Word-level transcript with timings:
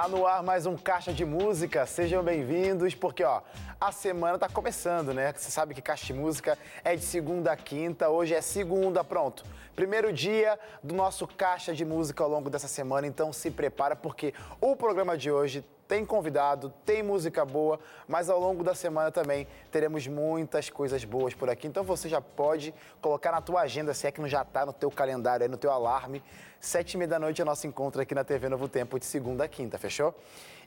Tá 0.00 0.06
no 0.06 0.28
ar 0.28 0.44
mais 0.44 0.64
um 0.64 0.76
Caixa 0.76 1.12
de 1.12 1.24
Música, 1.24 1.84
sejam 1.84 2.22
bem-vindos, 2.22 2.94
porque 2.94 3.24
ó, 3.24 3.42
a 3.80 3.90
semana 3.90 4.38
tá 4.38 4.48
começando, 4.48 5.12
né? 5.12 5.32
Você 5.36 5.50
sabe 5.50 5.74
que 5.74 5.82
Caixa 5.82 6.06
de 6.06 6.12
Música 6.12 6.56
é 6.84 6.94
de 6.94 7.02
segunda 7.02 7.50
a 7.50 7.56
quinta, 7.56 8.08
hoje 8.08 8.32
é 8.32 8.40
segunda, 8.40 9.02
pronto. 9.02 9.42
Primeiro 9.74 10.12
dia 10.12 10.56
do 10.84 10.94
nosso 10.94 11.26
Caixa 11.26 11.74
de 11.74 11.84
Música 11.84 12.22
ao 12.22 12.30
longo 12.30 12.48
dessa 12.48 12.68
semana, 12.68 13.08
então 13.08 13.32
se 13.32 13.50
prepara 13.50 13.96
porque 13.96 14.32
o 14.60 14.76
programa 14.76 15.18
de 15.18 15.32
hoje 15.32 15.64
tem 15.88 16.04
convidado, 16.04 16.72
tem 16.84 17.02
música 17.02 17.44
boa, 17.44 17.80
mas 18.06 18.30
ao 18.30 18.38
longo 18.38 18.62
da 18.62 18.76
semana 18.76 19.10
também 19.10 19.48
teremos 19.72 20.06
muitas 20.06 20.70
coisas 20.70 21.02
boas 21.02 21.34
por 21.34 21.50
aqui. 21.50 21.66
Então 21.66 21.82
você 21.82 22.08
já 22.08 22.20
pode 22.20 22.72
colocar 23.00 23.32
na 23.32 23.40
tua 23.40 23.62
agenda, 23.62 23.92
se 23.94 24.06
é 24.06 24.12
que 24.12 24.20
não 24.20 24.28
já 24.28 24.42
está 24.42 24.64
no 24.64 24.72
teu 24.72 24.92
calendário, 24.92 25.42
aí 25.42 25.50
no 25.50 25.56
teu 25.56 25.72
alarme, 25.72 26.22
sete 26.60 26.94
e 26.94 26.96
meia 26.96 27.08
da 27.08 27.18
noite 27.18 27.40
é 27.40 27.44
nosso 27.44 27.66
encontro 27.66 28.00
aqui 28.00 28.14
na 28.14 28.24
TV 28.24 28.48
Novo 28.48 28.68
Tempo 28.68 28.98
de 28.98 29.06
segunda 29.06 29.44
a 29.44 29.48
quinta, 29.48 29.78
fechou? 29.78 30.14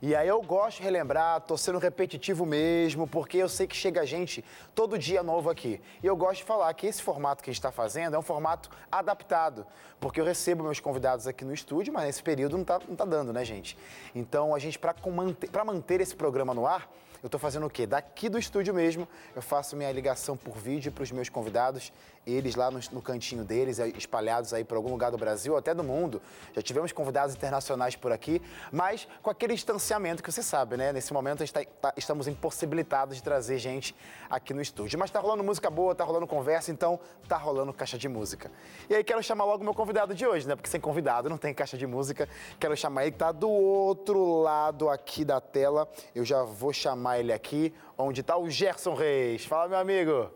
E 0.01 0.15
aí 0.15 0.27
eu 0.27 0.41
gosto 0.41 0.77
de 0.77 0.83
relembrar, 0.83 1.41
tô 1.41 1.57
sendo 1.57 1.77
repetitivo 1.77 2.45
mesmo, 2.45 3.05
porque 3.05 3.37
eu 3.37 3.49
sei 3.49 3.67
que 3.67 3.75
chega 3.75 4.05
gente 4.05 4.43
todo 4.73 4.97
dia 4.97 5.21
novo 5.21 5.49
aqui. 5.49 5.81
E 6.01 6.07
eu 6.07 6.15
gosto 6.15 6.37
de 6.37 6.43
falar 6.45 6.73
que 6.73 6.87
esse 6.87 7.01
formato 7.01 7.43
que 7.43 7.49
a 7.49 7.53
gente 7.53 7.59
está 7.59 7.71
fazendo 7.71 8.15
é 8.15 8.19
um 8.19 8.23
formato 8.23 8.69
adaptado, 8.91 9.65
porque 9.99 10.19
eu 10.19 10.25
recebo 10.25 10.63
meus 10.63 10.79
convidados 10.79 11.27
aqui 11.27 11.45
no 11.45 11.53
estúdio, 11.53 11.93
mas 11.93 12.05
nesse 12.05 12.23
período 12.23 12.57
não 12.57 12.63
tá, 12.63 12.79
não 12.87 12.95
tá 12.95 13.05
dando, 13.05 13.31
né, 13.31 13.43
gente? 13.45 13.77
Então 14.15 14.55
a 14.55 14.59
gente, 14.59 14.79
para 14.79 14.95
manter, 15.05 15.49
manter 15.63 16.01
esse 16.01 16.15
programa 16.15 16.53
no 16.53 16.65
ar, 16.65 16.89
eu 17.21 17.27
estou 17.27 17.39
fazendo 17.39 17.65
o 17.65 17.69
quê? 17.69 17.85
Daqui 17.85 18.29
do 18.29 18.39
estúdio 18.39 18.73
mesmo, 18.73 19.07
eu 19.35 19.41
faço 19.41 19.75
minha 19.75 19.91
ligação 19.91 20.35
por 20.35 20.57
vídeo 20.57 20.91
para 20.91 21.03
os 21.03 21.11
meus 21.11 21.29
convidados, 21.29 21.93
eles 22.25 22.55
lá 22.55 22.69
no, 22.69 22.79
no, 22.91 23.01
cantinho 23.01 23.43
deles, 23.43 23.79
espalhados 23.79 24.53
aí 24.53 24.63
por 24.63 24.75
algum 24.75 24.89
lugar 24.89 25.11
do 25.11 25.17
Brasil, 25.17 25.57
até 25.57 25.73
do 25.73 25.83
mundo. 25.83 26.21
Já 26.53 26.61
tivemos 26.61 26.91
convidados 26.91 27.35
internacionais 27.35 27.95
por 27.95 28.11
aqui, 28.11 28.41
mas 28.71 29.07
com 29.21 29.29
aquele 29.29 29.53
distanciamento 29.53 30.21
que 30.21 30.31
você 30.31 30.43
sabe, 30.43 30.77
né? 30.77 30.93
Nesse 30.93 31.13
momento 31.13 31.43
tá, 31.51 31.61
tá, 31.81 31.93
estamos 31.97 32.27
impossibilitados 32.27 33.17
de 33.17 33.23
trazer 33.23 33.57
gente 33.57 33.95
aqui 34.29 34.53
no 34.53 34.61
estúdio. 34.61 34.99
Mas 34.99 35.09
tá 35.09 35.19
rolando 35.19 35.43
música 35.43 35.69
boa, 35.69 35.95
tá 35.95 36.03
rolando 36.03 36.27
conversa, 36.27 36.71
então 36.71 36.99
tá 37.27 37.37
rolando 37.37 37.73
caixa 37.73 37.97
de 37.97 38.07
música. 38.07 38.51
E 38.89 38.95
aí 38.95 39.03
quero 39.03 39.21
chamar 39.23 39.45
logo 39.45 39.61
o 39.61 39.65
meu 39.65 39.73
convidado 39.73 40.13
de 40.13 40.25
hoje, 40.25 40.47
né? 40.47 40.55
Porque 40.55 40.69
sem 40.69 40.79
convidado 40.79 41.27
não 41.27 41.37
tem 41.37 41.53
caixa 41.53 41.77
de 41.77 41.87
música. 41.87 42.29
Quero 42.59 42.77
chamar 42.77 43.03
ele 43.03 43.11
que 43.11 43.17
tá 43.17 43.31
do 43.31 43.49
outro 43.49 44.41
lado 44.41 44.89
aqui 44.89 45.25
da 45.25 45.41
tela. 45.41 45.87
Eu 46.13 46.23
já 46.23 46.43
vou 46.43 46.71
chamar 46.71 47.10
chamar 47.11 47.19
ele 47.19 47.33
aqui, 47.33 47.73
onde 47.97 48.21
está 48.21 48.37
o 48.37 48.49
Gerson 48.49 48.93
Reis. 48.93 49.45
Fala, 49.45 49.67
meu 49.67 49.77
amigo. 49.77 50.31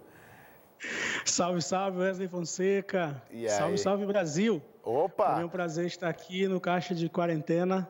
Salve, 1.24 1.62
salve, 1.62 2.00
Wesley 2.00 2.28
Fonseca. 2.28 3.22
Salve, 3.48 3.78
salve, 3.78 4.06
Brasil. 4.06 4.62
Opa! 4.84 5.40
É 5.42 5.46
um 5.46 5.50
prazer 5.50 5.86
estar 5.86 6.10
aqui 6.10 6.48
no 6.48 6.60
Caixa 6.60 6.94
de 6.94 7.10
Quarentena 7.10 7.90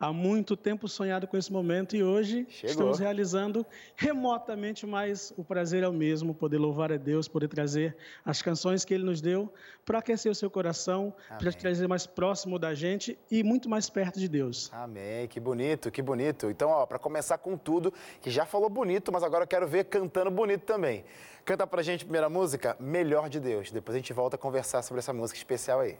há 0.00 0.10
muito 0.14 0.56
tempo 0.56 0.88
sonhado 0.88 1.28
com 1.28 1.36
esse 1.36 1.52
momento 1.52 1.94
e 1.94 2.02
hoje 2.02 2.46
Chegou. 2.48 2.70
estamos 2.70 2.98
realizando 2.98 3.66
remotamente, 3.94 4.86
mas 4.86 5.30
o 5.36 5.44
prazer 5.44 5.82
é 5.82 5.88
o 5.88 5.92
mesmo, 5.92 6.34
poder 6.34 6.56
louvar 6.56 6.90
a 6.90 6.96
Deus, 6.96 7.28
poder 7.28 7.48
trazer 7.48 7.94
as 8.24 8.40
canções 8.40 8.82
que 8.82 8.94
Ele 8.94 9.04
nos 9.04 9.20
deu 9.20 9.52
para 9.84 9.98
aquecer 9.98 10.32
o 10.32 10.34
seu 10.34 10.50
coração, 10.50 11.12
para 11.38 11.52
trazer 11.52 11.86
mais 11.86 12.06
próximo 12.06 12.58
da 12.58 12.74
gente 12.74 13.18
e 13.30 13.42
muito 13.44 13.68
mais 13.68 13.90
perto 13.90 14.18
de 14.18 14.28
Deus. 14.28 14.70
Amém, 14.72 15.28
que 15.28 15.38
bonito, 15.38 15.90
que 15.90 16.00
bonito. 16.00 16.48
Então, 16.48 16.70
ó, 16.70 16.86
para 16.86 16.98
começar 16.98 17.36
com 17.36 17.58
tudo, 17.58 17.92
que 18.22 18.30
já 18.30 18.46
falou 18.46 18.70
bonito, 18.70 19.12
mas 19.12 19.22
agora 19.22 19.44
eu 19.44 19.48
quero 19.48 19.68
ver 19.68 19.84
cantando 19.84 20.30
bonito 20.30 20.62
também. 20.62 21.04
Canta 21.44 21.66
pra 21.66 21.82
gente 21.82 22.02
a 22.02 22.04
primeira 22.04 22.30
música, 22.30 22.76
Melhor 22.80 23.28
de 23.28 23.40
Deus. 23.40 23.70
Depois 23.70 23.94
a 23.94 23.98
gente 23.98 24.12
volta 24.12 24.36
a 24.36 24.38
conversar 24.38 24.82
sobre 24.82 25.00
essa 25.00 25.12
música 25.12 25.36
especial 25.36 25.80
aí. 25.80 25.98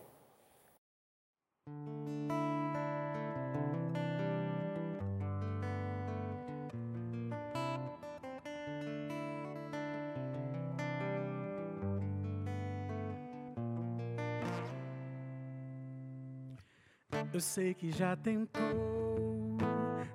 Eu 17.33 17.39
sei 17.41 17.75
que 17.75 17.93
já 17.93 18.17
tentou 18.17 19.57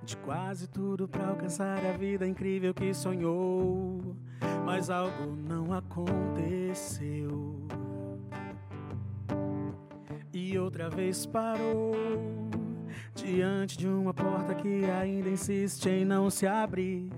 de 0.03 0.17
quase 0.17 0.67
tudo 0.67 1.07
para 1.07 1.29
alcançar 1.29 1.83
a 1.85 1.93
vida 1.93 2.27
incrível 2.27 2.73
que 2.73 2.93
sonhou, 2.93 4.15
mas 4.65 4.89
algo 4.89 5.33
não 5.33 5.71
aconteceu. 5.73 7.55
E 10.33 10.59
outra 10.59 10.89
vez 10.89 11.25
parou 11.25 11.93
diante 13.15 13.77
de 13.77 13.87
uma 13.87 14.13
porta 14.13 14.53
que 14.53 14.83
ainda 14.83 15.29
insiste 15.29 15.87
em 15.87 16.03
não 16.03 16.29
se 16.29 16.45
abrir. 16.45 17.09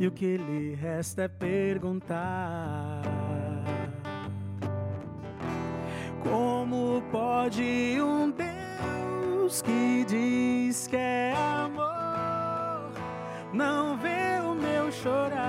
E 0.00 0.06
o 0.06 0.10
que 0.10 0.36
lhe 0.36 0.74
resta 0.74 1.22
é 1.22 1.28
perguntar: 1.28 3.02
Como 6.24 7.00
pode 7.12 8.00
um 8.02 8.30
Deus 8.32 8.57
Deus 9.48 9.62
que 9.62 10.04
diz 10.06 10.86
que 10.88 10.96
é 10.96 11.32
amor, 11.34 12.92
não 13.50 13.96
vê 13.96 14.38
o 14.42 14.54
meu 14.54 14.92
chorar. 14.92 15.48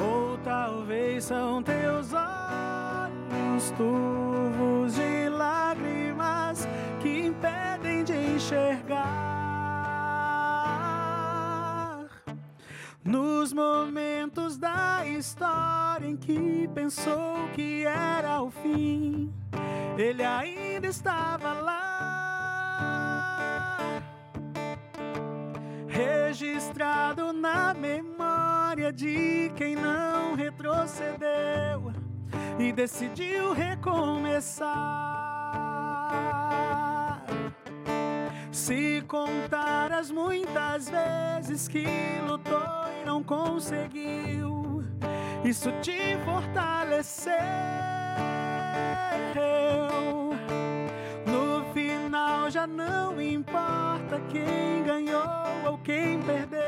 Ou 0.00 0.38
talvez 0.44 1.24
são 1.24 1.60
teus 1.60 2.12
olhos 2.12 3.72
turvos 3.72 4.94
de 4.94 5.28
lágrimas 5.28 6.68
que 7.00 7.26
impedem 7.26 8.04
de 8.04 8.14
enxergar. 8.36 9.08
Nos 13.02 13.52
momentos 13.52 14.56
da 14.56 15.04
história 15.04 16.06
em 16.06 16.16
que 16.16 16.70
pensou 16.72 17.48
que 17.56 17.84
era 17.84 18.40
o 18.40 18.52
fim 18.52 19.29
ele 20.00 20.24
ainda 20.24 20.86
estava 20.86 21.52
lá, 21.52 22.00
registrado 25.88 27.32
na 27.32 27.74
memória 27.74 28.92
de 28.92 29.52
quem 29.56 29.76
não 29.76 30.34
retrocedeu 30.34 31.92
e 32.58 32.72
decidiu 32.72 33.52
recomeçar. 33.52 34.70
Se 38.50 39.02
contar 39.06 39.92
as 39.92 40.10
muitas 40.10 40.88
vezes 40.88 41.68
que 41.68 41.86
lutou 42.26 42.86
e 43.00 43.04
não 43.04 43.22
conseguiu, 43.22 44.82
isso 45.44 45.70
te 45.80 46.16
fortaleceu 46.24 47.79
no 51.26 51.64
final 51.72 52.50
já 52.50 52.66
não 52.66 53.20
importa 53.20 54.20
quem 54.28 54.82
ganhou 54.84 55.22
ou 55.66 55.78
quem 55.78 56.20
perdeu. 56.22 56.60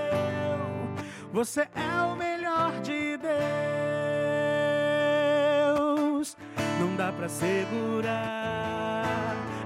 Você 1.32 1.62
é 1.74 2.02
o 2.12 2.14
melhor 2.14 2.72
de 2.82 3.16
Deus. 3.16 3.32
Não 6.78 6.94
dá 6.96 7.10
para 7.12 7.28
segurar 7.28 9.02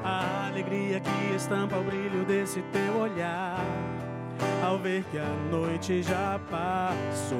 a 0.04 0.46
alegria 0.46 1.00
que 1.00 1.34
estampa 1.34 1.76
o 1.76 1.82
brilho 1.82 2.24
desse 2.24 2.62
teu 2.72 2.98
olhar. 2.98 3.58
Ao 4.64 4.78
ver 4.78 5.04
que 5.10 5.18
a 5.18 5.28
noite 5.50 6.02
já 6.02 6.38
passou 6.50 7.36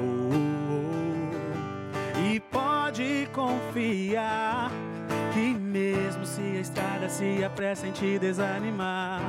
e 2.29 2.39
pode 2.39 3.29
confiar 3.33 4.71
mesmo 5.77 6.25
se 6.25 6.41
a 6.41 6.59
estrada 6.59 7.07
se 7.07 7.43
apressa 7.43 7.85
em 7.87 7.91
te 7.91 8.17
desanimar, 8.17 9.21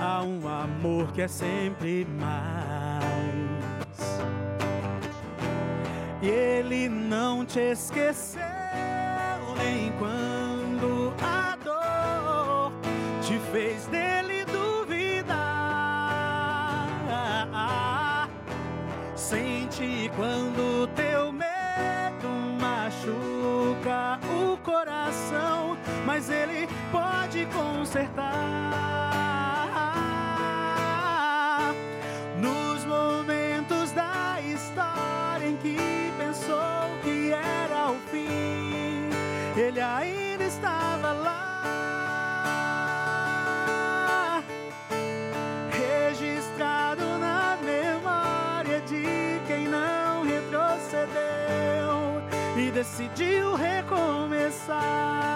há 0.00 0.20
um 0.22 0.48
amor 0.48 1.12
que 1.12 1.22
é 1.22 1.28
sempre 1.28 2.04
mais. 2.18 2.34
E 6.20 6.28
ele 6.28 6.88
não 6.88 7.44
te 7.44 7.60
esqueceu 7.60 8.42
nem 9.56 9.92
quando 9.98 11.14
a 11.22 11.56
dor 11.62 12.72
te 13.22 13.38
fez 13.52 13.86
dele 13.86 14.44
duvidar. 14.46 15.28
Sente 19.14 20.10
quando 20.16 20.43
mas 26.14 26.30
Ele 26.30 26.68
pode 26.92 27.44
consertar. 27.46 28.14
Nos 32.38 32.84
momentos 32.84 33.90
da 33.90 34.40
história 34.40 35.44
em 35.44 35.56
que 35.56 35.76
pensou 36.16 36.96
que 37.02 37.32
era 37.32 37.90
o 37.90 37.98
fim, 38.12 39.10
Ele 39.56 39.80
ainda 39.80 40.44
estava 40.44 41.14
lá. 41.14 41.64
Registrado 45.72 47.18
na 47.18 47.58
memória 47.60 48.80
de 48.82 49.40
quem 49.48 49.66
não 49.66 50.22
retrocedeu 50.22 52.22
e 52.56 52.70
decidiu 52.70 53.56
recomeçar. 53.56 55.33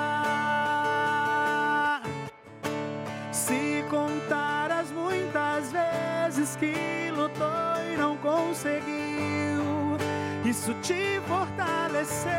Que 6.59 7.11
lutou 7.11 7.47
e 7.93 7.97
não 7.97 8.17
conseguiu, 8.17 9.97
isso 10.45 10.75
te 10.83 11.21
fortaleceu. 11.27 12.33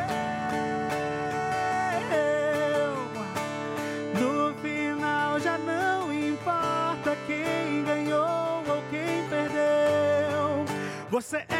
No 4.19 4.54
final 4.56 5.39
já 5.39 5.57
não 5.57 6.12
importa 6.13 7.16
quem 7.25 7.83
ganhou 7.86 8.63
ou 8.68 8.83
quem 8.89 9.27
perdeu, 9.30 10.66
você 11.10 11.45
é 11.48 11.58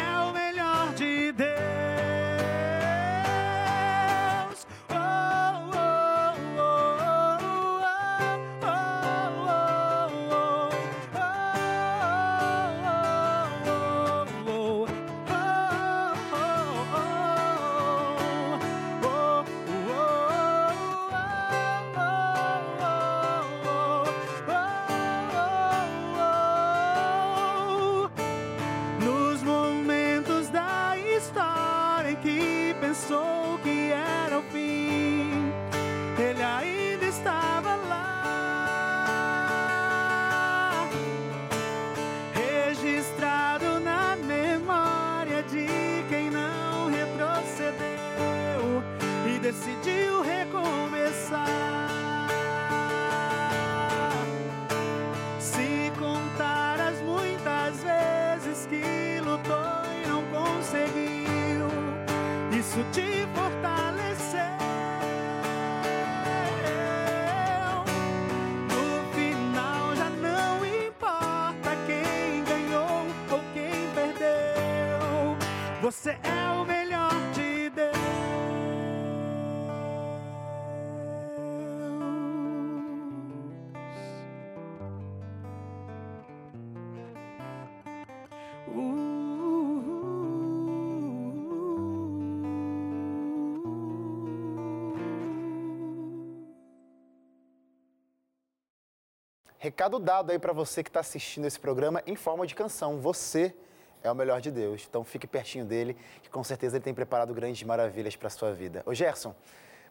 Recado 99.62 99.98
dado 99.98 100.32
aí 100.32 100.38
para 100.38 100.54
você 100.54 100.82
que 100.82 100.88
está 100.88 101.00
assistindo 101.00 101.44
esse 101.44 101.60
programa 101.60 102.02
em 102.06 102.16
forma 102.16 102.46
de 102.46 102.54
canção. 102.54 102.98
Você 102.98 103.54
é 104.02 104.10
o 104.10 104.14
melhor 104.14 104.40
de 104.40 104.50
Deus. 104.50 104.86
Então 104.88 105.04
fique 105.04 105.26
pertinho 105.26 105.66
dele, 105.66 105.94
que 106.22 106.30
com 106.30 106.42
certeza 106.42 106.78
ele 106.78 106.82
tem 106.82 106.94
preparado 106.94 107.34
grandes 107.34 107.62
maravilhas 107.62 108.16
para 108.16 108.30
sua 108.30 108.54
vida. 108.54 108.82
Ô 108.86 108.94
Gerson, 108.94 109.34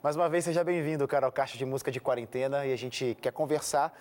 mais 0.02 0.16
uma 0.16 0.28
vez 0.28 0.44
seja 0.44 0.64
bem-vindo, 0.64 1.08
cara, 1.08 1.28
ao 1.28 1.32
Caixa 1.32 1.56
de 1.56 1.66
Música 1.66 1.92
de 1.92 2.00
Quarentena 2.00 2.66
e 2.66 2.74
a 2.74 2.76
gente 2.76 3.16
quer 3.22 3.32
conversar 3.32 3.96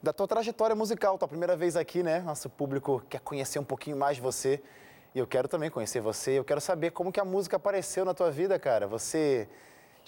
da 0.00 0.12
tua 0.12 0.28
trajetória 0.28 0.76
musical, 0.76 1.18
tua 1.18 1.26
primeira 1.26 1.56
vez 1.56 1.74
aqui, 1.74 2.00
né? 2.00 2.20
Nosso 2.20 2.48
público 2.48 3.02
quer 3.10 3.18
conhecer 3.18 3.58
um 3.58 3.64
pouquinho 3.64 3.96
mais 3.96 4.18
de 4.18 4.22
você 4.22 4.62
e 5.16 5.18
eu 5.18 5.26
quero 5.26 5.48
também 5.48 5.68
conhecer 5.68 6.00
você. 6.00 6.38
Eu 6.38 6.44
quero 6.44 6.60
saber 6.60 6.92
como 6.92 7.10
que 7.10 7.18
a 7.18 7.24
música 7.24 7.56
apareceu 7.56 8.04
na 8.04 8.14
tua 8.14 8.30
vida, 8.30 8.56
cara. 8.56 8.86
Você 8.86 9.48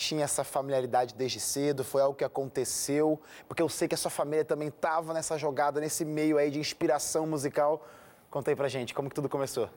tinha 0.00 0.24
essa 0.24 0.42
familiaridade 0.42 1.14
desde 1.14 1.38
cedo? 1.38 1.84
Foi 1.84 2.00
algo 2.00 2.16
que 2.16 2.24
aconteceu? 2.24 3.20
Porque 3.46 3.60
eu 3.60 3.68
sei 3.68 3.86
que 3.86 3.94
a 3.94 3.98
sua 3.98 4.10
família 4.10 4.44
também 4.44 4.68
estava 4.68 5.12
nessa 5.12 5.36
jogada, 5.36 5.78
nesse 5.78 6.06
meio 6.06 6.38
aí 6.38 6.50
de 6.50 6.58
inspiração 6.58 7.26
musical. 7.26 7.86
Conta 8.30 8.50
aí 8.50 8.56
pra 8.56 8.66
gente, 8.66 8.94
como 8.94 9.10
que 9.10 9.14
tudo 9.14 9.28
começou? 9.28 9.68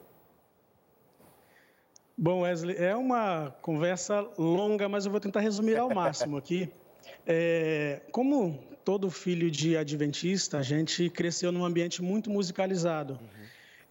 Bom, 2.18 2.42
Wesley, 2.42 2.78
é 2.78 2.96
uma 2.96 3.54
conversa 3.62 4.26
longa, 4.38 4.88
mas 4.88 5.06
eu 5.06 5.12
vou 5.12 5.20
tentar 5.20 5.42
resumir 5.42 5.78
ao 5.78 5.90
máximo 5.90 6.38
aqui. 6.38 6.72
É, 7.28 8.00
como 8.14 8.58
todo 8.86 9.10
filho 9.10 9.52
de 9.52 9.76
adventista, 9.76 10.60
a 10.60 10.62
gente 10.62 11.10
cresceu 11.10 11.52
num 11.52 11.66
ambiente 11.66 12.02
muito 12.02 12.30
musicalizado. 12.30 13.16
Uhum. 13.16 13.44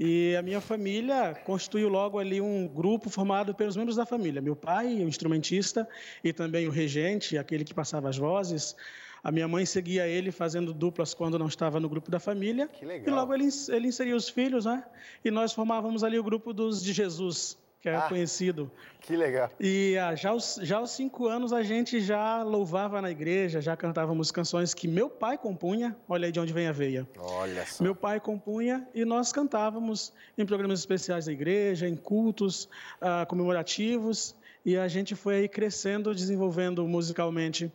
E 0.04 0.34
a 0.34 0.42
minha 0.42 0.60
família 0.60 1.32
constituiu 1.44 1.88
logo 1.88 2.18
ali 2.18 2.40
um 2.40 2.66
grupo 2.66 3.08
formado 3.08 3.54
pelos 3.54 3.76
membros 3.76 3.94
da 3.94 4.04
família. 4.04 4.42
Meu 4.42 4.56
pai, 4.56 4.96
o 4.96 5.06
instrumentista, 5.06 5.88
e 6.24 6.32
também 6.32 6.66
o 6.66 6.72
regente, 6.72 7.38
aquele 7.38 7.62
que 7.62 7.72
passava 7.72 8.08
as 8.08 8.16
vozes. 8.16 8.74
A 9.22 9.30
minha 9.30 9.46
mãe 9.46 9.64
seguia 9.64 10.08
ele 10.08 10.32
fazendo 10.32 10.74
duplas 10.74 11.14
quando 11.14 11.38
não 11.38 11.46
estava 11.46 11.78
no 11.78 11.88
grupo 11.88 12.10
da 12.10 12.18
família. 12.18 12.66
Que 12.66 12.84
legal. 12.84 13.06
E 13.06 13.10
logo 13.16 13.32
ele, 13.32 13.48
ele 13.68 13.86
inseria 13.86 14.16
os 14.16 14.28
filhos, 14.28 14.64
né? 14.64 14.84
E 15.24 15.30
nós 15.30 15.52
formávamos 15.52 16.02
ali 16.02 16.18
o 16.18 16.24
grupo 16.24 16.52
dos 16.52 16.82
de 16.82 16.92
Jesus, 16.92 17.56
que 17.82 17.88
é 17.88 17.96
ah, 17.96 18.02
conhecido. 18.02 18.70
Que 19.00 19.16
legal. 19.16 19.50
E 19.58 19.98
ah, 19.98 20.14
já, 20.14 20.30
aos, 20.30 20.60
já 20.62 20.76
aos 20.76 20.92
cinco 20.92 21.26
anos 21.26 21.52
a 21.52 21.64
gente 21.64 22.00
já 22.00 22.44
louvava 22.44 23.02
na 23.02 23.10
igreja, 23.10 23.60
já 23.60 23.76
cantávamos 23.76 24.30
canções 24.30 24.72
que 24.72 24.86
meu 24.86 25.10
pai 25.10 25.36
compunha. 25.36 25.96
Olha 26.08 26.26
aí 26.26 26.32
de 26.32 26.38
onde 26.38 26.52
vem 26.52 26.68
a 26.68 26.72
veia. 26.72 27.08
Olha 27.18 27.66
só. 27.66 27.82
Meu 27.82 27.96
pai 27.96 28.20
compunha 28.20 28.86
e 28.94 29.04
nós 29.04 29.32
cantávamos 29.32 30.12
em 30.38 30.46
programas 30.46 30.78
especiais 30.78 31.26
da 31.26 31.32
igreja, 31.32 31.88
em 31.88 31.96
cultos 31.96 32.68
ah, 33.00 33.26
comemorativos. 33.26 34.36
E 34.64 34.76
a 34.76 34.86
gente 34.86 35.16
foi 35.16 35.34
aí 35.34 35.48
crescendo, 35.48 36.14
desenvolvendo 36.14 36.86
musicalmente 36.86 37.72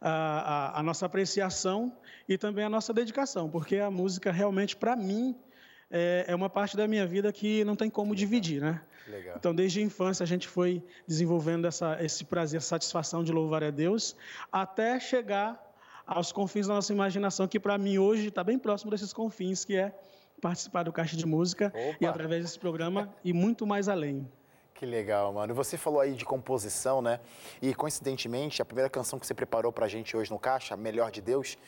a, 0.00 0.10
a, 0.76 0.78
a 0.78 0.82
nossa 0.84 1.04
apreciação 1.04 1.92
e 2.28 2.38
também 2.38 2.64
a 2.64 2.70
nossa 2.70 2.94
dedicação, 2.94 3.50
porque 3.50 3.78
a 3.78 3.90
música 3.90 4.30
realmente, 4.30 4.76
para 4.76 4.94
mim, 4.94 5.34
é, 5.90 6.26
é, 6.28 6.34
uma 6.34 6.48
parte 6.48 6.76
da 6.76 6.86
minha 6.86 7.06
vida 7.06 7.32
que 7.32 7.64
não 7.64 7.74
tem 7.74 7.90
como 7.90 8.14
dividir, 8.14 8.60
né? 8.60 8.80
Legal. 9.08 9.36
Então, 9.36 9.54
desde 9.54 9.80
a 9.80 9.82
infância, 9.82 10.22
a 10.22 10.26
gente 10.26 10.46
foi 10.46 10.82
desenvolvendo 11.06 11.66
essa, 11.66 12.02
esse 12.02 12.24
prazer, 12.24 12.58
essa 12.58 12.68
satisfação 12.68 13.24
de 13.24 13.32
louvar 13.32 13.64
a 13.64 13.70
Deus, 13.70 14.14
até 14.52 15.00
chegar 15.00 15.64
aos 16.06 16.32
confins 16.32 16.66
da 16.66 16.74
nossa 16.74 16.92
imaginação, 16.92 17.46
que 17.46 17.60
para 17.60 17.76
mim 17.76 17.98
hoje 17.98 18.28
está 18.28 18.42
bem 18.42 18.58
próximo 18.58 18.90
desses 18.90 19.12
confins, 19.12 19.64
que 19.64 19.76
é 19.76 19.94
participar 20.40 20.84
do 20.84 20.92
Caixa 20.92 21.16
de 21.16 21.26
Música 21.26 21.66
Opa. 21.66 21.96
e 22.00 22.06
através 22.06 22.44
desse 22.44 22.58
programa 22.58 23.12
e 23.24 23.32
muito 23.32 23.66
mais 23.66 23.88
além. 23.88 24.26
Que 24.74 24.86
legal, 24.86 25.32
mano. 25.32 25.52
Você 25.54 25.76
falou 25.76 26.00
aí 26.00 26.14
de 26.14 26.24
composição, 26.24 27.02
né? 27.02 27.18
E 27.60 27.74
coincidentemente, 27.74 28.62
a 28.62 28.64
primeira 28.64 28.88
canção 28.88 29.18
que 29.18 29.26
você 29.26 29.34
preparou 29.34 29.72
pra 29.72 29.88
gente 29.88 30.16
hoje 30.16 30.30
no 30.30 30.38
Caixa, 30.38 30.76
Melhor 30.76 31.10
de 31.10 31.20
Deus, 31.20 31.58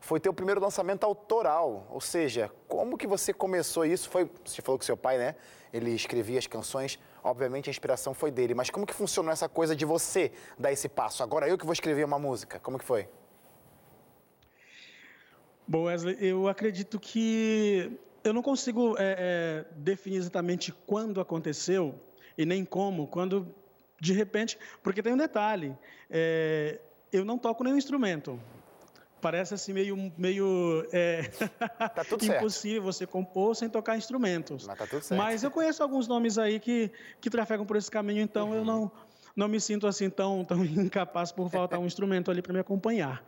foi 0.00 0.20
teu 0.20 0.32
primeiro 0.32 0.60
lançamento 0.60 1.04
autoral. 1.04 1.86
Ou 1.90 2.00
seja, 2.00 2.50
como 2.66 2.96
que 2.96 3.06
você 3.06 3.32
começou 3.32 3.84
isso? 3.84 4.08
Foi, 4.08 4.30
você 4.44 4.62
falou 4.62 4.78
que 4.78 4.84
seu 4.84 4.96
pai, 4.96 5.18
né? 5.18 5.34
Ele 5.72 5.90
escrevia 5.90 6.38
as 6.38 6.46
canções, 6.46 6.98
obviamente 7.22 7.68
a 7.68 7.70
inspiração 7.70 8.14
foi 8.14 8.30
dele, 8.30 8.54
mas 8.54 8.70
como 8.70 8.86
que 8.86 8.94
funcionou 8.94 9.30
essa 9.30 9.48
coisa 9.48 9.76
de 9.76 9.84
você 9.84 10.32
dar 10.58 10.72
esse 10.72 10.88
passo? 10.88 11.22
Agora 11.22 11.48
eu 11.48 11.58
que 11.58 11.64
vou 11.64 11.72
escrever 11.72 12.04
uma 12.04 12.18
música. 12.18 12.58
Como 12.58 12.78
que 12.78 12.84
foi? 12.84 13.08
Bom, 15.66 15.84
Wesley, 15.84 16.16
eu 16.18 16.48
acredito 16.48 16.98
que 16.98 17.98
eu 18.24 18.32
não 18.32 18.42
consigo 18.42 18.96
é, 18.98 19.16
é, 19.18 19.64
definir 19.76 20.16
exatamente 20.16 20.72
quando 20.86 21.20
aconteceu, 21.20 21.94
e 22.36 22.46
nem 22.46 22.64
como, 22.64 23.06
quando 23.06 23.54
de 24.00 24.12
repente, 24.12 24.58
porque 24.82 25.02
tem 25.02 25.12
um 25.12 25.16
detalhe, 25.16 25.76
é, 26.08 26.80
eu 27.12 27.24
não 27.24 27.36
toco 27.36 27.64
nenhum 27.64 27.76
instrumento. 27.76 28.40
Parece 29.20 29.54
assim 29.54 29.72
meio, 29.72 30.12
meio 30.16 30.86
é, 30.92 31.22
tá 31.22 32.04
impossível 32.22 32.82
você 32.82 33.06
compor 33.06 33.56
sem 33.56 33.68
tocar 33.68 33.96
instrumentos. 33.96 34.66
Mas, 34.66 34.78
tá 34.78 34.86
tudo 34.86 35.02
certo. 35.02 35.18
Mas 35.18 35.42
eu 35.42 35.50
conheço 35.50 35.82
alguns 35.82 36.06
nomes 36.06 36.38
aí 36.38 36.60
que, 36.60 36.90
que 37.20 37.28
trafegam 37.28 37.66
por 37.66 37.76
esse 37.76 37.90
caminho, 37.90 38.22
então 38.22 38.50
uhum. 38.50 38.54
eu 38.54 38.64
não, 38.64 38.92
não 39.34 39.48
me 39.48 39.60
sinto 39.60 39.86
assim 39.86 40.08
tão, 40.08 40.44
tão 40.44 40.62
incapaz 40.64 41.32
por 41.32 41.50
faltar 41.50 41.78
um 41.78 41.86
instrumento 41.86 42.30
ali 42.30 42.42
para 42.42 42.52
me 42.52 42.60
acompanhar. 42.60 43.24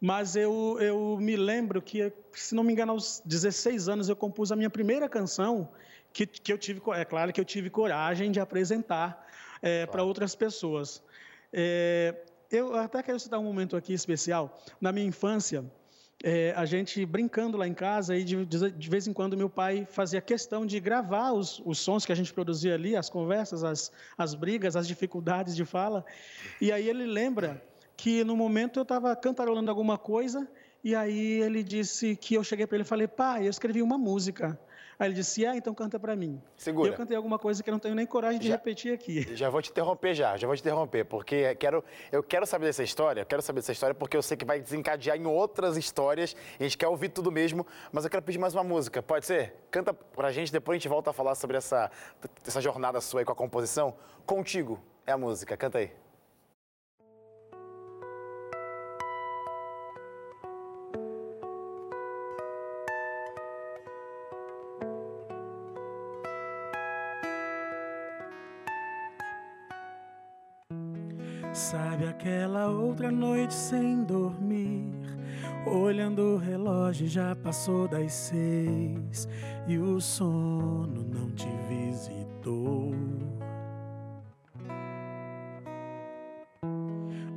Mas 0.00 0.34
eu, 0.34 0.78
eu 0.80 1.16
me 1.20 1.36
lembro 1.36 1.80
que, 1.80 2.12
se 2.32 2.54
não 2.56 2.64
me 2.64 2.72
engano, 2.72 2.92
aos 2.92 3.22
16 3.24 3.88
anos 3.88 4.08
eu 4.08 4.16
compus 4.16 4.50
a 4.50 4.56
minha 4.56 4.68
primeira 4.68 5.08
canção 5.08 5.68
que, 6.12 6.26
que 6.26 6.52
eu 6.52 6.58
tive, 6.58 6.82
é 6.94 7.04
claro 7.04 7.32
que 7.32 7.40
eu 7.40 7.44
tive 7.44 7.70
coragem 7.70 8.32
de 8.32 8.40
apresentar 8.40 9.26
é, 9.62 9.78
claro. 9.78 9.92
para 9.92 10.02
outras 10.02 10.34
pessoas. 10.34 11.02
É, 11.52 12.16
eu 12.52 12.76
até 12.76 13.02
quero 13.02 13.18
citar 13.18 13.40
um 13.40 13.44
momento 13.44 13.76
aqui 13.76 13.94
especial. 13.94 14.62
Na 14.78 14.92
minha 14.92 15.06
infância, 15.06 15.64
é, 16.22 16.52
a 16.54 16.66
gente 16.66 17.04
brincando 17.06 17.56
lá 17.56 17.66
em 17.66 17.72
casa 17.72 18.14
e 18.14 18.22
de, 18.22 18.44
de, 18.44 18.90
vez 18.90 19.06
em 19.06 19.12
quando 19.12 19.36
meu 19.36 19.48
pai 19.48 19.86
fazia 19.90 20.20
questão 20.20 20.64
de 20.64 20.78
gravar 20.78 21.32
os, 21.32 21.60
os 21.64 21.78
sons 21.78 22.04
que 22.04 22.12
a 22.12 22.14
gente 22.14 22.32
produzia 22.32 22.74
ali, 22.74 22.94
as 22.94 23.08
conversas, 23.08 23.64
as, 23.64 23.90
as 24.16 24.34
brigas, 24.34 24.76
as 24.76 24.86
dificuldades 24.86 25.56
de 25.56 25.64
fala. 25.64 26.04
E 26.60 26.70
aí 26.70 26.88
ele 26.88 27.06
lembra 27.06 27.60
que 27.96 28.22
no 28.22 28.36
momento 28.36 28.78
eu 28.78 28.82
estava 28.82 29.16
cantarolando 29.16 29.70
alguma 29.70 29.96
coisa 29.96 30.46
e 30.84 30.94
aí 30.94 31.40
ele 31.40 31.62
disse 31.62 32.16
que 32.16 32.34
eu 32.34 32.44
cheguei 32.44 32.66
para 32.66 32.76
ele 32.76 32.84
e 32.84 32.86
falei, 32.86 33.08
pai, 33.08 33.46
eu 33.46 33.50
escrevi 33.50 33.80
uma 33.80 33.96
música. 33.96 34.58
Aí 34.98 35.08
ele 35.08 35.14
disse, 35.14 35.44
ah, 35.46 35.56
então 35.56 35.74
canta 35.74 35.98
para 35.98 36.14
mim. 36.14 36.40
Segura. 36.56 36.88
E 36.88 36.92
eu 36.92 36.96
cantei 36.96 37.16
alguma 37.16 37.38
coisa 37.38 37.62
que 37.62 37.70
eu 37.70 37.72
não 37.72 37.78
tenho 37.78 37.94
nem 37.94 38.06
coragem 38.06 38.38
de 38.40 38.48
já, 38.48 38.54
repetir 38.54 38.92
aqui. 38.92 39.22
Já 39.36 39.48
vou 39.50 39.60
te 39.60 39.70
interromper 39.70 40.14
já, 40.14 40.36
já 40.36 40.46
vou 40.46 40.54
te 40.56 40.60
interromper, 40.60 41.04
porque 41.04 41.54
quero, 41.56 41.82
eu 42.10 42.22
quero 42.22 42.46
saber 42.46 42.66
dessa 42.66 42.82
história, 42.82 43.22
eu 43.22 43.26
quero 43.26 43.42
saber 43.42 43.60
dessa 43.60 43.72
história 43.72 43.94
porque 43.94 44.16
eu 44.16 44.22
sei 44.22 44.36
que 44.36 44.44
vai 44.44 44.60
desencadear 44.60 45.16
em 45.16 45.26
outras 45.26 45.76
histórias, 45.76 46.36
a 46.58 46.62
gente 46.62 46.76
quer 46.76 46.88
ouvir 46.88 47.08
tudo 47.08 47.32
mesmo, 47.32 47.66
mas 47.90 48.04
eu 48.04 48.10
quero 48.10 48.22
pedir 48.22 48.38
mais 48.38 48.54
uma 48.54 48.62
música, 48.64 49.02
pode 49.02 49.26
ser? 49.26 49.54
Canta 49.70 49.92
pra 49.92 50.30
gente, 50.30 50.52
depois 50.52 50.76
a 50.76 50.78
gente 50.78 50.88
volta 50.88 51.10
a 51.10 51.12
falar 51.12 51.34
sobre 51.34 51.56
essa, 51.56 51.90
essa 52.46 52.60
jornada 52.60 53.00
sua 53.00 53.20
aí 53.20 53.24
com 53.24 53.32
a 53.32 53.36
composição. 53.36 53.94
Contigo 54.26 54.80
é 55.06 55.12
a 55.12 55.18
música, 55.18 55.56
canta 55.56 55.78
aí. 55.78 55.90
Sabe 71.62 72.08
aquela 72.08 72.68
outra 72.68 73.08
noite 73.08 73.54
sem 73.54 74.02
dormir, 74.02 74.92
olhando 75.64 76.34
o 76.34 76.36
relógio 76.36 77.06
já 77.06 77.36
passou 77.36 77.86
das 77.86 78.12
seis 78.12 79.28
e 79.68 79.78
o 79.78 80.00
sono 80.00 81.04
não 81.04 81.30
te 81.30 81.46
visitou. 81.68 82.92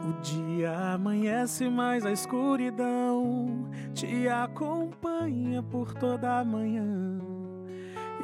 O 0.03 0.22
dia 0.24 0.75
amanhece, 0.96 1.70
mas 1.70 2.03
a 2.03 2.12
escuridão 2.12 3.70
te 3.94 4.27
acompanha 4.27 5.62
por 5.62 5.94
toda 5.94 6.39
a 6.39 6.44
manhã. 6.44 7.20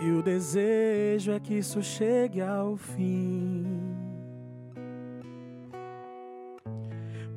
E 0.02 0.10
o 0.10 0.24
desejo 0.24 1.32
é 1.32 1.40
que 1.40 1.60
isso 1.60 1.82
chegue 1.84 2.42
ao 2.42 2.76
fim. 2.76 3.61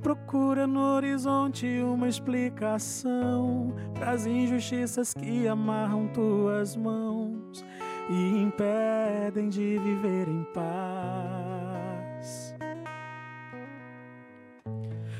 Procura 0.04 0.66
no 0.66 0.80
horizonte 0.80 1.80
uma 1.80 2.06
explicação 2.06 3.74
para 3.94 4.10
as 4.10 4.26
injustiças 4.26 5.14
que 5.14 5.48
amarram 5.48 6.08
tuas 6.08 6.76
mãos 6.76 7.64
e 8.10 8.42
impedem 8.42 9.48
de 9.48 9.78
viver 9.78 10.28
em 10.28 10.44
paz. 10.52 12.54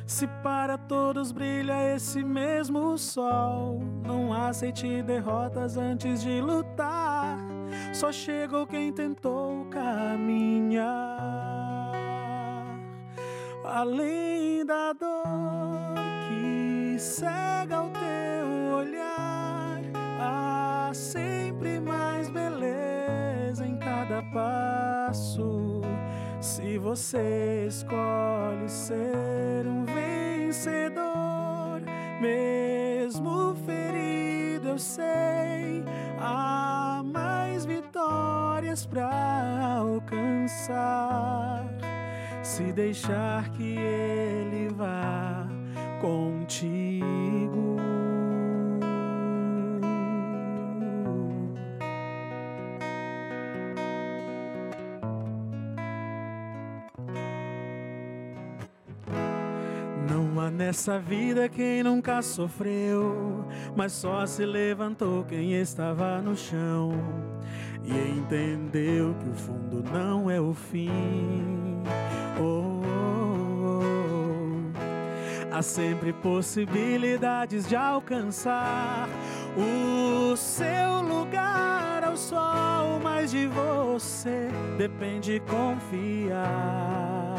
Se 0.07 0.27
para 0.43 0.77
todos 0.77 1.33
brilha 1.33 1.95
esse 1.95 2.23
mesmo 2.23 2.99
sol, 2.99 3.81
não 4.07 4.35
aceite 4.35 5.03
derrotas 5.03 5.79
antes 5.79 6.21
de 6.21 6.43
lutar. 6.43 7.39
Só 7.95 8.13
chegou 8.13 8.67
quem 8.67 8.93
tentou 8.93 9.65
caminhar 9.71 11.44
além 13.65 14.65
da 14.67 14.93
dor 14.93 15.95
que 16.29 16.97
cega 16.99 17.81
o 17.83 17.91
teu 17.91 18.77
olhar, 18.77 19.81
há 20.21 20.91
sempre 20.93 21.81
mais 21.81 22.29
beleza 22.29 23.67
em 23.67 23.79
cada 23.79 24.23
passo. 24.33 25.81
Se 26.41 26.77
você 26.77 27.67
escolhe 27.67 28.69
ser 28.69 29.67
um 29.67 29.85
vencedor, 29.87 31.03
mesmo 32.21 33.55
ferido, 33.65 34.69
eu 34.69 34.79
sei, 34.79 35.83
há 36.21 37.03
mais 37.03 37.65
vitórias 37.65 38.85
para 38.85 39.79
alcançar 39.79 41.74
se 42.45 42.73
deixar 42.75 43.49
que 43.49 43.79
Ele 43.79 44.69
vá 44.69 45.49
contigo. 46.01 47.77
Não 60.07 60.39
há 60.39 60.51
nessa 60.51 60.99
vida 60.99 61.49
quem 61.49 61.83
nunca 61.83 62.21
sofreu, 62.21 63.47
mas 63.75 63.93
só 63.93 64.27
se 64.27 64.45
levantou 64.45 65.25
quem 65.25 65.55
estava 65.55 66.21
no 66.21 66.37
chão 66.37 66.93
e 67.83 68.19
entendeu 68.19 69.15
que 69.15 69.31
o 69.31 69.35
fundo 69.35 69.83
não 69.91 70.31
é 70.31 70.39
o 70.39 70.53
fim. 70.53 71.65
Há 75.55 75.63
sempre 75.63 76.13
possibilidades 76.13 77.69
de 77.69 77.77
alcançar 77.77 79.09
o 79.57 80.35
seu 80.37 81.01
lugar 81.01 82.03
ao 82.03 82.17
sol, 82.17 82.99
mas 83.01 83.31
de 83.31 83.47
você 83.47 84.49
depende 84.77 85.41
confiar. 85.49 87.37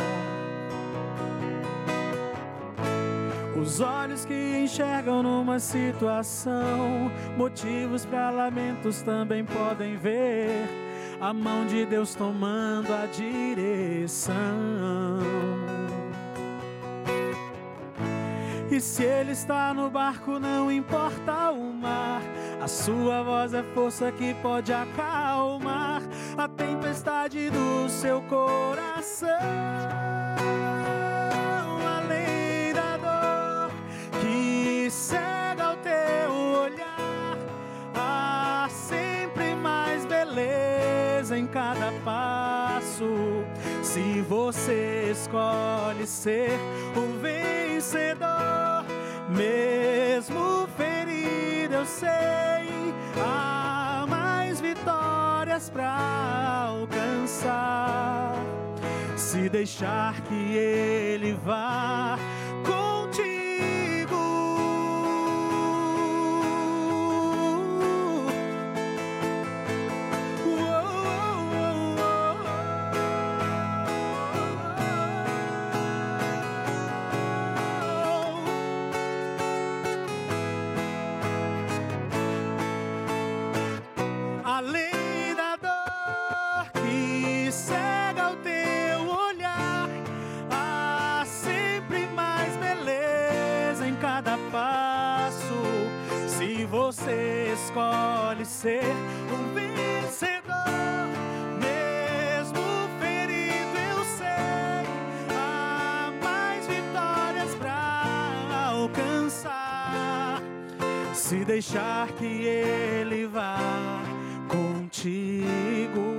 Os 3.61 3.81
olhos 3.81 4.23
que 4.23 4.59
enxergam 4.63 5.21
numa 5.21 5.59
situação, 5.59 7.11
motivos 7.35 8.05
para 8.05 8.29
lamentos 8.29 9.01
também 9.01 9.43
podem 9.43 9.97
ver 9.97 10.69
a 11.19 11.33
mão 11.33 11.65
de 11.65 11.85
Deus 11.85 12.15
tomando 12.15 12.93
a 12.93 13.07
direção. 13.07 14.35
E 18.69 18.81
se 18.81 19.03
Ele 19.03 19.31
está 19.31 19.73
no 19.73 19.89
barco, 19.89 20.39
não 20.39 20.71
importa 20.71 21.51
o 21.51 21.71
mar, 21.71 22.21
a 22.59 22.67
sua 22.67 23.21
voz 23.21 23.53
é 23.53 23.61
força 23.61 24.11
que 24.11 24.33
pode 24.35 24.73
acalmar 24.73 26.01
a 26.35 26.47
tempestade 26.47 27.49
do 27.51 27.87
seu 27.87 28.21
coração. 28.23 29.29
Além 31.97 32.73
da 32.73 32.97
dor 32.97 33.71
que 34.19 34.89
cega 34.89 35.73
o 35.73 35.77
teu 35.77 36.31
olhar, 36.63 37.37
há 37.93 38.67
sempre 38.69 39.55
mais 39.55 40.05
beleza 40.05 41.37
em 41.37 41.45
cada 41.45 41.93
passo. 42.03 43.05
Se 43.95 44.21
você 44.23 45.09
escolhe 45.09 46.05
ser 46.05 46.51
o 46.97 47.17
vencedor, 47.21 48.83
mesmo 49.29 50.67
ferido, 50.75 51.75
eu 51.75 51.85
sei, 51.85 52.09
há 53.17 54.05
mais 54.05 54.59
vitórias 54.59 55.69
para 55.69 56.67
alcançar. 56.67 58.35
Se 59.15 59.47
deixar 59.47 60.19
que 60.23 60.57
Ele 60.57 61.31
vá 61.31 62.19
escolhe 97.75 98.45
ser 98.45 98.83
um 99.33 99.53
vencedor. 99.53 100.53
Mesmo 101.59 102.63
ferido, 103.01 103.77
eu 103.77 104.03
sei 104.17 104.87
há 105.29 106.09
mais 106.23 106.65
vitórias 106.67 107.53
para 107.55 108.69
alcançar. 108.69 110.41
Se 111.13 111.43
deixar 111.43 112.07
que 112.13 112.45
Ele 112.45 113.27
vá 113.27 113.57
contigo. 114.47 116.15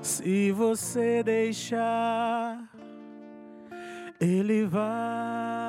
Se 0.00 0.52
você 0.52 1.22
deixar, 1.24 2.62
ele 4.20 4.64
vai. 4.66 5.63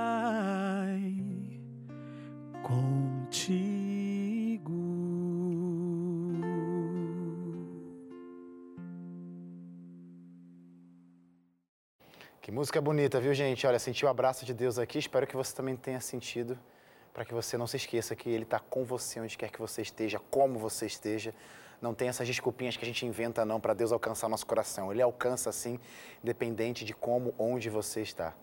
Música 12.55 12.79
bonita, 12.79 13.19
viu, 13.19 13.33
gente? 13.33 13.67
Olha, 13.67 13.77
senti 13.77 14.05
o 14.05 14.07
abraço 14.07 14.45
de 14.45 14.53
Deus 14.53 14.79
aqui. 14.79 14.97
Espero 14.97 15.27
que 15.27 15.35
você 15.35 15.53
também 15.53 15.75
tenha 15.75 15.99
sentido, 15.99 16.57
para 17.13 17.25
que 17.25 17.33
você 17.33 17.57
não 17.57 17.67
se 17.67 17.75
esqueça 17.75 18.15
que 18.15 18.29
Ele 18.29 18.43
está 18.43 18.59
com 18.59 18.85
você 18.85 19.19
onde 19.19 19.37
quer 19.37 19.51
que 19.51 19.59
você 19.59 19.81
esteja, 19.81 20.21
como 20.31 20.57
você 20.57 20.85
esteja. 20.85 21.35
Não 21.81 21.93
tem 21.93 22.07
essas 22.07 22.25
desculpinhas 22.25 22.77
que 22.77 22.85
a 22.85 22.87
gente 22.87 23.05
inventa, 23.05 23.43
não, 23.43 23.59
para 23.59 23.73
Deus 23.73 23.91
alcançar 23.91 24.29
nosso 24.29 24.45
coração. 24.45 24.89
Ele 24.89 25.01
alcança, 25.01 25.51
sim, 25.51 25.77
independente 26.23 26.85
de 26.85 26.93
como, 26.93 27.35
onde 27.37 27.69
você 27.69 28.01
está. 28.01 28.33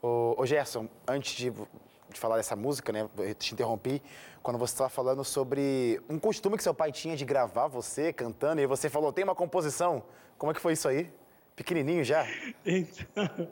Ô, 0.00 0.36
ô 0.38 0.46
Gerson, 0.46 0.88
antes 1.06 1.34
de, 1.34 1.50
de 1.50 2.18
falar 2.18 2.38
dessa 2.38 2.56
música, 2.56 2.90
né, 2.90 3.10
eu 3.18 3.34
te 3.34 3.52
interrompi, 3.52 4.02
quando 4.42 4.58
você 4.58 4.72
estava 4.72 4.88
falando 4.88 5.22
sobre 5.22 6.00
um 6.08 6.18
costume 6.18 6.56
que 6.56 6.62
seu 6.62 6.72
pai 6.72 6.90
tinha 6.92 7.14
de 7.14 7.26
gravar 7.26 7.66
você 7.66 8.10
cantando, 8.10 8.62
e 8.62 8.66
você 8.66 8.88
falou, 8.88 9.12
tem 9.12 9.22
uma 9.22 9.34
composição. 9.34 10.02
Como 10.38 10.50
é 10.50 10.54
que 10.54 10.60
foi 10.62 10.72
isso 10.72 10.88
aí? 10.88 11.12
Pequenininho 11.60 12.02
já? 12.02 12.26
Então, 12.64 13.48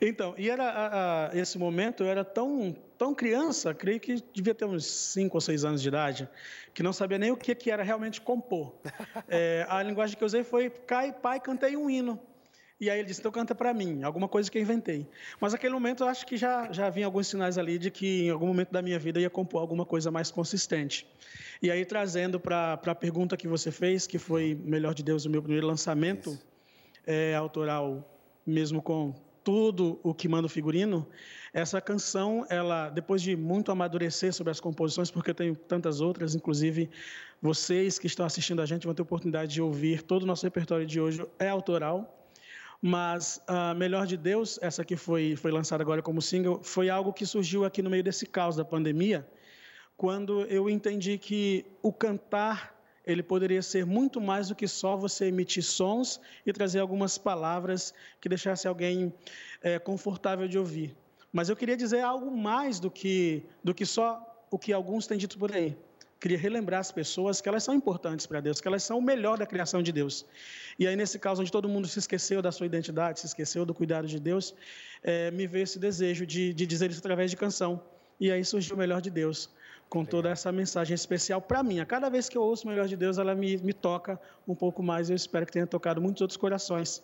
então 0.00 0.34
e 0.38 0.48
era 0.48 0.64
a, 0.64 1.28
a, 1.28 1.36
esse 1.36 1.58
momento 1.58 2.02
eu 2.02 2.06
era 2.06 2.24
tão, 2.24 2.74
tão 2.96 3.14
criança, 3.14 3.74
creio 3.74 4.00
que 4.00 4.14
devia 4.32 4.54
ter 4.54 4.64
uns 4.64 4.86
5 4.86 5.36
ou 5.36 5.40
6 5.42 5.66
anos 5.66 5.82
de 5.82 5.88
idade, 5.88 6.26
que 6.72 6.82
não 6.82 6.90
sabia 6.90 7.18
nem 7.18 7.30
o 7.30 7.36
que, 7.36 7.54
que 7.54 7.70
era 7.70 7.82
realmente 7.82 8.18
compor. 8.18 8.74
É, 9.28 9.66
a 9.68 9.82
linguagem 9.82 10.16
que 10.16 10.24
eu 10.24 10.26
usei 10.26 10.42
foi, 10.42 10.70
cai, 10.70 11.12
pai, 11.12 11.38
cantei 11.38 11.76
um 11.76 11.88
hino. 11.90 12.18
E 12.80 12.88
aí 12.88 12.98
ele 12.98 13.06
disse, 13.06 13.20
então 13.20 13.30
canta 13.30 13.54
para 13.54 13.74
mim, 13.74 14.02
alguma 14.02 14.26
coisa 14.26 14.50
que 14.50 14.56
eu 14.56 14.62
inventei. 14.62 15.06
Mas 15.38 15.52
naquele 15.52 15.74
momento 15.74 16.02
eu 16.02 16.08
acho 16.08 16.26
que 16.26 16.38
já, 16.38 16.72
já 16.72 16.86
havia 16.86 17.04
alguns 17.04 17.26
sinais 17.26 17.58
ali 17.58 17.78
de 17.78 17.90
que 17.90 18.24
em 18.24 18.30
algum 18.30 18.46
momento 18.46 18.70
da 18.70 18.80
minha 18.80 18.98
vida 18.98 19.20
ia 19.20 19.28
compor 19.28 19.60
alguma 19.60 19.84
coisa 19.84 20.10
mais 20.10 20.30
consistente. 20.30 21.06
E 21.60 21.70
aí 21.70 21.84
trazendo 21.84 22.40
para 22.40 22.72
a 22.72 22.94
pergunta 22.94 23.36
que 23.36 23.46
você 23.46 23.70
fez, 23.70 24.06
que 24.06 24.18
foi 24.18 24.58
Melhor 24.64 24.94
de 24.94 25.02
Deus, 25.02 25.26
o 25.26 25.30
meu 25.30 25.42
primeiro 25.42 25.66
lançamento 25.66 26.38
é, 27.06 27.34
autoral, 27.34 28.08
mesmo 28.46 28.82
com 28.82 29.14
tudo 29.42 29.98
o 30.02 30.14
que 30.14 30.28
manda 30.28 30.46
o 30.46 30.50
figurino, 30.50 31.06
essa 31.52 31.80
canção, 31.80 32.46
ela 32.48 32.90
depois 32.90 33.22
de 33.22 33.34
muito 33.36 33.72
amadurecer 33.72 34.32
sobre 34.32 34.50
as 34.50 34.60
composições, 34.60 35.10
porque 35.10 35.30
eu 35.30 35.34
tenho 35.34 35.56
tantas 35.56 36.00
outras, 36.00 36.34
inclusive 36.34 36.90
vocês 37.40 37.98
que 37.98 38.06
estão 38.06 38.24
assistindo 38.26 38.60
a 38.60 38.66
gente 38.66 38.84
vão 38.84 38.94
ter 38.94 39.02
oportunidade 39.02 39.52
de 39.52 39.62
ouvir 39.62 40.02
todo 40.02 40.22
o 40.22 40.26
nosso 40.26 40.44
repertório 40.44 40.86
de 40.86 41.00
hoje 41.00 41.26
é 41.38 41.48
autoral. 41.48 42.16
Mas 42.82 43.42
a 43.46 43.74
Melhor 43.74 44.06
de 44.06 44.16
Deus, 44.16 44.58
essa 44.62 44.84
que 44.84 44.96
foi 44.96 45.36
foi 45.36 45.50
lançada 45.50 45.82
agora 45.82 46.00
como 46.00 46.22
single, 46.22 46.62
foi 46.62 46.88
algo 46.88 47.12
que 47.12 47.26
surgiu 47.26 47.64
aqui 47.64 47.82
no 47.82 47.90
meio 47.90 48.02
desse 48.02 48.24
caos 48.24 48.56
da 48.56 48.64
pandemia, 48.64 49.26
quando 49.96 50.42
eu 50.44 50.70
entendi 50.70 51.18
que 51.18 51.66
o 51.82 51.92
cantar 51.92 52.79
ele 53.06 53.22
poderia 53.22 53.62
ser 53.62 53.86
muito 53.86 54.20
mais 54.20 54.48
do 54.48 54.54
que 54.54 54.68
só 54.68 54.96
você 54.96 55.26
emitir 55.26 55.62
sons 55.62 56.20
e 56.44 56.52
trazer 56.52 56.80
algumas 56.80 57.16
palavras 57.16 57.94
que 58.20 58.28
deixasse 58.28 58.68
alguém 58.68 59.12
é, 59.62 59.78
confortável 59.78 60.46
de 60.46 60.58
ouvir. 60.58 60.94
Mas 61.32 61.48
eu 61.48 61.56
queria 61.56 61.76
dizer 61.76 62.00
algo 62.00 62.30
mais 62.30 62.80
do 62.80 62.90
que, 62.90 63.42
do 63.62 63.72
que 63.72 63.86
só 63.86 64.26
o 64.50 64.58
que 64.58 64.72
alguns 64.72 65.06
têm 65.06 65.16
dito 65.16 65.38
por 65.38 65.52
aí. 65.52 65.76
Queria 66.20 66.36
relembrar 66.36 66.80
as 66.80 66.92
pessoas 66.92 67.40
que 67.40 67.48
elas 67.48 67.64
são 67.64 67.74
importantes 67.74 68.26
para 68.26 68.40
Deus, 68.40 68.60
que 68.60 68.68
elas 68.68 68.82
são 68.82 68.98
o 68.98 69.02
melhor 69.02 69.38
da 69.38 69.46
criação 69.46 69.82
de 69.82 69.90
Deus. 69.90 70.26
E 70.78 70.86
aí, 70.86 70.94
nesse 70.94 71.18
caso, 71.18 71.40
onde 71.40 71.50
todo 71.50 71.66
mundo 71.66 71.88
se 71.88 71.98
esqueceu 71.98 72.42
da 72.42 72.52
sua 72.52 72.66
identidade, 72.66 73.20
se 73.20 73.26
esqueceu 73.26 73.64
do 73.64 73.72
cuidado 73.72 74.06
de 74.06 74.20
Deus, 74.20 74.54
é, 75.02 75.30
me 75.30 75.46
veio 75.46 75.62
esse 75.62 75.78
desejo 75.78 76.26
de, 76.26 76.52
de 76.52 76.66
dizer 76.66 76.90
isso 76.90 76.98
através 76.98 77.30
de 77.30 77.38
canção. 77.38 77.82
E 78.18 78.30
aí 78.30 78.44
surgiu 78.44 78.76
o 78.76 78.78
melhor 78.78 79.00
de 79.00 79.08
Deus 79.08 79.48
com 79.90 80.04
toda 80.04 80.30
essa 80.30 80.52
mensagem 80.52 80.94
especial 80.94 81.42
para 81.42 81.62
mim. 81.64 81.80
A 81.80 81.84
cada 81.84 82.08
vez 82.08 82.28
que 82.28 82.38
eu 82.38 82.42
ouço 82.42 82.64
o 82.64 82.70
Melhor 82.70 82.86
de 82.86 82.96
Deus, 82.96 83.18
ela 83.18 83.34
me, 83.34 83.56
me 83.58 83.72
toca 83.72 84.18
um 84.46 84.54
pouco 84.54 84.82
mais. 84.84 85.10
Eu 85.10 85.16
espero 85.16 85.44
que 85.44 85.52
tenha 85.52 85.66
tocado 85.66 86.00
muitos 86.00 86.22
outros 86.22 86.36
corações. 86.36 87.02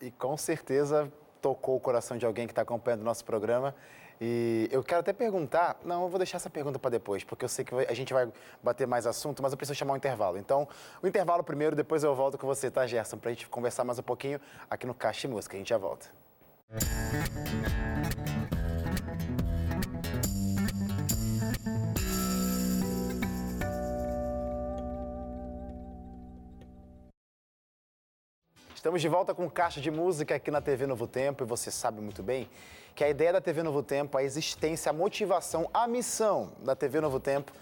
E 0.00 0.10
com 0.10 0.36
certeza 0.36 1.10
tocou 1.40 1.74
o 1.74 1.80
coração 1.80 2.18
de 2.18 2.26
alguém 2.26 2.46
que 2.46 2.52
está 2.52 2.62
acompanhando 2.62 3.00
o 3.00 3.04
nosso 3.04 3.24
programa. 3.24 3.74
E 4.20 4.68
eu 4.70 4.84
quero 4.84 5.00
até 5.00 5.12
perguntar, 5.12 5.80
não, 5.84 6.02
eu 6.02 6.08
vou 6.08 6.18
deixar 6.18 6.36
essa 6.36 6.50
pergunta 6.50 6.78
para 6.78 6.90
depois, 6.90 7.24
porque 7.24 7.44
eu 7.44 7.48
sei 7.48 7.64
que 7.64 7.74
a 7.74 7.94
gente 7.94 8.12
vai 8.12 8.30
bater 8.62 8.86
mais 8.86 9.06
assunto, 9.06 9.42
mas 9.42 9.50
eu 9.50 9.58
preciso 9.58 9.76
chamar 9.76 9.94
um 9.94 9.96
intervalo. 9.96 10.38
Então, 10.38 10.68
o 11.02 11.08
intervalo 11.08 11.42
primeiro, 11.42 11.74
depois 11.74 12.04
eu 12.04 12.14
volto 12.14 12.38
com 12.38 12.46
você, 12.46 12.70
tá, 12.70 12.86
Gerson, 12.86 13.16
para 13.16 13.30
a 13.30 13.32
gente 13.32 13.48
conversar 13.48 13.82
mais 13.82 13.98
um 13.98 14.02
pouquinho 14.02 14.38
aqui 14.70 14.86
no 14.86 14.94
Caixa 14.94 15.26
Música. 15.26 15.56
A 15.56 15.58
gente 15.58 15.70
já 15.70 15.78
volta. 15.78 16.06
Estamos 28.82 29.00
de 29.00 29.08
volta 29.08 29.32
com 29.32 29.48
Caixa 29.48 29.80
de 29.80 29.92
Música 29.92 30.34
aqui 30.34 30.50
na 30.50 30.60
TV 30.60 30.88
Novo 30.88 31.06
Tempo 31.06 31.44
e 31.44 31.46
você 31.46 31.70
sabe 31.70 32.00
muito 32.00 32.20
bem 32.20 32.50
que 32.96 33.04
a 33.04 33.08
ideia 33.08 33.32
da 33.32 33.40
TV 33.40 33.62
Novo 33.62 33.80
Tempo, 33.80 34.18
a 34.18 34.24
existência, 34.24 34.90
a 34.90 34.92
motivação, 34.92 35.70
a 35.72 35.86
missão 35.86 36.50
da 36.64 36.74
TV 36.74 37.00
Novo 37.00 37.20
Tempo 37.20 37.52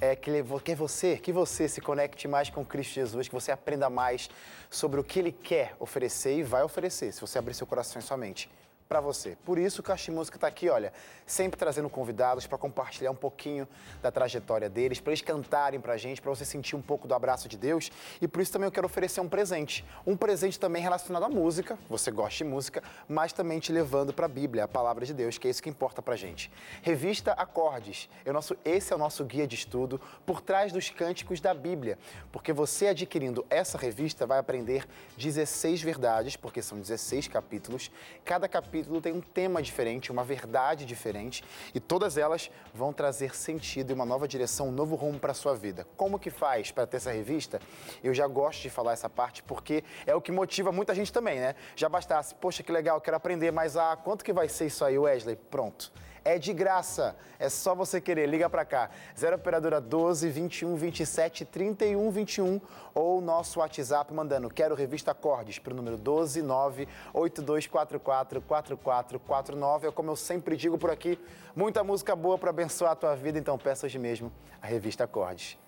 é 0.00 0.16
que 0.16 0.74
você, 0.74 1.18
que 1.18 1.32
você 1.32 1.68
se 1.68 1.82
conecte 1.82 2.26
mais 2.26 2.48
com 2.48 2.64
Cristo 2.64 2.94
Jesus, 2.94 3.28
que 3.28 3.34
você 3.34 3.52
aprenda 3.52 3.90
mais 3.90 4.30
sobre 4.70 4.98
o 4.98 5.04
que 5.04 5.18
Ele 5.18 5.32
quer 5.32 5.76
oferecer 5.78 6.38
e 6.38 6.42
vai 6.42 6.62
oferecer, 6.62 7.12
se 7.12 7.20
você 7.20 7.38
abrir 7.38 7.52
seu 7.52 7.66
coração 7.66 8.00
e 8.00 8.02
sua 8.02 8.16
mente 8.16 8.48
para 8.90 9.00
você. 9.00 9.38
Por 9.44 9.56
isso, 9.56 9.82
o 9.82 9.84
Caixa 9.84 10.10
Música 10.10 10.36
está 10.36 10.48
aqui, 10.48 10.68
olha, 10.68 10.92
sempre 11.24 11.56
trazendo 11.56 11.88
convidados 11.88 12.48
para 12.48 12.58
compartilhar 12.58 13.12
um 13.12 13.14
pouquinho 13.14 13.68
da 14.02 14.10
trajetória 14.10 14.68
deles, 14.68 14.98
para 14.98 15.12
eles 15.12 15.22
cantarem 15.22 15.78
para 15.80 15.92
a 15.92 15.96
gente, 15.96 16.20
para 16.20 16.28
você 16.28 16.44
sentir 16.44 16.74
um 16.74 16.82
pouco 16.82 17.06
do 17.06 17.14
abraço 17.14 17.48
de 17.48 17.56
Deus. 17.56 17.88
E 18.20 18.26
por 18.26 18.42
isso 18.42 18.50
também 18.50 18.66
eu 18.66 18.72
quero 18.72 18.86
oferecer 18.86 19.20
um 19.20 19.28
presente. 19.28 19.84
Um 20.04 20.16
presente 20.16 20.58
também 20.58 20.82
relacionado 20.82 21.22
à 21.22 21.28
música, 21.28 21.78
você 21.88 22.10
gosta 22.10 22.38
de 22.38 22.50
música, 22.50 22.82
mas 23.08 23.32
também 23.32 23.60
te 23.60 23.70
levando 23.70 24.12
para 24.12 24.26
a 24.26 24.28
Bíblia, 24.28 24.64
a 24.64 24.68
palavra 24.68 25.06
de 25.06 25.14
Deus, 25.14 25.38
que 25.38 25.46
é 25.46 25.52
isso 25.52 25.62
que 25.62 25.70
importa 25.70 26.02
para 26.02 26.14
a 26.14 26.16
gente. 26.16 26.50
Revista 26.82 27.30
Acordes. 27.34 28.10
É 28.24 28.32
nosso, 28.32 28.56
esse 28.64 28.92
é 28.92 28.96
o 28.96 28.98
nosso 28.98 29.24
guia 29.24 29.46
de 29.46 29.54
estudo 29.54 30.00
por 30.26 30.40
trás 30.40 30.72
dos 30.72 30.90
cânticos 30.90 31.40
da 31.40 31.54
Bíblia. 31.54 31.96
Porque 32.32 32.52
você 32.52 32.88
adquirindo 32.88 33.46
essa 33.50 33.78
revista 33.78 34.26
vai 34.26 34.40
aprender 34.40 34.84
16 35.16 35.80
verdades, 35.80 36.34
porque 36.34 36.60
são 36.60 36.76
16 36.76 37.28
capítulos. 37.28 37.88
Cada 38.24 38.48
capítulo 38.48 38.79
capítulo 38.80 39.00
tem 39.00 39.12
um 39.12 39.20
tema 39.20 39.60
diferente, 39.60 40.10
uma 40.10 40.24
verdade 40.24 40.86
diferente, 40.86 41.44
e 41.74 41.80
todas 41.80 42.16
elas 42.16 42.50
vão 42.72 42.92
trazer 42.92 43.36
sentido 43.36 43.90
e 43.90 43.92
uma 43.94 44.06
nova 44.06 44.26
direção, 44.26 44.68
um 44.68 44.72
novo 44.72 44.96
rumo 44.96 45.18
para 45.18 45.32
a 45.32 45.34
sua 45.34 45.54
vida. 45.54 45.86
Como 45.96 46.18
que 46.18 46.30
faz 46.30 46.70
para 46.70 46.86
ter 46.86 46.96
essa 46.96 47.12
revista? 47.12 47.60
Eu 48.02 48.14
já 48.14 48.26
gosto 48.26 48.62
de 48.62 48.70
falar 48.70 48.92
essa 48.92 49.08
parte 49.08 49.42
porque 49.42 49.84
é 50.06 50.14
o 50.14 50.20
que 50.20 50.32
motiva 50.32 50.72
muita 50.72 50.94
gente 50.94 51.12
também, 51.12 51.38
né? 51.38 51.54
Já 51.76 51.88
bastasse, 51.88 52.34
poxa, 52.34 52.62
que 52.62 52.72
legal, 52.72 53.00
quero 53.00 53.16
aprender, 53.16 53.50
mas 53.50 53.76
ah, 53.76 53.96
quanto 53.96 54.24
que 54.24 54.32
vai 54.32 54.48
ser 54.48 54.66
isso 54.66 54.84
aí, 54.84 54.98
Wesley? 54.98 55.36
Pronto. 55.36 55.92
É 56.24 56.38
de 56.38 56.52
graça. 56.52 57.16
É 57.38 57.48
só 57.48 57.74
você 57.74 58.00
querer. 58.00 58.26
Liga 58.26 58.48
para 58.48 58.64
cá. 58.64 58.90
0 59.18 59.36
operadora 59.36 59.80
12 59.80 60.28
21 60.28 60.76
27 60.76 61.44
31 61.44 62.10
21 62.10 62.60
ou 62.94 63.20
nosso 63.20 63.60
WhatsApp 63.60 64.12
mandando 64.12 64.50
quero 64.50 64.74
revista 64.74 65.12
Acordes 65.12 65.58
para 65.58 65.72
o 65.72 65.76
número 65.76 65.96
12 65.96 66.42
9 66.42 66.88
8244 67.14 68.40
4449. 68.40 69.88
É 69.88 69.92
como 69.92 70.10
eu 70.10 70.16
sempre 70.16 70.56
digo 70.56 70.76
por 70.78 70.90
aqui, 70.90 71.18
muita 71.54 71.82
música 71.82 72.14
boa 72.14 72.36
para 72.38 72.50
abençoar 72.50 72.92
a 72.92 72.96
tua 72.96 73.14
vida, 73.14 73.38
então 73.38 73.56
peça 73.58 73.86
hoje 73.86 73.98
mesmo 73.98 74.32
a 74.60 74.66
revista 74.66 75.04
Acordes. 75.04 75.58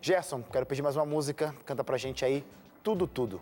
Gerson, 0.00 0.42
quero 0.42 0.66
pedir 0.66 0.82
mais 0.82 0.96
uma 0.96 1.04
música. 1.04 1.54
Canta 1.64 1.84
pra 1.84 1.96
gente 1.96 2.24
aí 2.24 2.44
Tudo 2.82 3.06
Tudo. 3.06 3.40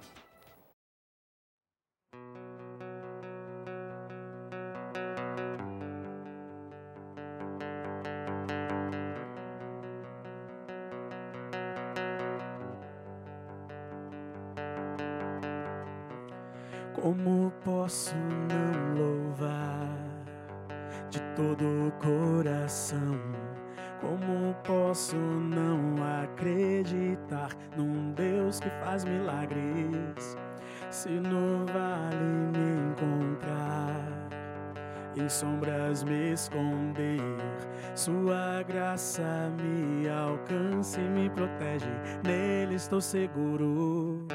Estou 42.98 43.00
seguro. 43.00 44.26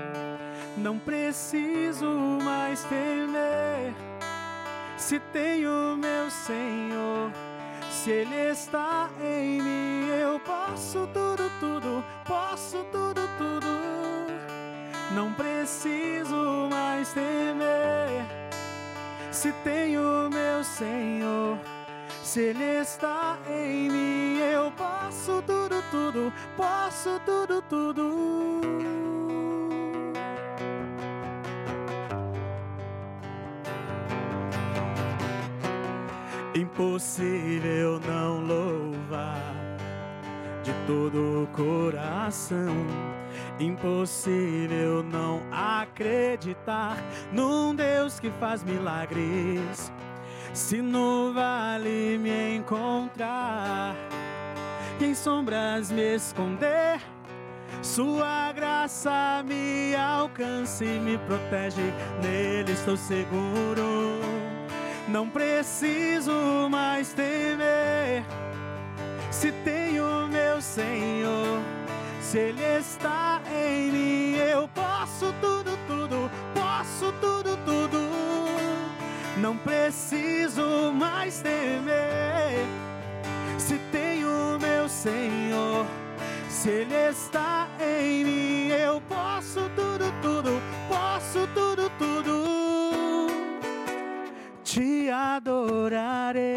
Não 0.78 0.98
preciso 0.98 2.08
mais 2.44 2.84
temer, 2.86 3.94
se 4.98 5.20
tenho 5.32 5.98
meu 5.98 6.30
Senhor. 6.30 7.32
Se 7.92 8.10
Ele 8.10 8.52
está 8.52 9.10
em 9.22 9.62
mim, 9.62 10.08
eu 10.10 10.40
posso 10.40 11.08
tudo, 11.08 11.50
tudo, 11.60 12.04
posso 12.26 12.84
tudo, 12.92 13.22
tudo. 13.38 13.68
Não 15.14 15.32
preciso 15.34 16.68
mais 16.72 17.14
temer 17.14 18.26
se 19.32 19.52
tenho 19.64 20.30
meu 20.30 20.64
Senhor, 20.64 21.58
se 22.24 22.40
Ele 22.40 22.82
está 22.82 23.38
em 23.48 23.90
mim, 23.90 24.38
eu 24.40 24.72
posso 24.72 24.93
tudo, 25.46 25.84
tudo, 25.92 26.34
posso 26.58 27.20
tudo, 27.26 27.62
tudo. 27.64 28.62
Impossível 36.56 38.00
não 38.08 38.46
louvar 38.46 39.54
de 40.64 40.72
todo 40.86 41.44
o 41.44 41.48
coração 41.48 43.14
Impossível 43.60 45.04
não 45.04 45.42
acreditar 45.52 46.98
num 47.32 47.76
Deus 47.76 48.20
que 48.20 48.32
faz 48.32 48.64
milagres. 48.64 49.92
Se 50.54 50.82
no 50.82 51.34
vale 51.34 52.18
me 52.18 52.56
encontrar, 52.56 53.96
e 55.04 55.08
em 55.08 55.16
sombras 55.16 55.92
me 55.92 56.16
esconder, 56.16 57.00
Sua 57.82 58.52
graça 58.54 59.44
me 59.46 59.96
alcança 59.96 60.86
e 60.86 61.00
me 61.00 61.18
protege. 61.18 61.94
Nele 62.22 62.72
estou 62.72 62.96
seguro. 62.96 64.22
Não 65.08 65.28
preciso 65.30 66.70
mais 66.70 67.12
temer. 67.14 68.24
Se 69.32 69.52
tenho 69.64 70.28
meu 70.28 70.62
Senhor 70.62 71.60
se 72.22 72.40
Ele 72.40 72.64
está 72.80 73.42
em 73.52 73.92
mim, 73.92 74.36
eu 74.38 74.68
posso 74.70 75.34
tudo, 75.42 75.78
tudo, 75.88 76.32
posso 76.56 77.12
tudo, 77.20 77.58
tudo. 77.66 78.00
Não 79.38 79.58
preciso 79.58 80.92
mais 80.94 81.42
temer. 81.42 82.66
Se 83.60 83.78
tenho 83.92 84.03
Senhor, 85.04 85.86
se 86.48 86.70
Ele 86.70 86.96
está 87.10 87.68
em 87.78 88.24
mim, 88.24 88.68
eu 88.70 89.02
posso 89.02 89.70
tudo, 89.76 90.06
tudo, 90.22 90.62
posso 90.88 91.46
tudo, 91.54 91.92
tudo. 92.00 93.28
Te 94.64 95.10
adorarei, 95.10 96.54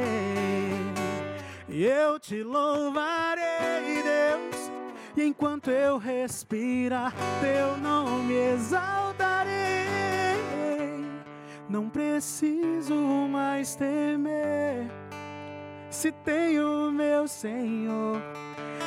eu 1.69 2.21
te 2.21 2.45
louvarei, 2.45 4.05
Deus 4.05 4.71
e 5.17 5.25
enquanto 5.25 5.73
eu 5.73 5.99
respirar, 5.99 7.13
teu 7.41 7.77
nome 7.79 8.33
exaltarei. 8.33 9.57
Não 11.69 11.89
preciso 11.89 12.95
mais 12.95 13.75
temer, 13.75 14.87
se 15.97 16.13
tenho 16.13 16.93
meu 16.93 17.27
Senhor. 17.27 18.21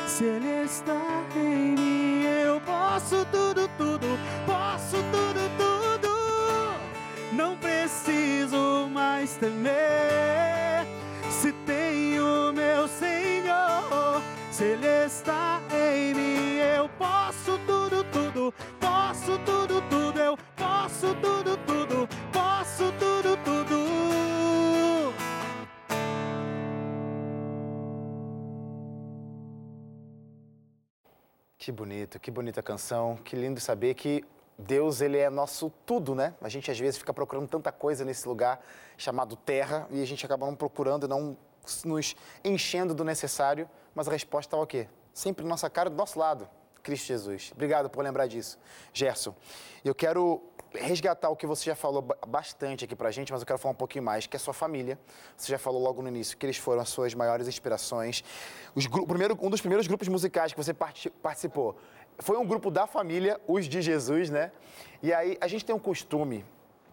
Se 0.06 0.22
Ele 0.22 0.64
está 0.64 1.24
em 1.34 1.74
mim, 1.74 2.22
eu 2.22 2.60
posso 2.60 3.24
tudo, 3.32 3.68
tudo, 3.76 4.06
posso 4.46 4.96
tudo, 5.10 5.40
tudo. 5.58 6.08
Não 7.32 7.56
preciso 7.56 8.88
mais 8.92 9.36
temer, 9.36 10.86
se 11.28 11.52
tenho 11.66 12.52
meu 12.52 12.86
Senhor. 12.86 14.22
Se 14.52 14.62
Ele 14.62 15.06
está 15.06 15.60
em 15.72 16.14
mim, 16.14 16.58
eu 16.76 16.88
posso 16.90 17.58
tudo, 17.66 18.04
tudo, 18.04 18.54
posso 18.78 19.36
tudo, 19.44 19.82
tudo, 19.90 20.20
eu 20.20 20.38
posso 20.56 21.12
tudo, 21.16 21.49
Que 31.70 31.72
bonito, 31.72 32.18
que 32.18 32.30
bonita 32.32 32.60
canção, 32.60 33.16
que 33.24 33.36
lindo 33.36 33.60
saber 33.60 33.94
que 33.94 34.24
Deus, 34.58 35.00
ele 35.00 35.16
é 35.18 35.30
nosso 35.30 35.70
tudo, 35.86 36.16
né? 36.16 36.34
A 36.40 36.48
gente 36.48 36.68
às 36.68 36.76
vezes 36.76 36.98
fica 36.98 37.14
procurando 37.14 37.46
tanta 37.46 37.70
coisa 37.70 38.04
nesse 38.04 38.26
lugar 38.26 38.60
chamado 38.98 39.36
terra 39.36 39.86
e 39.88 40.02
a 40.02 40.04
gente 40.04 40.26
acaba 40.26 40.46
não 40.46 40.56
procurando, 40.56 41.06
não 41.06 41.36
nos 41.84 42.16
enchendo 42.42 42.92
do 42.92 43.04
necessário, 43.04 43.70
mas 43.94 44.08
a 44.08 44.10
resposta 44.10 44.48
está 44.48 44.60
o 44.60 44.66
quê? 44.66 44.88
Sempre 45.14 45.46
nossa 45.46 45.70
cara, 45.70 45.88
do 45.88 45.94
nosso 45.94 46.18
lado, 46.18 46.48
Cristo 46.90 47.06
Jesus. 47.06 47.52
Obrigado 47.54 47.88
por 47.88 48.02
lembrar 48.02 48.26
disso. 48.26 48.58
Gerson, 48.92 49.32
eu 49.84 49.94
quero 49.94 50.42
resgatar 50.74 51.30
o 51.30 51.36
que 51.36 51.46
você 51.46 51.66
já 51.66 51.76
falou 51.76 52.02
bastante 52.26 52.84
aqui 52.84 52.96
pra 52.96 53.12
gente, 53.12 53.30
mas 53.30 53.42
eu 53.42 53.46
quero 53.46 53.60
falar 53.60 53.72
um 53.72 53.76
pouquinho 53.76 54.04
mais, 54.04 54.26
que 54.26 54.34
é 54.36 54.38
a 54.38 54.40
sua 54.40 54.52
família. 54.52 54.98
Você 55.36 55.52
já 55.52 55.58
falou 55.58 55.80
logo 55.80 56.02
no 56.02 56.08
início 56.08 56.36
que 56.36 56.44
eles 56.44 56.56
foram 56.56 56.82
as 56.82 56.88
suas 56.88 57.14
maiores 57.14 57.46
inspirações. 57.46 58.24
Os, 58.74 58.88
primeiro, 58.88 59.38
um 59.40 59.48
dos 59.50 59.60
primeiros 59.60 59.86
grupos 59.86 60.08
musicais 60.08 60.52
que 60.52 60.58
você 60.58 60.74
participou 60.74 61.76
foi 62.18 62.36
um 62.36 62.44
grupo 62.44 62.72
da 62.72 62.88
família, 62.88 63.40
os 63.46 63.66
de 63.66 63.80
Jesus, 63.80 64.30
né? 64.30 64.50
E 65.00 65.12
aí 65.12 65.38
a 65.40 65.46
gente 65.46 65.64
tem 65.64 65.74
um 65.74 65.78
costume, 65.78 66.44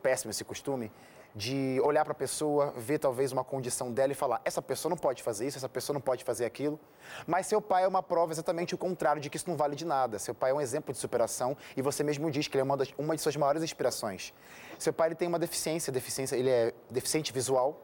péssimo 0.04 0.30
esse 0.30 0.44
costume, 0.44 0.92
de 1.38 1.80
olhar 1.84 2.04
para 2.04 2.14
a 2.14 2.16
pessoa, 2.16 2.74
ver 2.76 2.98
talvez 2.98 3.32
uma 3.32 3.44
condição 3.44 3.92
dela 3.92 4.12
e 4.12 4.16
falar: 4.16 4.42
essa 4.44 4.60
pessoa 4.60 4.90
não 4.90 4.98
pode 4.98 5.22
fazer 5.22 5.46
isso, 5.46 5.56
essa 5.56 5.70
pessoa 5.70 5.94
não 5.94 6.02
pode 6.02 6.24
fazer 6.24 6.46
aquilo. 6.46 6.80
Mas 7.28 7.46
seu 7.46 7.62
pai 7.62 7.84
é 7.84 7.88
uma 7.88 8.02
prova 8.02 8.32
exatamente 8.32 8.74
o 8.74 8.78
contrário 8.78 9.22
de 9.22 9.30
que 9.30 9.38
isso 9.38 9.48
não 9.48 9.56
vale 9.56 9.76
de 9.76 9.86
nada. 9.86 10.18
Seu 10.18 10.34
pai 10.34 10.50
é 10.50 10.54
um 10.56 10.60
exemplo 10.60 10.92
de 10.92 11.00
superação 11.00 11.56
e 11.76 11.82
você 11.82 12.04
mesmo 12.04 12.32
diz 12.32 12.48
que 12.48 12.58
ele 12.58 12.62
é 12.62 12.64
uma, 12.64 12.76
das, 12.76 12.92
uma 12.98 13.16
de 13.16 13.22
suas 13.22 13.36
maiores 13.36 13.62
inspirações. 13.62 14.34
Seu 14.80 14.92
pai 14.92 15.10
ele 15.10 15.16
tem 15.16 15.28
uma 15.28 15.38
deficiência, 15.38 15.94
deficiência, 15.94 16.36
ele 16.36 16.50
é 16.50 16.74
deficiente 16.90 17.32
visual. 17.32 17.80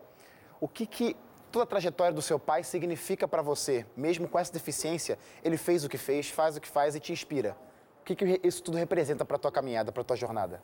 O 0.60 0.68
que 0.68 0.88
que 0.88 1.16
toda 1.52 1.64
a 1.64 1.68
trajetória 1.68 2.12
do 2.12 2.24
seu 2.24 2.40
pai 2.40 2.64
significa 2.64 3.28
para 3.28 3.44
você? 3.44 3.86
Mesmo 3.96 4.28
com 4.28 4.40
essa 4.40 4.52
deficiência, 4.52 5.20
ele 5.44 5.58
fez 5.58 5.84
o 5.84 5.90
que 5.90 6.00
fez, 6.00 6.28
faz 6.28 6.58
o 6.58 6.62
que 6.62 6.68
faz 6.68 6.96
e 6.96 7.00
te 7.00 7.14
inspira. 7.14 7.56
O 8.02 8.04
que, 8.04 8.16
que 8.16 8.42
isso 8.44 8.64
tudo 8.64 8.80
representa 8.80 9.24
para 9.24 9.36
a 9.36 9.40
tua 9.40 9.52
caminhada, 9.52 9.92
para 9.92 10.02
a 10.02 10.04
tua 10.04 10.16
jornada? 10.16 10.60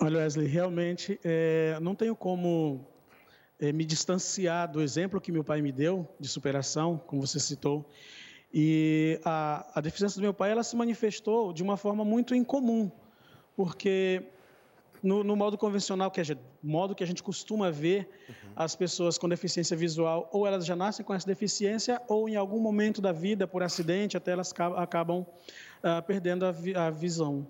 Olha, 0.00 0.18
Wesley, 0.18 0.46
realmente 0.46 1.18
é, 1.24 1.76
não 1.80 1.92
tenho 1.92 2.14
como 2.14 2.86
é, 3.58 3.72
me 3.72 3.84
distanciar 3.84 4.70
do 4.70 4.80
exemplo 4.80 5.20
que 5.20 5.32
meu 5.32 5.42
pai 5.42 5.60
me 5.60 5.72
deu 5.72 6.08
de 6.20 6.28
superação, 6.28 7.02
como 7.04 7.26
você 7.26 7.40
citou. 7.40 7.84
E 8.54 9.20
a, 9.24 9.66
a 9.74 9.80
deficiência 9.80 10.20
do 10.20 10.22
meu 10.22 10.32
pai 10.32 10.52
ela 10.52 10.62
se 10.62 10.76
manifestou 10.76 11.52
de 11.52 11.64
uma 11.64 11.76
forma 11.76 12.04
muito 12.04 12.32
incomum, 12.32 12.88
porque 13.56 14.22
no, 15.02 15.24
no, 15.24 15.34
modo 15.34 15.58
convencional, 15.58 16.12
que 16.12 16.20
é 16.20 16.24
modo 16.62 16.94
que 16.94 17.02
a 17.02 17.06
gente 17.06 17.20
costuma 17.20 17.68
ver 17.68 18.08
uhum. 18.28 18.52
as 18.54 18.76
pessoas 18.76 19.18
com 19.18 19.28
deficiência 19.28 19.76
visual, 19.76 20.28
ou 20.32 20.46
elas 20.46 20.64
já 20.64 20.76
nascem 20.76 21.04
com 21.04 21.12
essa 21.12 21.26
deficiência, 21.26 22.00
ou 22.06 22.28
em 22.28 22.36
algum 22.36 22.60
momento 22.60 23.02
da 23.02 23.10
vida, 23.10 23.48
por 23.48 23.64
acidente, 23.64 24.16
até 24.16 24.30
elas 24.30 24.54
acabam 24.76 25.20
uh, 25.22 26.02
perdendo 26.06 26.46
a, 26.46 26.52
vi, 26.52 26.74
a 26.76 26.88
visão. 26.88 27.46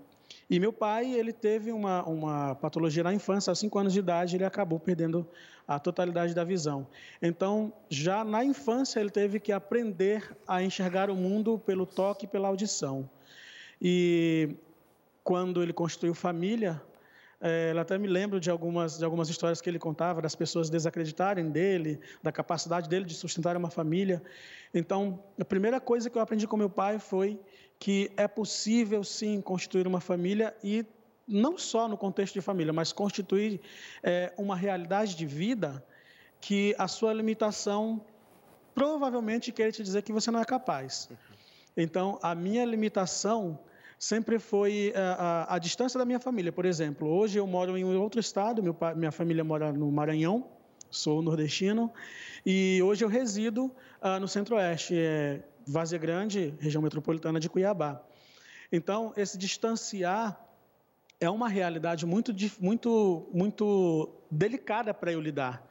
E 0.50 0.58
meu 0.58 0.72
pai, 0.72 1.12
ele 1.12 1.32
teve 1.32 1.70
uma, 1.72 2.02
uma 2.04 2.54
patologia 2.54 3.02
na 3.02 3.12
infância, 3.12 3.50
aos 3.50 3.58
5 3.58 3.78
anos 3.78 3.92
de 3.92 3.98
idade, 3.98 4.37
ele 4.37 4.44
acabou 4.44 4.80
perdendo 4.80 5.28
a 5.66 5.78
totalidade 5.78 6.34
da 6.34 6.42
visão. 6.42 6.87
Então, 7.20 7.70
já 7.90 8.24
na 8.24 8.42
infância, 8.42 8.98
ele 8.98 9.11
teve 9.11 9.38
que 9.38 9.52
aprender 9.52 10.34
a 10.46 10.62
enxergar 10.62 11.11
o 11.11 11.14
mundo 11.14 11.58
pelo 11.58 11.84
toque 11.84 12.24
e 12.24 12.28
pela 12.28 12.48
audição. 12.48 13.08
E 13.80 14.56
quando 15.22 15.62
ele 15.62 15.74
construiu 15.74 16.14
família, 16.14 16.80
é, 17.40 17.72
eu 17.72 17.78
até 17.78 17.98
me 17.98 18.08
lembro 18.08 18.40
de 18.40 18.50
algumas, 18.50 18.98
de 18.98 19.04
algumas 19.04 19.28
histórias 19.28 19.61
que 19.61 19.68
ele 19.68 19.78
contava, 19.78 20.22
das 20.22 20.34
pessoas 20.34 20.70
desacreditarem 20.70 21.50
dele, 21.50 22.00
da 22.22 22.32
capacidade 22.32 22.88
dele 22.88 23.04
de 23.04 23.14
sustentar 23.14 23.54
uma 23.54 23.70
família. 23.70 24.22
Então, 24.72 25.22
a 25.38 25.44
primeira 25.44 25.78
coisa 25.78 26.08
que 26.08 26.16
eu 26.16 26.22
aprendi 26.22 26.46
com 26.46 26.56
meu 26.56 26.70
pai 26.70 26.98
foi 26.98 27.38
que 27.79 28.11
é 28.17 28.27
possível 28.27 29.05
sim 29.05 29.41
constituir 29.41 29.87
uma 29.87 30.01
família 30.01 30.55
e 30.62 30.85
não 31.27 31.59
só 31.59 31.87
no 31.87 31.97
contexto 31.97 32.35
de 32.35 32.41
família, 32.41 32.73
mas 32.73 32.93
constituir 32.93 33.61
é, 34.03 34.33
uma 34.37 34.57
realidade 34.57 35.14
de 35.14 35.27
vida 35.27 35.85
que 36.41 36.75
a 36.79 36.88
sua 36.88 37.12
limitação 37.12 38.01
provavelmente 38.75 39.53
quer 39.53 39.71
te 39.73 39.83
dizer 39.83 40.03
que 40.03 40.12
você 40.12 40.31
não 40.31 40.41
é 40.41 40.45
capaz. 40.45 41.09
Então, 41.77 42.19
a 42.23 42.35
minha 42.35 42.64
limitação 42.64 43.59
sempre 43.99 44.38
foi 44.38 44.93
a, 44.97 45.12
a, 45.53 45.55
a, 45.57 45.59
distância 45.59 45.99
da 45.99 46.05
minha 46.05 46.21
família. 46.21 46.53
Por 46.53 46.64
exemplo, 46.64 47.09
hoje 47.09 47.38
eu 47.38 47.47
moro 47.47 47.77
em 47.77 47.85
outro 47.97 48.21
estado, 48.21 48.62
meu, 48.62 48.77
minha 48.97 49.12
família 49.12 49.45
mora 49.45 49.73
no 49.73 49.91
Maranhão, 49.91 50.47
sou 50.91 51.21
nordestino, 51.21 51.93
e 52.47 52.81
hoje 52.83 53.05
eu 53.05 53.09
resido 53.09 53.67
uh, 54.01 54.19
no 54.21 54.29
Centro-Oeste, 54.29 54.95
é 54.97 55.43
Vazia 55.68 55.98
Grande, 55.98 56.54
região 56.59 56.83
metropolitana 56.83 57.38
de 57.38 57.48
Cuiabá. 57.48 58.02
Então, 58.72 59.12
esse 59.16 59.37
distanciar 59.37 60.42
é 61.20 61.28
uma 61.28 61.48
realidade 61.48 62.07
muito, 62.07 62.33
muito, 62.59 63.28
muito 63.33 64.09
delicada 64.31 64.94
para 64.94 65.12
eu 65.12 65.20
lidar. 65.20 65.66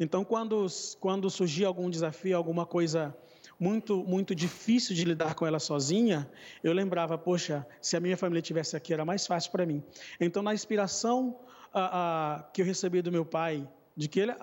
Então, 0.00 0.24
quando, 0.24 0.66
quando 0.98 1.28
surgia 1.28 1.66
algum 1.66 1.90
desafio, 1.90 2.36
alguma 2.36 2.64
coisa 2.64 3.14
muito, 3.60 4.02
muito 4.04 4.34
difícil 4.34 4.94
de 4.94 5.04
lidar 5.04 5.34
com 5.34 5.46
ela 5.46 5.58
sozinha, 5.58 6.28
eu 6.62 6.72
lembrava, 6.72 7.18
poxa, 7.18 7.66
se 7.80 7.96
a 7.96 8.00
minha 8.00 8.16
família 8.16 8.40
estivesse 8.40 8.76
aqui 8.76 8.92
era 8.92 9.04
mais 9.04 9.26
fácil 9.26 9.52
para 9.52 9.66
mim. 9.66 9.82
Então, 10.18 10.42
na 10.42 10.54
inspiração 10.54 11.38
a, 11.72 12.36
a, 12.36 12.42
que 12.44 12.62
eu 12.62 12.66
recebi 12.66 13.02
do 13.02 13.12
meu 13.12 13.24
pai, 13.24 13.68
de 13.96 14.08
que 14.08 14.20
ele, 14.20 14.34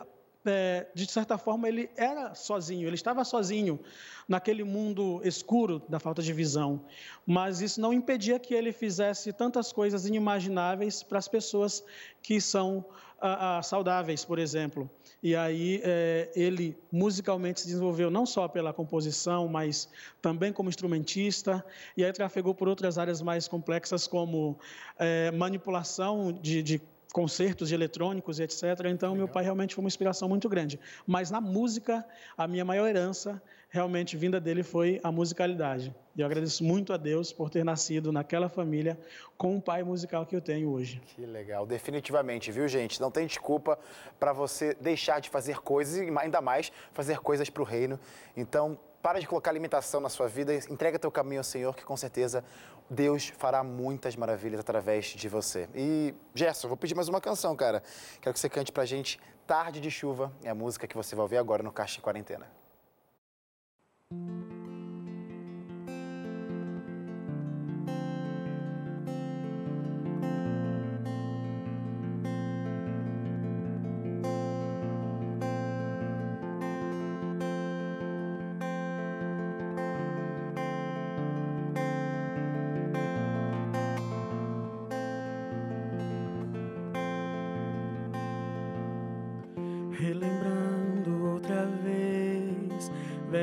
é, 0.46 0.88
de 0.94 1.10
certa 1.10 1.38
forma, 1.38 1.68
ele 1.68 1.90
era 1.96 2.34
sozinho, 2.34 2.88
ele 2.88 2.96
estava 2.96 3.24
sozinho 3.24 3.80
naquele 4.28 4.64
mundo 4.64 5.22
escuro 5.24 5.82
da 5.88 6.00
falta 6.00 6.22
de 6.22 6.34
visão. 6.34 6.84
Mas 7.26 7.62
isso 7.62 7.80
não 7.80 7.94
impedia 7.94 8.40
que 8.40 8.54
ele 8.54 8.72
fizesse 8.72 9.32
tantas 9.34 9.72
coisas 9.72 10.06
inimagináveis 10.06 11.04
para 11.04 11.20
as 11.20 11.28
pessoas 11.28 11.84
que 12.22 12.42
são 12.42 12.86
ah, 13.20 13.60
ah, 13.60 13.64
saudáveis, 13.64 14.26
por 14.26 14.40
exemplo. 14.40 14.90
E 15.22 15.36
aí 15.36 15.80
é, 15.84 16.32
ele 16.36 16.76
musicalmente 16.92 17.62
se 17.62 17.68
desenvolveu 17.68 18.10
não 18.10 18.26
só 18.26 18.48
pela 18.48 18.74
composição, 18.74 19.48
mas 19.48 19.88
também 20.20 20.52
como 20.52 20.70
instrumentista. 20.70 21.64
E 21.96 22.04
aí 22.04 22.12
trafegou 22.12 22.56
por 22.56 22.68
outras 22.68 22.98
áreas 22.98 23.22
mais 23.22 23.48
complexas, 23.48 24.08
como 24.08 24.58
é, 24.98 25.30
manipulação 25.30 26.32
de, 26.32 26.64
de 26.64 26.82
concertos 27.12 27.70
de 27.70 27.76
eletrônicos 27.76 28.40
e 28.40 28.44
etc. 28.44 28.64
Então, 28.86 29.12
Legal. 29.12 29.16
meu 29.16 29.28
pai 29.28 29.44
realmente 29.44 29.76
foi 29.76 29.84
uma 29.84 29.88
inspiração 29.88 30.30
muito 30.30 30.48
grande. 30.48 30.80
Mas 31.06 31.30
na 31.30 31.42
música, 31.42 32.06
a 32.38 32.48
minha 32.48 32.64
maior 32.64 32.88
herança, 32.88 33.42
realmente 33.70 34.18
vinda 34.18 34.40
dele, 34.40 34.64
foi 34.64 35.00
a 35.04 35.12
musicalidade. 35.12 35.94
E 36.16 36.22
eu 36.22 36.26
agradeço 36.26 36.64
muito 36.64 36.92
a 36.94 36.98
Deus 36.98 37.32
por 37.32 37.50
ter 37.50 37.64
nascido 37.64 38.12
naquela 38.12 38.50
família 38.50 39.00
com 39.38 39.58
o 39.58 39.62
pai 39.62 39.84
musical 39.84 40.26
que 40.26 40.36
eu 40.36 40.42
tenho 40.42 40.70
hoje. 40.70 41.02
Que 41.16 41.26
legal, 41.26 41.66
definitivamente, 41.66 42.52
viu, 42.52 42.68
gente? 42.68 43.00
Não 43.00 43.10
tem 43.10 43.26
desculpa 43.28 43.78
para 44.20 44.34
você 44.34 44.76
deixar 44.80 45.20
de 45.20 45.30
fazer 45.30 45.60
coisas 45.60 45.98
e 45.98 46.12
ainda 46.18 46.42
mais 46.42 46.72
fazer 46.94 47.20
coisas 47.20 47.50
para 47.50 47.62
o 47.62 47.66
reino. 47.66 48.00
Então, 48.36 48.78
para 49.02 49.20
de 49.20 49.28
colocar 49.28 49.52
limitação 49.52 50.00
na 50.00 50.10
sua 50.10 50.28
vida, 50.28 50.54
entrega 50.70 51.00
teu 51.00 51.12
caminho 51.12 51.40
ao 51.40 51.44
Senhor, 51.44 51.76
que 51.76 51.84
com 51.84 51.98
certeza 51.98 52.44
Deus 52.90 53.30
fará 53.38 53.64
muitas 53.64 54.16
maravilhas 54.16 54.60
através 54.60 55.06
de 55.06 55.30
você. 55.30 55.68
E, 55.74 56.14
Gerson, 56.36 56.68
vou 56.68 56.78
pedir 56.78 56.96
mais 56.96 57.08
uma 57.08 57.22
canção, 57.22 57.56
cara. 57.56 57.82
Quero 58.22 58.34
que 58.34 58.40
você 58.40 58.50
cante 58.50 58.72
pra 58.72 58.86
gente 58.86 59.20
Tarde 59.48 59.82
de 59.82 59.92
Chuva, 59.92 60.32
é 60.44 60.50
a 60.50 60.56
música 60.56 60.88
que 60.88 60.96
você 60.96 61.16
vai 61.16 61.24
ouvir 61.24 61.38
agora 61.38 61.64
no 61.64 61.72
Caixa 61.72 61.96
de 61.96 62.02
Quarentena. 62.02 62.48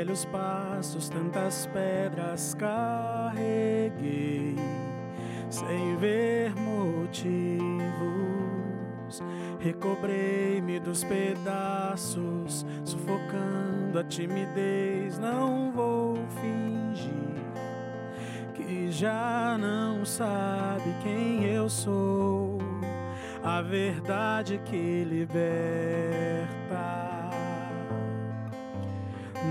Velhos 0.09 0.25
passos, 0.27 1.09
tantas 1.09 1.67
pedras 1.67 2.55
carreguei, 2.55 4.55
sem 5.51 5.97
ver 5.97 6.55
motivos. 6.55 7.83
Recobrei-me 9.59 10.79
dos 10.79 11.03
pedaços, 11.05 12.65
sufocando 12.85 13.99
a 13.99 14.05
timidez. 14.05 15.19
Não 15.19 15.73
vou 15.73 16.17
fingir 16.41 17.11
que 18.55 18.93
já 18.93 19.59
não 19.59 20.05
sabe 20.05 20.95
quem 21.03 21.45
eu 21.45 21.69
sou. 21.69 22.48
A 23.51 23.63
verdade 23.63 24.61
que 24.67 25.05
liberta 25.05 25.39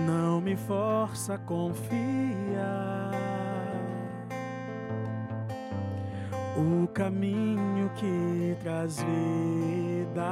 não 0.05 0.39
me 0.39 0.55
força 0.55 1.33
a 1.33 1.37
confiar. 1.39 3.11
O 6.55 6.87
caminho 6.89 7.89
que 7.95 8.55
traz 8.61 8.97
vida 9.01 10.23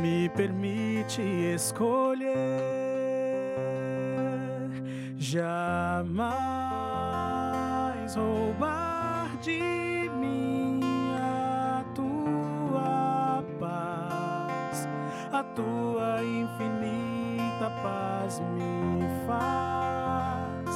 me 0.00 0.28
permite 0.30 1.20
escolher 1.20 2.30
jamais 5.18 5.64
roubar 8.14 9.36
de 9.42 9.85
tua 15.56 16.22
infinita 16.22 17.70
paz 17.82 18.40
me 18.40 19.00
faz 19.26 20.68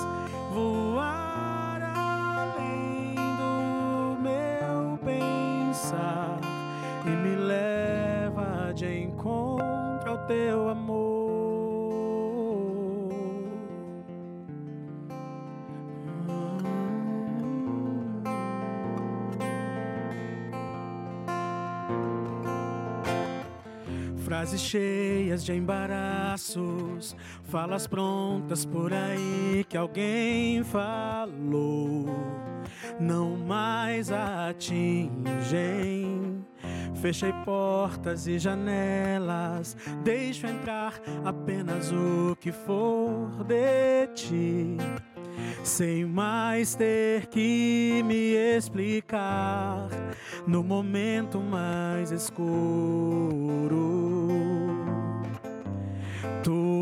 voar 0.50 1.82
além 1.94 3.14
do 3.14 4.18
meu 4.22 4.98
pensar 5.04 6.40
e 7.04 7.10
me 7.10 7.36
leva 7.36 8.72
de 8.72 9.02
encontro 9.02 10.10
ao 10.10 10.18
teu 10.26 10.70
amor. 10.70 10.79
Frases 24.30 24.60
cheias 24.60 25.44
de 25.44 25.52
embaraços, 25.52 27.16
falas 27.48 27.88
prontas 27.88 28.64
por 28.64 28.92
aí 28.92 29.66
que 29.68 29.76
alguém 29.76 30.62
falou, 30.62 32.06
não 33.00 33.36
mais 33.36 34.12
atingem. 34.12 35.10
Fechei 37.02 37.32
portas 37.44 38.28
e 38.28 38.38
janelas, 38.38 39.76
deixo 40.04 40.46
entrar 40.46 41.00
apenas 41.24 41.90
o 41.90 42.36
que 42.38 42.52
for 42.52 43.42
de 43.42 44.06
ti 44.14 44.76
sem 45.64 46.04
mais 46.04 46.76
ter 46.76 47.26
que 47.26 48.00
me 48.04 48.36
explicar 48.56 49.88
no 50.46 50.62
momento 50.62 51.40
mais 51.40 52.12
escuro. 52.12 54.19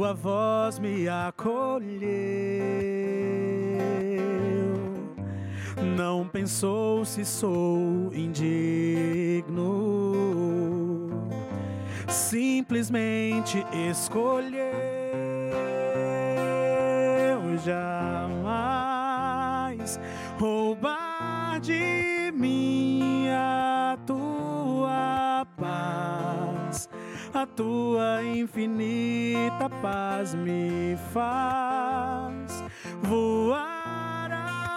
Tua 0.08 0.14
voz 0.14 0.78
me 0.78 1.06
acolheu, 1.06 1.92
não 5.96 6.26
pensou 6.26 7.04
se 7.04 7.26
sou 7.26 8.10
indigno, 8.14 9.50
simplesmente 12.08 13.62
escolheu 13.90 14.62
jamais 17.62 18.80
roubar 20.38 21.60
de 21.60 22.32
mim 22.34 22.87
A 27.32 27.46
tua 27.46 28.22
infinita 28.24 29.68
paz 29.82 30.34
me 30.34 30.96
faz 31.12 32.64
voar 33.02 34.30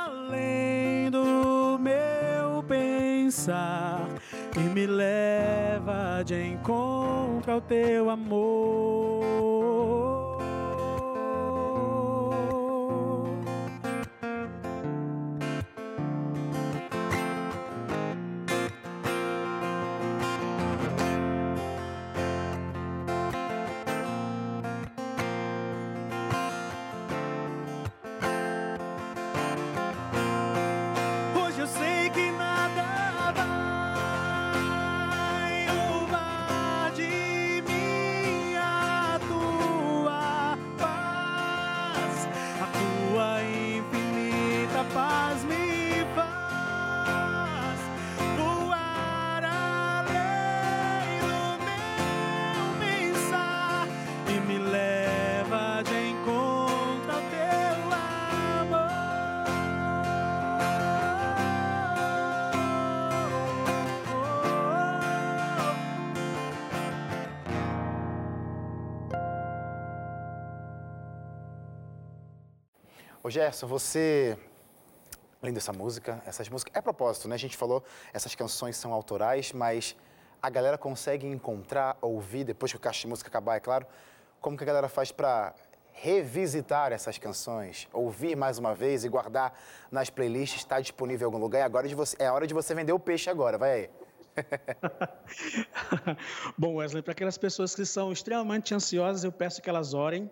além 0.06 1.10
do 1.10 1.80
meu 1.80 2.62
pensar 2.64 4.08
e 4.56 4.60
me 4.60 4.86
leva 4.86 6.24
de 6.24 6.42
encontro 6.42 7.54
ao 7.54 7.62
teu 7.62 8.10
amor. 8.10 10.21
Gerson, 73.32 73.66
você 73.66 74.38
Além 75.42 75.56
dessa 75.56 75.74
música, 75.74 76.22
essas 76.24 76.48
músicas. 76.50 76.76
É 76.76 76.82
propósito, 76.82 77.28
né? 77.28 77.34
A 77.34 77.40
gente 77.40 77.58
falou, 77.58 77.84
essas 78.14 78.36
canções 78.36 78.78
são 78.78 78.94
autorais, 78.94 79.52
mas 79.52 79.96
a 80.40 80.52
galera 80.52 80.78
consegue 80.78 81.26
encontrar, 81.26 81.98
ouvir, 82.00 82.44
depois 82.44 82.72
que 82.72 82.78
o 82.78 82.80
caixa 82.80 83.02
de 83.02 83.08
música 83.08 83.28
acabar, 83.28 83.56
é 83.56 83.60
claro, 83.60 83.88
como 84.40 84.56
que 84.56 84.64
a 84.64 84.68
galera 84.68 84.88
faz 84.88 85.12
para 85.12 85.56
revisitar 85.94 86.92
essas 86.92 87.18
canções, 87.18 87.88
ouvir 87.92 88.36
mais 88.36 88.60
uma 88.60 88.76
vez 88.76 89.04
e 89.04 89.10
guardar 89.10 89.60
nas 89.92 90.12
playlists, 90.12 90.60
está 90.60 90.80
disponível 90.80 91.26
em 91.26 91.34
algum 91.34 91.40
lugar. 91.40 91.60
É, 91.60 91.64
agora 91.64 91.88
você, 91.90 92.16
é 92.20 92.28
a 92.28 92.34
hora 92.34 92.46
de 92.46 92.54
você 92.54 92.76
vender 92.76 92.94
o 92.94 93.00
peixe 93.00 93.28
agora, 93.28 93.58
vai 93.58 93.72
aí. 93.72 93.90
Bom, 96.58 96.76
Wesley, 96.76 97.02
para 97.02 97.14
aquelas 97.14 97.38
pessoas 97.38 97.74
que 97.74 97.84
são 97.84 98.12
extremamente 98.12 98.76
ansiosas, 98.76 99.24
eu 99.24 99.32
peço 99.32 99.60
que 99.60 99.70
elas 99.70 99.96
orem 99.96 100.30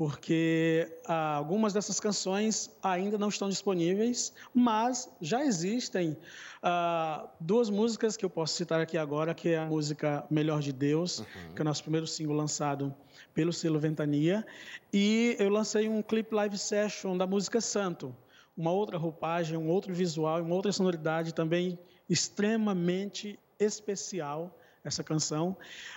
porque 0.00 0.90
ah, 1.06 1.34
algumas 1.34 1.74
dessas 1.74 2.00
canções 2.00 2.74
ainda 2.82 3.18
não 3.18 3.28
estão 3.28 3.50
disponíveis, 3.50 4.32
mas 4.54 5.12
já 5.20 5.44
existem 5.44 6.16
ah, 6.62 7.28
duas 7.38 7.68
músicas 7.68 8.16
que 8.16 8.24
eu 8.24 8.30
posso 8.30 8.54
citar 8.54 8.80
aqui 8.80 8.96
agora, 8.96 9.34
que 9.34 9.50
é 9.50 9.58
a 9.58 9.66
música 9.66 10.24
Melhor 10.30 10.62
de 10.62 10.72
Deus, 10.72 11.18
uhum. 11.18 11.26
que 11.54 11.60
é 11.60 11.62
o 11.62 11.64
nosso 11.66 11.82
primeiro 11.82 12.06
single 12.06 12.34
lançado 12.34 12.94
pelo 13.34 13.52
selo 13.52 13.78
Ventania, 13.78 14.46
e 14.90 15.36
eu 15.38 15.50
lancei 15.50 15.86
um 15.86 16.00
clip 16.00 16.34
live 16.34 16.56
session 16.56 17.14
da 17.14 17.26
música 17.26 17.60
Santo, 17.60 18.16
uma 18.56 18.72
outra 18.72 18.96
roupagem, 18.96 19.58
um 19.58 19.68
outro 19.68 19.92
visual, 19.92 20.40
uma 20.40 20.54
outra 20.54 20.72
sonoridade 20.72 21.34
também 21.34 21.78
extremamente 22.08 23.38
especial 23.58 24.50
essa 24.84 25.04
canção. 25.04 25.56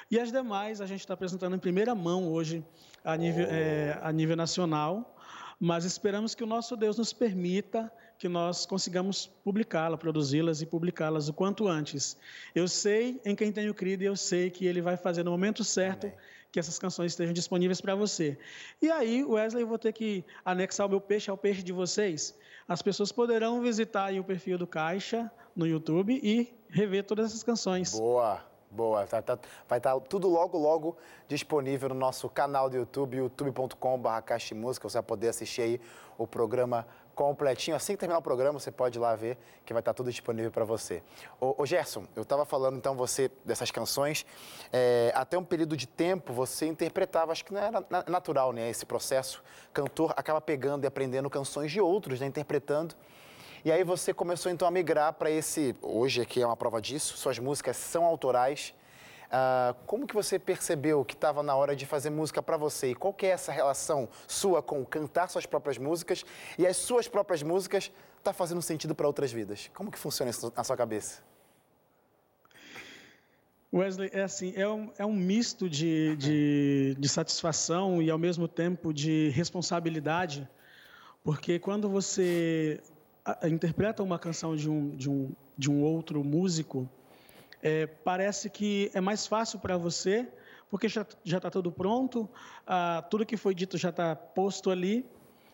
E 0.09 0.19
as 0.19 0.31
demais 0.31 0.81
a 0.81 0.85
gente 0.85 1.01
está 1.01 1.13
apresentando 1.13 1.55
em 1.55 1.59
primeira 1.59 1.95
mão 1.95 2.31
hoje 2.31 2.63
a 3.03 3.15
nível, 3.15 3.45
é, 3.49 3.99
a 4.01 4.11
nível 4.11 4.35
nacional, 4.35 5.15
mas 5.59 5.85
esperamos 5.85 6.35
que 6.35 6.43
o 6.43 6.47
nosso 6.47 6.75
Deus 6.75 6.97
nos 6.97 7.13
permita 7.13 7.91
que 8.17 8.29
nós 8.29 8.65
consigamos 8.65 9.27
publicá-la, 9.43 9.97
produzi-las 9.97 10.61
e 10.61 10.65
publicá-las 10.65 11.27
o 11.27 11.33
quanto 11.33 11.67
antes. 11.67 12.17
Eu 12.53 12.67
sei 12.67 13.19
em 13.25 13.35
quem 13.35 13.51
tenho 13.51 13.73
crido 13.73 14.03
e 14.03 14.05
eu 14.05 14.15
sei 14.15 14.49
que 14.49 14.65
Ele 14.65 14.81
vai 14.81 14.95
fazer 14.95 15.23
no 15.23 15.31
momento 15.31 15.63
certo 15.63 16.05
Amém. 16.05 16.17
que 16.51 16.59
essas 16.59 16.79
canções 16.79 17.11
estejam 17.11 17.33
disponíveis 17.33 17.81
para 17.81 17.95
você. 17.95 18.37
E 18.81 18.89
aí, 18.89 19.23
Wesley, 19.23 19.63
eu 19.63 19.67
vou 19.67 19.77
ter 19.77 19.91
que 19.91 20.23
anexar 20.45 20.87
o 20.87 20.89
meu 20.89 21.01
peixe 21.01 21.29
ao 21.29 21.37
peixe 21.37 21.63
de 21.63 21.73
vocês. 21.73 22.37
As 22.67 22.81
pessoas 22.81 23.11
poderão 23.11 23.61
visitar 23.61 24.13
o 24.13 24.23
perfil 24.23 24.57
do 24.57 24.67
Caixa 24.67 25.29
no 25.55 25.67
YouTube 25.67 26.19
e 26.23 26.53
rever 26.69 27.03
todas 27.03 27.25
essas 27.25 27.43
canções. 27.43 27.91
Boa! 27.91 28.52
Boa, 28.73 29.05
tá, 29.05 29.21
tá, 29.21 29.37
vai 29.69 29.77
estar 29.77 29.93
tá 29.93 29.99
tudo 29.99 30.27
logo, 30.27 30.57
logo 30.57 30.97
disponível 31.27 31.89
no 31.89 31.95
nosso 31.95 32.27
canal 32.27 32.71
do 32.71 32.75
YouTube, 32.75 33.17
youtube.com.br 33.17 34.55
Música. 34.55 34.89
Você 34.89 34.97
vai 34.97 35.03
poder 35.03 35.27
assistir 35.27 35.61
aí 35.61 35.81
o 36.17 36.25
programa 36.25 36.87
completinho. 37.13 37.77
Assim 37.77 37.93
que 37.93 37.99
terminar 37.99 38.17
o 38.17 38.21
programa, 38.23 38.59
você 38.59 38.71
pode 38.71 38.97
ir 38.97 38.99
lá 38.99 39.15
ver 39.15 39.37
que 39.63 39.73
vai 39.73 39.81
estar 39.81 39.93
tá 39.93 39.97
tudo 39.97 40.09
disponível 40.09 40.49
para 40.49 40.65
você. 40.65 41.03
Ô, 41.39 41.63
Gerson, 41.67 42.05
eu 42.15 42.23
estava 42.23 42.45
falando 42.45 42.75
então 42.75 42.95
você 42.95 43.29
dessas 43.45 43.69
canções. 43.69 44.25
É, 44.71 45.11
até 45.13 45.37
um 45.37 45.45
período 45.45 45.77
de 45.77 45.85
tempo 45.85 46.33
você 46.33 46.65
interpretava, 46.65 47.31
acho 47.31 47.45
que 47.45 47.53
não 47.53 47.61
era 47.61 47.85
natural, 48.07 48.51
né? 48.51 48.71
Esse 48.71 48.87
processo. 48.87 49.43
Cantor 49.71 50.15
acaba 50.17 50.41
pegando 50.41 50.83
e 50.83 50.87
aprendendo 50.87 51.29
canções 51.29 51.71
de 51.71 51.79
outros, 51.79 52.19
né? 52.19 52.25
Interpretando. 52.25 52.95
E 53.65 53.71
aí 53.71 53.81
você 53.81 54.13
começou 54.13 54.51
então 54.51 54.67
a 54.67 54.71
migrar 54.71 55.13
para 55.13 55.31
esse, 55.31 55.73
hoje 55.81 56.21
aqui 56.21 56.41
é 56.41 56.45
uma 56.45 56.57
prova 56.57 56.81
disso, 56.81 57.15
suas 57.15 57.39
músicas 57.39 57.77
são 57.77 58.03
autorais. 58.03 58.73
Uh, 59.27 59.73
como 59.85 60.05
que 60.05 60.13
você 60.13 60.37
percebeu 60.37 61.05
que 61.05 61.13
estava 61.13 61.41
na 61.41 61.55
hora 61.55 61.73
de 61.73 61.85
fazer 61.85 62.09
música 62.09 62.43
para 62.43 62.57
você? 62.57 62.91
E 62.91 62.95
qual 62.95 63.13
que 63.13 63.25
é 63.25 63.29
essa 63.29 63.53
relação 63.53 64.09
sua 64.27 64.61
com 64.61 64.83
cantar 64.83 65.29
suas 65.29 65.45
próprias 65.45 65.77
músicas 65.77 66.25
e 66.57 66.67
as 66.67 66.75
suas 66.75 67.07
próprias 67.07 67.41
músicas 67.41 67.89
tá 68.21 68.33
fazendo 68.33 68.61
sentido 68.61 68.93
para 68.93 69.07
outras 69.07 69.31
vidas? 69.31 69.71
Como 69.73 69.89
que 69.89 69.97
funciona 69.97 70.29
isso 70.29 70.51
na 70.53 70.63
sua 70.65 70.75
cabeça? 70.75 71.21
Wesley, 73.73 74.09
é 74.11 74.23
assim, 74.23 74.51
é 74.57 74.67
um, 74.67 74.91
é 74.97 75.05
um 75.05 75.13
misto 75.13 75.69
de, 75.69 76.17
de, 76.17 76.97
de 76.99 77.07
satisfação 77.07 78.01
e 78.01 78.11
ao 78.11 78.17
mesmo 78.17 78.45
tempo 78.45 78.93
de 78.93 79.29
responsabilidade, 79.29 80.47
porque 81.23 81.57
quando 81.59 81.89
você 81.89 82.81
interpreta 83.43 84.03
uma 84.03 84.19
canção 84.19 84.55
de 84.55 84.69
um, 84.69 84.95
de 84.95 85.09
um, 85.09 85.31
de 85.57 85.71
um 85.71 85.81
outro 85.81 86.23
músico, 86.23 86.89
é, 87.61 87.87
parece 87.87 88.49
que 88.49 88.91
é 88.93 88.99
mais 88.99 89.25
fácil 89.25 89.59
para 89.59 89.77
você, 89.77 90.27
porque 90.69 90.89
já 90.89 91.05
está 91.23 91.49
tudo 91.49 91.71
pronto, 91.71 92.27
ah, 92.67 93.05
tudo 93.09 93.25
que 93.25 93.37
foi 93.37 93.55
dito 93.55 93.77
já 93.77 93.89
está 93.89 94.15
posto 94.15 94.69
ali. 94.69 95.05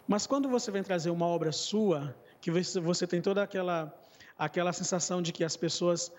Mas 0.07 0.25
quando 0.25 0.49
você 0.49 0.71
vem 0.71 0.81
trazer 0.81 1.11
uma 1.11 1.27
obra 1.27 1.51
sua, 1.51 2.15
que 2.41 2.49
você, 2.49 3.05
tem 3.05 3.21
toda 3.21 3.43
aquela, 3.43 3.93
aquela 4.37 4.73
sensação 4.73 5.21
de 5.21 5.31
que 5.31 5.43
as 5.43 5.55
pessoas 5.55 6.11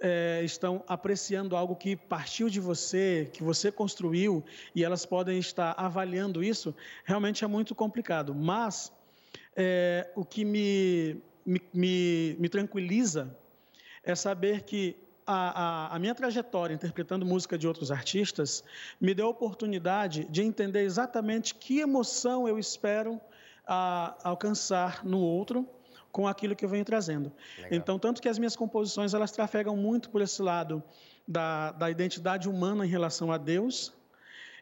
é, 0.00 0.40
estão 0.44 0.82
apreciando 0.88 1.56
algo 1.56 1.76
que 1.76 1.96
partiu 1.96 2.48
de 2.48 2.60
você, 2.60 3.28
que 3.32 3.42
você 3.42 3.70
construiu, 3.70 4.42
e 4.74 4.82
elas 4.82 5.04
podem 5.04 5.38
estar 5.38 5.74
avaliando 5.76 6.42
isso, 6.42 6.74
realmente 7.04 7.44
é 7.44 7.46
muito 7.46 7.74
complicado. 7.74 8.34
Mas 8.34 8.90
é, 9.56 10.10
o 10.14 10.24
que 10.24 10.44
me, 10.44 11.22
me, 11.44 11.60
me, 11.72 12.36
me, 12.38 12.48
tranquiliza 12.48 13.36
é 14.02 14.14
saber 14.14 14.62
que 14.62 14.96
a, 15.26 15.88
a, 15.92 15.96
a, 15.96 15.98
minha 15.98 16.14
trajetória 16.14 16.74
interpretando 16.74 17.24
música 17.24 17.56
de 17.56 17.66
outros 17.66 17.90
artistas 17.90 18.62
me 19.00 19.14
deu 19.14 19.26
a 19.26 19.30
oportunidade 19.30 20.24
de 20.24 20.42
entender 20.42 20.82
exatamente 20.82 21.54
que 21.54 21.80
emoção 21.80 22.46
eu 22.46 22.58
espero 22.58 23.20
a, 23.66 24.16
alcançar 24.22 25.04
no 25.04 25.20
outro 25.20 25.68
com 26.12 26.28
aquilo 26.28 26.54
que 26.54 26.64
eu 26.64 26.68
venho 26.68 26.84
trazendo. 26.84 27.32
Legal. 27.56 27.70
Então, 27.72 27.98
tanto 27.98 28.22
que 28.22 28.28
as 28.28 28.38
minhas 28.38 28.54
composições 28.54 29.14
elas 29.14 29.32
trafegam 29.32 29.76
muito 29.76 30.10
por 30.10 30.20
esse 30.20 30.40
lado 30.42 30.82
da, 31.26 31.72
da 31.72 31.90
identidade 31.90 32.48
humana 32.48 32.86
em 32.86 32.88
relação 32.88 33.32
a 33.32 33.38
Deus, 33.38 33.92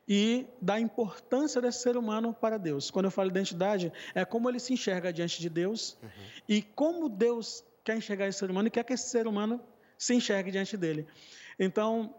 e 0.08 0.46
da 0.60 0.78
importância 0.80 1.60
desse 1.60 1.80
ser 1.80 1.96
humano 1.96 2.34
para 2.34 2.58
Deus. 2.58 2.90
Quando 2.90 3.06
eu 3.06 3.10
falo 3.10 3.30
identidade, 3.30 3.92
é 4.14 4.24
como 4.24 4.48
ele 4.48 4.58
se 4.58 4.72
enxerga 4.72 5.12
diante 5.12 5.40
de 5.40 5.48
Deus 5.48 5.96
uhum. 6.02 6.08
e 6.48 6.62
como 6.62 7.08
Deus 7.08 7.64
quer 7.84 7.96
enxergar 7.96 8.28
esse 8.28 8.38
ser 8.38 8.50
humano 8.50 8.68
e 8.68 8.70
quer 8.70 8.84
que 8.84 8.92
esse 8.92 9.08
ser 9.08 9.26
humano 9.26 9.60
se 9.96 10.14
enxergue 10.14 10.50
diante 10.50 10.76
dele. 10.76 11.06
Então, 11.58 12.14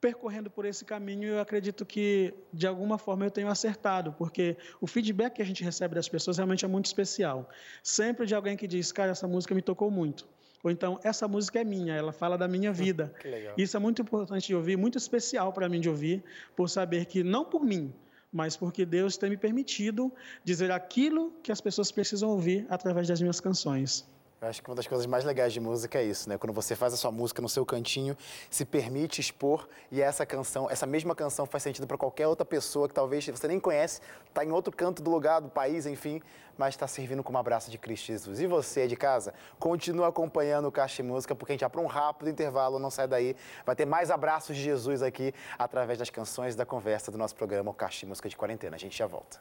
percorrendo 0.00 0.50
por 0.50 0.64
esse 0.66 0.84
caminho, 0.84 1.28
eu 1.28 1.40
acredito 1.40 1.84
que 1.84 2.34
de 2.52 2.66
alguma 2.66 2.98
forma 2.98 3.24
eu 3.24 3.30
tenho 3.30 3.48
acertado, 3.48 4.12
porque 4.12 4.56
o 4.80 4.86
feedback 4.86 5.34
que 5.34 5.42
a 5.42 5.46
gente 5.46 5.64
recebe 5.64 5.94
das 5.94 6.08
pessoas 6.08 6.36
realmente 6.36 6.64
é 6.64 6.68
muito 6.68 6.86
especial. 6.86 7.48
Sempre 7.82 8.26
de 8.26 8.34
alguém 8.34 8.56
que 8.56 8.68
diz, 8.68 8.92
cara, 8.92 9.12
essa 9.12 9.26
música 9.26 9.54
me 9.54 9.62
tocou 9.62 9.90
muito. 9.90 10.28
Ou 10.64 10.70
então, 10.70 10.98
essa 11.04 11.28
música 11.28 11.60
é 11.60 11.64
minha, 11.64 11.94
ela 11.94 12.10
fala 12.10 12.38
da 12.38 12.48
minha 12.48 12.72
vida. 12.72 13.12
Isso 13.54 13.76
é 13.76 13.80
muito 13.80 14.00
importante 14.00 14.46
de 14.46 14.54
ouvir, 14.54 14.78
muito 14.78 14.96
especial 14.96 15.52
para 15.52 15.68
mim 15.68 15.78
de 15.78 15.90
ouvir, 15.90 16.24
por 16.56 16.70
saber 16.70 17.04
que 17.04 17.22
não 17.22 17.44
por 17.44 17.62
mim, 17.62 17.92
mas 18.32 18.56
porque 18.56 18.86
Deus 18.86 19.18
tem 19.18 19.28
me 19.28 19.36
permitido 19.36 20.10
dizer 20.42 20.72
aquilo 20.72 21.34
que 21.42 21.52
as 21.52 21.60
pessoas 21.60 21.92
precisam 21.92 22.30
ouvir 22.30 22.66
através 22.70 23.06
das 23.06 23.20
minhas 23.20 23.40
canções. 23.40 24.08
Eu 24.44 24.50
acho 24.50 24.62
que 24.62 24.68
uma 24.68 24.76
das 24.76 24.86
coisas 24.86 25.06
mais 25.06 25.24
legais 25.24 25.54
de 25.54 25.60
música 25.60 25.98
é 25.98 26.04
isso, 26.04 26.28
né? 26.28 26.36
Quando 26.36 26.52
você 26.52 26.76
faz 26.76 26.92
a 26.92 26.98
sua 26.98 27.10
música 27.10 27.40
no 27.40 27.48
seu 27.48 27.64
cantinho, 27.64 28.14
se 28.50 28.66
permite 28.66 29.18
expor 29.18 29.66
e 29.90 30.02
essa 30.02 30.26
canção, 30.26 30.70
essa 30.70 30.84
mesma 30.84 31.14
canção 31.14 31.46
faz 31.46 31.62
sentido 31.62 31.86
para 31.86 31.96
qualquer 31.96 32.26
outra 32.26 32.44
pessoa 32.44 32.86
que 32.86 32.92
talvez 32.92 33.26
você 33.26 33.48
nem 33.48 33.58
conhece, 33.58 34.02
está 34.28 34.44
em 34.44 34.50
outro 34.50 34.70
canto 34.76 35.02
do 35.02 35.10
lugar, 35.10 35.40
do 35.40 35.48
país, 35.48 35.86
enfim, 35.86 36.20
mas 36.58 36.74
está 36.74 36.86
servindo 36.86 37.22
como 37.22 37.38
abraço 37.38 37.70
de 37.70 37.78
Cristo 37.78 38.08
Jesus. 38.08 38.38
E 38.38 38.46
você 38.46 38.86
de 38.86 38.96
casa, 38.96 39.32
continua 39.58 40.08
acompanhando 40.08 40.68
o 40.68 40.72
Caixa 40.72 41.02
de 41.02 41.08
Música, 41.08 41.34
porque 41.34 41.52
a 41.52 41.54
gente 41.54 41.62
vai 41.62 41.70
para 41.70 41.80
um 41.80 41.86
rápido 41.86 42.28
intervalo, 42.28 42.78
não 42.78 42.90
sai 42.90 43.08
daí. 43.08 43.34
Vai 43.64 43.74
ter 43.74 43.86
mais 43.86 44.10
abraços 44.10 44.54
de 44.54 44.62
Jesus 44.62 45.00
aqui 45.00 45.32
através 45.58 45.98
das 45.98 46.10
canções 46.10 46.54
da 46.54 46.66
conversa 46.66 47.10
do 47.10 47.16
nosso 47.16 47.34
programa 47.34 47.70
o 47.70 47.74
Caixa 47.74 48.00
de 48.00 48.06
Música 48.06 48.28
de 48.28 48.36
Quarentena. 48.36 48.76
A 48.76 48.78
gente 48.78 48.98
já 48.98 49.06
volta. 49.06 49.40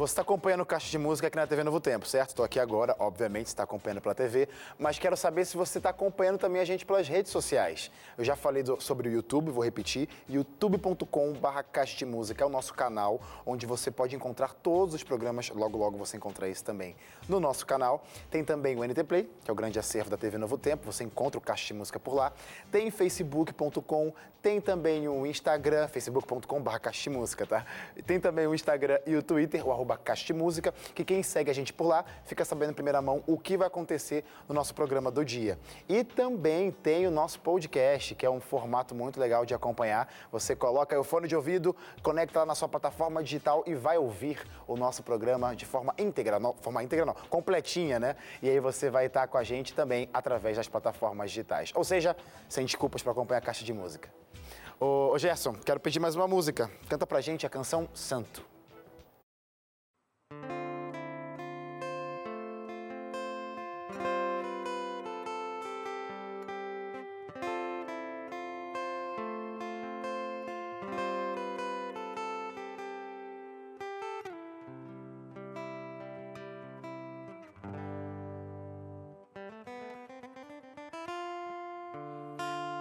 Você 0.00 0.12
está 0.12 0.22
acompanhando 0.22 0.62
o 0.62 0.64
Caixa 0.64 0.90
de 0.90 0.96
Música 0.96 1.28
aqui 1.28 1.36
na 1.36 1.46
TV 1.46 1.62
Novo 1.62 1.78
Tempo, 1.78 2.06
certo? 2.06 2.30
Estou 2.30 2.42
aqui 2.42 2.58
agora, 2.58 2.96
obviamente, 2.98 3.48
está 3.48 3.64
acompanhando 3.64 4.00
pela 4.00 4.14
TV, 4.14 4.48
mas 4.78 4.98
quero 4.98 5.14
saber 5.14 5.44
se 5.44 5.58
você 5.58 5.76
está 5.76 5.90
acompanhando 5.90 6.38
também 6.38 6.62
a 6.62 6.64
gente 6.64 6.86
pelas 6.86 7.06
redes 7.06 7.30
sociais. 7.30 7.90
Eu 8.16 8.24
já 8.24 8.34
falei 8.34 8.62
do, 8.62 8.80
sobre 8.80 9.10
o 9.10 9.12
YouTube, 9.12 9.50
vou 9.50 9.62
repetir, 9.62 10.08
youtube.com.br 10.26 11.62
Caixa 11.70 11.98
de 11.98 12.06
Música 12.06 12.42
é 12.42 12.46
o 12.46 12.48
nosso 12.48 12.72
canal, 12.72 13.20
onde 13.44 13.66
você 13.66 13.90
pode 13.90 14.16
encontrar 14.16 14.54
todos 14.54 14.94
os 14.94 15.02
programas, 15.02 15.50
logo 15.50 15.76
logo 15.76 15.98
você 15.98 16.16
encontra 16.16 16.48
isso 16.48 16.64
também 16.64 16.96
no 17.28 17.38
nosso 17.38 17.66
canal. 17.66 18.02
Tem 18.30 18.42
também 18.42 18.78
o 18.78 18.82
NT 18.82 19.04
Play, 19.04 19.28
que 19.44 19.50
é 19.50 19.52
o 19.52 19.54
grande 19.54 19.78
acervo 19.78 20.08
da 20.08 20.16
TV 20.16 20.38
Novo 20.38 20.56
Tempo, 20.56 20.90
você 20.90 21.04
encontra 21.04 21.36
o 21.36 21.42
Caixa 21.42 21.66
de 21.66 21.74
Música 21.74 22.00
por 22.00 22.14
lá. 22.14 22.32
Tem 22.72 22.90
facebook.com, 22.90 24.14
tem 24.40 24.62
também 24.62 25.06
o 25.06 25.26
Instagram, 25.26 25.86
facebook.com.br 25.88 26.78
Caixa 26.78 27.02
de 27.02 27.10
Música, 27.10 27.44
tá? 27.44 27.66
Tem 28.06 28.18
também 28.18 28.46
o 28.46 28.54
Instagram 28.54 28.98
e 29.04 29.14
o 29.14 29.22
Twitter, 29.22 29.68
o 29.68 29.70
arroba 29.70 29.89
arroba 29.90 29.96
Caixa 29.98 30.26
de 30.26 30.32
Música, 30.32 30.72
que 30.94 31.04
quem 31.04 31.22
segue 31.22 31.50
a 31.50 31.54
gente 31.54 31.72
por 31.72 31.86
lá 31.86 32.04
fica 32.24 32.44
sabendo 32.44 32.70
em 32.70 32.74
primeira 32.74 33.02
mão 33.02 33.22
o 33.26 33.38
que 33.38 33.56
vai 33.56 33.66
acontecer 33.66 34.24
no 34.48 34.54
nosso 34.54 34.74
programa 34.74 35.10
do 35.10 35.24
dia. 35.24 35.58
E 35.88 36.04
também 36.04 36.70
tem 36.70 37.06
o 37.06 37.10
nosso 37.10 37.40
podcast, 37.40 38.14
que 38.14 38.24
é 38.24 38.30
um 38.30 38.40
formato 38.40 38.94
muito 38.94 39.18
legal 39.18 39.44
de 39.44 39.54
acompanhar. 39.54 40.08
Você 40.30 40.54
coloca 40.54 40.98
o 40.98 41.04
fone 41.04 41.26
de 41.26 41.34
ouvido, 41.34 41.74
conecta 42.02 42.40
lá 42.40 42.46
na 42.46 42.54
sua 42.54 42.68
plataforma 42.68 43.22
digital 43.22 43.64
e 43.66 43.74
vai 43.74 43.98
ouvir 43.98 44.40
o 44.66 44.76
nosso 44.76 45.02
programa 45.02 45.54
de 45.54 45.66
forma 45.66 45.94
íntegra, 45.98 46.38
não, 46.38 46.54
forma 46.54 46.82
íntegra 46.82 47.04
não, 47.04 47.14
completinha, 47.28 47.98
né? 47.98 48.16
E 48.42 48.48
aí 48.48 48.60
você 48.60 48.90
vai 48.90 49.06
estar 49.06 49.26
com 49.26 49.38
a 49.38 49.42
gente 49.42 49.74
também 49.74 50.08
através 50.12 50.56
das 50.56 50.68
plataformas 50.68 51.30
digitais. 51.30 51.72
Ou 51.74 51.84
seja, 51.84 52.16
sem 52.48 52.64
desculpas 52.64 53.02
para 53.02 53.12
acompanhar 53.12 53.38
a 53.38 53.42
Caixa 53.42 53.64
de 53.64 53.72
Música. 53.72 54.08
Ô, 54.78 55.18
Gerson, 55.18 55.54
quero 55.54 55.78
pedir 55.78 56.00
mais 56.00 56.16
uma 56.16 56.26
música. 56.26 56.70
Canta 56.88 57.06
pra 57.06 57.20
gente 57.20 57.46
a 57.46 57.50
canção 57.50 57.88
Santo. 57.92 58.50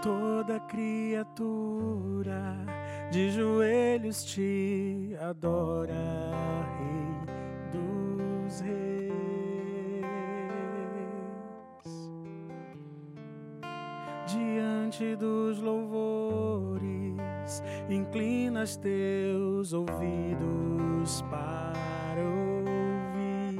Toda 0.02 0.60
criatura 0.62 2.56
de 3.12 3.32
joelhos 3.32 4.24
te 4.24 5.16
adora, 5.22 5.94
Diante 15.00 15.16
dos 15.16 15.62
louvores, 15.62 16.84
inclinas 17.90 18.76
teus 18.76 19.72
ouvidos 19.72 21.22
para 21.30 22.22
ouvir. 22.22 23.58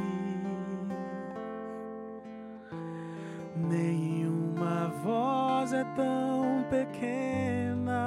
Nenhuma 3.56 4.90
voz 5.02 5.72
é 5.72 5.86
tão 5.96 6.66
pequena 6.70 8.04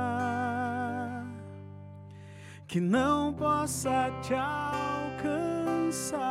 que 2.67 2.81
não 2.81 3.33
possa 3.33 4.11
te 4.21 4.35
alcançar. 4.35 6.22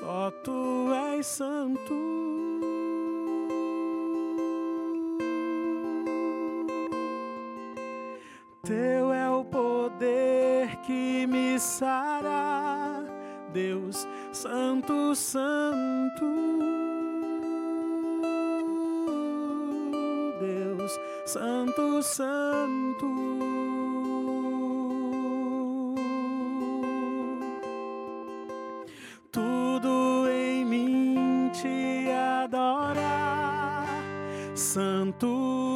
Só 0.00 0.30
tu 0.42 0.90
és 1.14 1.26
santo. 1.26 1.94
Teu 8.62 9.12
é 9.12 9.28
o 9.30 9.44
poder 9.44 10.76
que 10.86 11.26
me 11.26 11.58
sara, 11.58 13.04
Deus 13.52 14.08
Santo, 14.32 15.14
Santo. 15.14 16.24
Deus 20.40 20.98
Santo, 21.26 22.02
Santo. 22.02 23.39
tu 35.12 35.69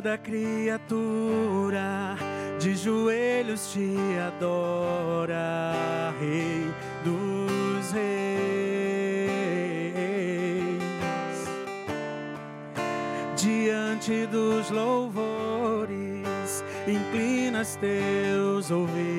toda 0.00 0.16
criatura 0.16 2.16
de 2.58 2.74
joelhos 2.74 3.70
te 3.70 3.94
adora, 4.18 6.14
Rei 6.18 6.64
dos 7.04 7.92
Reis. 7.92 8.00
Diante 13.36 14.26
dos 14.28 14.70
louvores, 14.70 16.64
inclinas 16.88 17.76
teus 17.76 18.70
ouvidos 18.70 19.09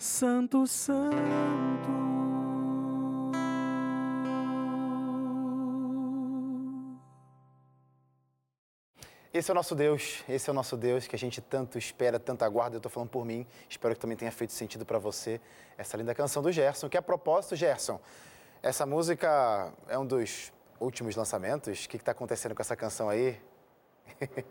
Santo, 0.00 0.66
Santo. 0.66 1.16
Esse 9.30 9.50
é 9.50 9.52
o 9.52 9.54
nosso 9.54 9.74
Deus, 9.74 10.24
esse 10.26 10.48
é 10.48 10.52
o 10.52 10.54
nosso 10.54 10.78
Deus 10.78 11.06
que 11.06 11.14
a 11.14 11.18
gente 11.18 11.42
tanto 11.42 11.76
espera, 11.76 12.18
tanto 12.18 12.46
aguarda. 12.46 12.76
Eu 12.76 12.78
estou 12.78 12.90
falando 12.90 13.10
por 13.10 13.26
mim, 13.26 13.46
espero 13.68 13.94
que 13.94 14.00
também 14.00 14.16
tenha 14.16 14.32
feito 14.32 14.54
sentido 14.54 14.86
para 14.86 14.98
você 14.98 15.38
essa 15.76 15.98
linda 15.98 16.14
canção 16.14 16.42
do 16.42 16.50
Gerson. 16.50 16.88
Que 16.88 16.96
a 16.96 17.02
propósito, 17.02 17.54
Gerson, 17.54 18.00
essa 18.62 18.86
música 18.86 19.70
é 19.86 19.98
um 19.98 20.06
dos 20.06 20.50
últimos 20.80 21.14
lançamentos. 21.14 21.84
O 21.84 21.88
que 21.90 21.98
está 21.98 22.12
acontecendo 22.12 22.54
com 22.54 22.62
essa 22.62 22.74
canção 22.74 23.10
aí? 23.10 23.38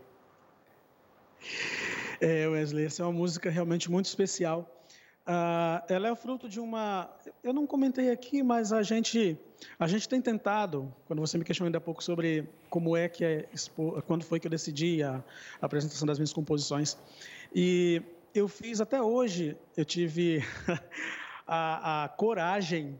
é, 2.22 2.47
Wesley, 2.47 2.86
essa 2.86 3.02
é 3.02 3.06
uma 3.08 3.14
música 3.14 3.50
realmente 3.50 3.89
muito 3.89 4.06
especial. 4.06 4.79
Uh, 5.28 5.84
ela 5.88 6.08
é 6.08 6.12
o 6.12 6.16
fruto 6.16 6.50
de 6.50 6.60
uma. 6.60 7.10
Eu 7.44 7.54
não 7.54 7.68
comentei 7.68 8.10
aqui, 8.10 8.42
mas 8.42 8.74
a 8.74 8.82
gente 8.82 9.38
a 9.78 9.88
gente 9.88 10.10
tem 10.10 10.22
tentado. 10.22 10.92
Quando 11.06 11.20
você 11.20 11.38
me 11.38 11.44
questionou 11.44 11.68
ainda 11.68 11.78
há 11.78 11.82
pouco 11.82 12.04
sobre 12.04 12.50
como 12.70 12.98
é 12.98 13.08
que 13.08 13.24
é 13.24 13.50
quando 14.08 14.24
foi 14.24 14.40
que 14.40 14.48
eu 14.48 14.52
decidi 14.52 15.04
a, 15.04 15.24
a 15.62 15.66
apresentação 15.66 16.08
das 16.08 16.18
minhas 16.18 16.34
composições, 16.34 16.98
e 17.54 18.02
eu 18.34 18.48
fiz 18.48 18.82
até 18.82 19.02
hoje. 19.02 19.56
Eu 19.78 19.86
tive 19.86 20.44
a, 21.46 22.06
a 22.06 22.10
coragem 22.10 23.00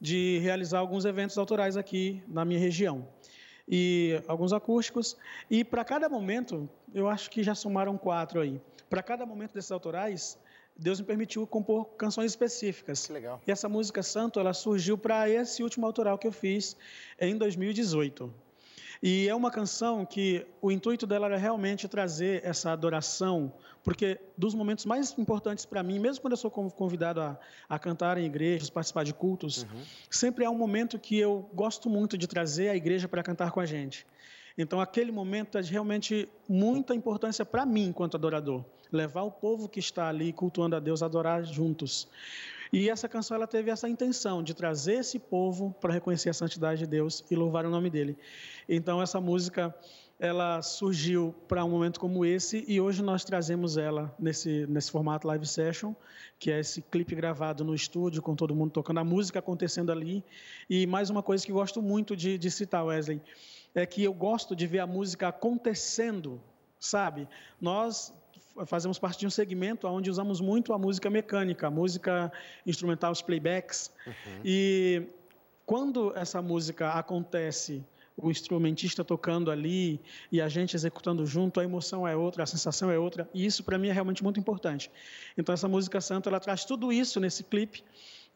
de 0.00 0.38
realizar 0.40 0.78
alguns 0.78 1.04
eventos 1.04 1.38
autorais 1.38 1.76
aqui 1.76 2.22
na 2.28 2.44
minha 2.44 2.60
região 2.60 3.08
e 3.68 4.22
alguns 4.28 4.52
acústicos. 4.52 5.16
E 5.50 5.64
para 5.64 5.84
cada 5.84 6.08
momento, 6.08 6.68
eu 6.92 7.08
acho 7.08 7.30
que 7.30 7.42
já 7.42 7.54
somaram 7.54 7.96
quatro 7.96 8.40
aí. 8.40 8.60
Para 8.88 9.02
cada 9.02 9.24
momento 9.24 9.54
desses 9.54 9.72
autorais, 9.72 10.38
Deus 10.76 11.00
me 11.00 11.06
permitiu 11.06 11.46
compor 11.46 11.86
canções 11.96 12.32
específicas. 12.32 13.06
Que 13.06 13.12
legal. 13.12 13.40
E 13.46 13.50
essa 13.50 13.68
música 13.68 14.02
Santo, 14.02 14.40
ela 14.40 14.52
surgiu 14.52 14.98
para 14.98 15.28
esse 15.28 15.62
último 15.62 15.86
autoral 15.86 16.18
que 16.18 16.26
eu 16.26 16.32
fiz 16.32 16.76
em 17.18 17.36
2018. 17.36 18.32
E 19.02 19.28
é 19.28 19.34
uma 19.34 19.50
canção 19.50 20.04
que 20.06 20.46
o 20.62 20.72
intuito 20.72 21.06
dela 21.06 21.26
era 21.26 21.36
realmente 21.36 21.86
trazer 21.86 22.40
essa 22.44 22.72
adoração, 22.72 23.52
porque 23.82 24.18
dos 24.36 24.54
momentos 24.54 24.86
mais 24.86 25.16
importantes 25.18 25.66
para 25.66 25.82
mim, 25.82 25.98
mesmo 25.98 26.22
quando 26.22 26.32
eu 26.32 26.38
sou 26.38 26.50
convidado 26.50 27.20
a, 27.20 27.38
a 27.68 27.78
cantar 27.78 28.16
em 28.16 28.24
igrejas, 28.24 28.70
participar 28.70 29.04
de 29.04 29.12
cultos, 29.12 29.64
uhum. 29.64 29.82
sempre 30.10 30.44
é 30.44 30.48
um 30.48 30.56
momento 30.56 30.98
que 30.98 31.18
eu 31.18 31.48
gosto 31.52 31.90
muito 31.90 32.16
de 32.16 32.26
trazer 32.26 32.70
a 32.70 32.76
igreja 32.76 33.06
para 33.06 33.22
cantar 33.22 33.50
com 33.50 33.60
a 33.60 33.66
gente. 33.66 34.06
Então, 34.56 34.80
aquele 34.80 35.10
momento 35.10 35.58
é 35.58 35.60
de 35.60 35.70
realmente 35.70 36.28
muita 36.48 36.94
importância 36.94 37.44
para 37.44 37.66
mim, 37.66 37.88
enquanto 37.88 38.16
adorador. 38.16 38.64
Levar 38.94 39.22
o 39.22 39.30
povo 39.30 39.68
que 39.68 39.80
está 39.80 40.08
ali 40.08 40.32
cultuando 40.32 40.76
a 40.76 40.80
Deus 40.80 41.02
a 41.02 41.06
adorar 41.06 41.44
juntos. 41.44 42.08
E 42.72 42.88
essa 42.88 43.08
canção 43.08 43.36
ela 43.36 43.46
teve 43.46 43.70
essa 43.70 43.88
intenção 43.88 44.42
de 44.42 44.54
trazer 44.54 44.94
esse 44.94 45.18
povo 45.18 45.74
para 45.80 45.92
reconhecer 45.92 46.30
a 46.30 46.32
santidade 46.32 46.80
de 46.80 46.86
Deus 46.86 47.24
e 47.28 47.34
louvar 47.34 47.66
o 47.66 47.70
nome 47.70 47.90
dele. 47.90 48.16
Então, 48.68 49.02
essa 49.02 49.20
música 49.20 49.74
ela 50.18 50.62
surgiu 50.62 51.34
para 51.48 51.64
um 51.64 51.70
momento 51.70 51.98
como 51.98 52.24
esse 52.24 52.64
e 52.68 52.80
hoje 52.80 53.02
nós 53.02 53.24
trazemos 53.24 53.76
ela 53.76 54.14
nesse, 54.18 54.64
nesse 54.68 54.90
formato 54.90 55.26
live 55.26 55.44
session, 55.44 55.92
que 56.38 56.52
é 56.52 56.60
esse 56.60 56.82
clipe 56.82 57.14
gravado 57.16 57.64
no 57.64 57.74
estúdio 57.74 58.22
com 58.22 58.36
todo 58.36 58.54
mundo 58.54 58.70
tocando 58.70 59.00
a 59.00 59.04
música 59.04 59.40
acontecendo 59.40 59.90
ali. 59.90 60.24
E 60.70 60.86
mais 60.86 61.10
uma 61.10 61.22
coisa 61.22 61.44
que 61.44 61.52
gosto 61.52 61.82
muito 61.82 62.16
de, 62.16 62.38
de 62.38 62.50
citar, 62.50 62.84
Wesley, 62.84 63.20
é 63.74 63.84
que 63.84 64.04
eu 64.04 64.14
gosto 64.14 64.54
de 64.54 64.66
ver 64.66 64.78
a 64.78 64.86
música 64.86 65.28
acontecendo, 65.28 66.40
sabe? 66.78 67.28
Nós 67.60 68.14
fazemos 68.66 68.98
parte 68.98 69.20
de 69.20 69.26
um 69.26 69.30
segmento 69.30 69.86
onde 69.86 70.10
usamos 70.10 70.40
muito 70.40 70.72
a 70.72 70.78
música 70.78 71.10
mecânica, 71.10 71.66
a 71.66 71.70
música 71.70 72.32
instrumental, 72.66 73.12
os 73.12 73.22
playbacks. 73.22 73.90
Uhum. 74.06 74.40
E 74.44 75.02
quando 75.66 76.16
essa 76.16 76.40
música 76.40 76.90
acontece, 76.90 77.84
o 78.16 78.30
instrumentista 78.30 79.02
tocando 79.02 79.50
ali 79.50 80.00
e 80.30 80.40
a 80.40 80.48
gente 80.48 80.76
executando 80.76 81.26
junto, 81.26 81.58
a 81.58 81.64
emoção 81.64 82.06
é 82.06 82.14
outra, 82.14 82.44
a 82.44 82.46
sensação 82.46 82.90
é 82.90 82.98
outra, 82.98 83.28
e 83.34 83.44
isso 83.44 83.64
para 83.64 83.76
mim 83.76 83.88
é 83.88 83.92
realmente 83.92 84.22
muito 84.22 84.38
importante. 84.38 84.90
Então 85.36 85.52
essa 85.52 85.66
música 85.66 86.00
santa 86.00 86.28
ela 86.28 86.38
traz 86.38 86.64
tudo 86.64 86.92
isso 86.92 87.18
nesse 87.18 87.42
clipe 87.42 87.82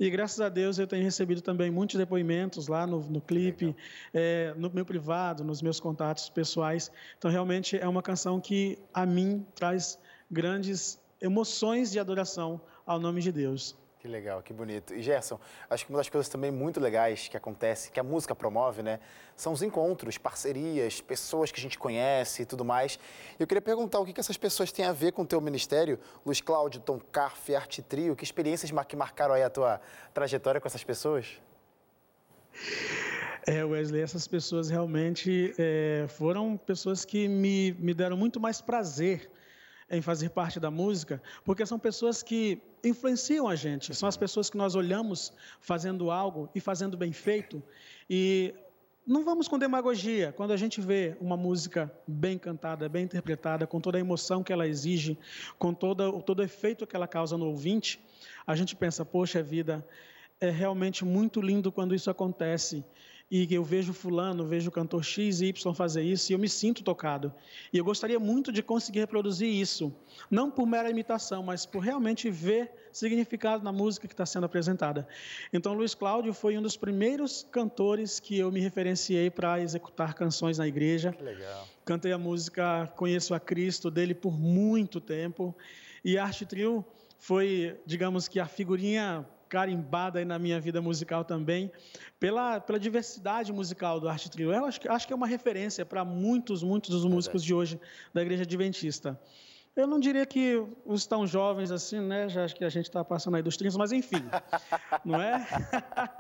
e 0.01 0.09
graças 0.11 0.41
a 0.41 0.49
Deus 0.49 0.79
eu 0.79 0.87
tenho 0.87 1.03
recebido 1.03 1.41
também 1.41 1.73
muitos 1.73 1.97
depoimentos 1.97 2.69
lá 2.69 2.87
no, 2.87 3.01
no 3.01 3.21
clipe, 3.21 3.75
é, 4.15 4.55
no 4.57 4.71
meu 4.71 4.85
privado, 4.85 5.43
nos 5.43 5.61
meus 5.61 5.81
contatos 5.81 6.29
pessoais. 6.29 6.91
Então, 7.19 7.29
realmente 7.29 7.77
é 7.77 7.89
uma 7.89 8.01
canção 8.01 8.41
que 8.41 8.79
a 8.95 9.05
mim 9.05 9.45
traz 9.57 9.99
grandes 10.31 10.99
emoções 11.21 11.91
de 11.91 11.99
adoração 11.99 12.61
ao 12.87 12.99
nome 12.99 13.21
de 13.21 13.33
Deus. 13.33 13.77
Que 14.01 14.07
legal, 14.07 14.41
que 14.41 14.53
bonito. 14.53 14.95
E 14.95 15.03
Gerson, 15.03 15.41
acho 15.69 15.85
que 15.85 15.91
uma 15.91 15.99
das 15.99 16.09
coisas 16.09 16.29
também 16.29 16.53
muito 16.53 16.79
legais 16.79 17.27
que 17.27 17.37
acontece, 17.37 17.91
que 17.91 17.99
a 17.99 18.03
música 18.05 18.33
promove, 18.33 18.81
né, 18.81 19.01
são 19.35 19.53
os 19.53 19.61
encontros, 19.61 20.17
parcerias, 20.17 21.01
pessoas 21.01 21.51
que 21.51 21.59
a 21.59 21.63
gente 21.63 21.77
conhece 21.77 22.43
e 22.43 22.47
tudo 22.47 22.65
mais. 22.65 22.97
Eu 23.41 23.47
queria 23.47 23.61
perguntar 23.61 23.99
o 23.99 24.07
que, 24.07 24.13
que 24.13 24.21
essas 24.21 24.37
pessoas 24.37 24.71
têm 24.71 24.85
a 24.85 24.93
ver 24.93 25.11
com 25.11 25.23
o 25.23 25.27
teu 25.27 25.41
ministério, 25.41 25.99
Luiz 26.25 26.41
Cláudio, 26.41 26.81
Tom 26.81 27.01
Carf, 27.11 27.53
Arte 27.53 27.83
Trio, 27.83 28.15
que 28.15 28.23
experiências 28.23 28.71
que 28.87 28.97
marcaram 28.97 29.35
aí 29.35 29.43
a 29.43 29.51
tua 29.51 29.81
trajetória 30.15 30.61
com 30.61 30.69
essas 30.69 30.85
pessoas? 30.85 31.41
É, 33.49 33.65
Wesley, 33.65 34.01
essas 34.01 34.29
pessoas 34.29 34.71
realmente 34.71 35.55
é, 35.59 36.07
foram 36.09 36.57
pessoas 36.57 37.05
que 37.05 37.27
me, 37.27 37.73
me 37.73 37.95
deram 37.95 38.17
muito 38.17 38.39
mais 38.39 38.61
prazer 38.61 39.29
em 39.91 40.03
fazer 40.03 40.31
parte 40.31 40.61
da 40.61 40.71
música, 40.71 41.23
porque 41.45 41.65
são 41.65 41.79
pessoas 41.79 42.23
que 42.23 42.61
influenciam 42.85 43.49
a 43.49 43.57
gente, 43.57 43.95
são 43.95 44.09
as 44.09 44.17
pessoas 44.17 44.51
que 44.51 44.57
nós 44.57 44.75
olhamos 44.75 45.33
fazendo 45.61 46.11
algo 46.11 46.49
e 46.55 46.61
fazendo 46.61 46.97
bem 46.97 47.13
feito. 47.13 47.63
E 48.09 48.55
não 49.07 49.25
vamos 49.25 49.49
com 49.49 49.59
demagogia. 49.59 50.33
Quando 50.37 50.53
a 50.53 50.57
gente 50.57 50.83
vê 50.83 51.17
uma 51.19 51.37
música 51.37 51.91
bem 52.07 52.37
cantada, 52.37 52.89
bem 52.91 53.05
interpretada, 53.05 53.67
com 53.67 53.81
toda 53.81 53.97
a 53.97 54.01
emoção 54.01 54.43
que 54.43 54.53
ela 54.53 54.69
exige, 54.69 55.19
com 55.59 55.73
todo, 55.73 56.21
todo 56.23 56.41
o 56.41 56.43
efeito 56.43 56.87
que 56.87 56.95
ela 56.95 57.09
causa 57.09 57.39
no 57.39 57.47
ouvinte, 57.47 57.99
a 58.47 58.55
gente 58.55 58.77
pensa, 58.77 59.07
poxa 59.07 59.43
vida, 59.43 59.85
é 60.39 60.51
realmente 60.51 61.05
muito 61.05 61.41
lindo 61.41 61.73
quando 61.73 61.95
isso 61.95 62.11
acontece 62.11 62.85
e 63.31 63.53
eu 63.53 63.63
vejo 63.63 63.93
fulano, 63.93 64.47
vejo 64.47 64.71
o 64.71 64.73
cantor 64.73 65.05
X 65.05 65.41
e 65.41 65.47
Y 65.47 65.75
fazer 65.75 66.03
isso 66.03 66.33
e 66.33 66.35
eu 66.35 66.39
me 66.39 66.49
sinto 66.49 66.83
tocado. 66.83 67.33
E 67.73 67.77
eu 67.77 67.85
gostaria 67.85 68.19
muito 68.19 68.51
de 68.51 68.63
conseguir 68.63 69.01
reproduzir 69.01 69.49
isso, 69.49 69.95
não 70.31 70.51
por 70.51 70.67
mera 70.67 70.91
imitação, 70.91 71.43
mas 71.43 71.67
por 71.67 71.81
realmente 71.81 72.31
ver 72.31 72.71
significado 72.91 73.63
na 73.63 73.71
música 73.71 74.09
que 74.09 74.15
está 74.15 74.25
sendo 74.25 74.47
apresentada. 74.47 75.07
Então, 75.53 75.75
Luiz 75.75 75.95
Cláudio 75.95 76.33
foi 76.33 76.57
um 76.57 76.63
dos 76.63 76.77
primeiros 76.77 77.47
cantores 77.51 78.19
que 78.19 78.39
eu 78.39 78.51
me 78.51 78.61
referenciei 78.61 79.31
para 79.31 79.61
executar 79.61 80.15
canções 80.15 80.57
na 80.57 80.67
igreja. 80.67 81.13
Que 81.13 81.23
legal. 81.23 81.69
Cantei 81.85 82.13
a 82.13 82.19
música 82.19 82.87
Conheço 82.97 83.35
a 83.35 83.41
Cristo 83.41 83.91
dele 83.91 84.15
por 84.15 84.39
muito 84.39 85.01
tempo. 85.01 85.55
E 86.03 86.17
Arte 86.17 86.47
Trio 86.47 86.85
foi, 87.19 87.79
digamos 87.85 88.27
que, 88.27 88.41
a 88.41 88.47
figurinha 88.47 89.27
carimbada 89.49 90.19
aí 90.19 90.25
na 90.25 90.39
minha 90.39 90.61
vida 90.61 90.81
musical 90.81 91.25
também, 91.25 91.71
pela, 92.21 92.61
pela 92.61 92.79
diversidade 92.79 93.53
musical 93.53 93.99
do 93.99 94.09
Arte 94.09 94.31
Trio. 94.31 94.53
Eu 94.53 94.65
acho, 94.65 94.81
acho 94.91 95.07
que 95.07 95.13
é 95.13 95.17
uma 95.17 95.27
referência 95.27 95.85
para 95.85 96.05
muitos, 96.05 96.63
muitos 96.63 96.91
dos 96.91 97.05
músicos 97.05 97.43
de 97.43 97.55
hoje 97.55 97.81
da 98.13 98.23
Igreja 98.23 98.43
Adventista. 98.43 99.19
Eu 99.75 99.87
não 99.87 100.01
diria 100.01 100.27
que 100.27 100.61
os 100.85 101.07
tão 101.07 101.27
jovens 101.27 101.71
assim, 101.71 102.01
né? 102.01 102.29
Já 102.29 102.45
acho 102.45 102.57
que 102.57 102.65
a 102.65 102.69
gente 102.69 102.89
está 102.89 103.05
passando 103.05 103.37
aí 103.37 103.43
dos 103.43 103.57
30, 103.57 103.79
mas 103.79 103.93
enfim, 103.93 104.25
não 105.05 105.23
é? 105.23 105.47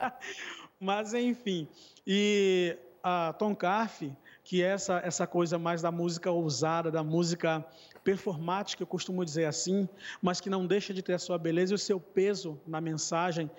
mas 0.78 1.12
enfim. 1.12 1.68
E 2.06 2.78
a 3.02 3.32
Tom 3.32 3.54
Carf, 3.54 4.02
que 4.44 4.62
é 4.62 4.66
essa, 4.66 5.00
essa 5.04 5.26
coisa 5.26 5.58
mais 5.58 5.82
da 5.82 5.90
música 5.90 6.30
ousada, 6.30 6.90
da 6.90 7.02
música 7.02 7.64
performática, 8.08 8.82
eu 8.82 8.86
costumo 8.86 9.22
dizer 9.22 9.44
assim, 9.44 9.86
mas 10.22 10.40
que 10.40 10.48
não 10.48 10.66
deixa 10.66 10.94
de 10.94 11.02
ter 11.02 11.12
a 11.12 11.18
sua 11.18 11.36
beleza 11.36 11.74
e 11.74 11.76
o 11.76 11.78
seu 11.78 12.00
peso 12.00 12.58
na 12.66 12.80
mensagem. 12.80 13.50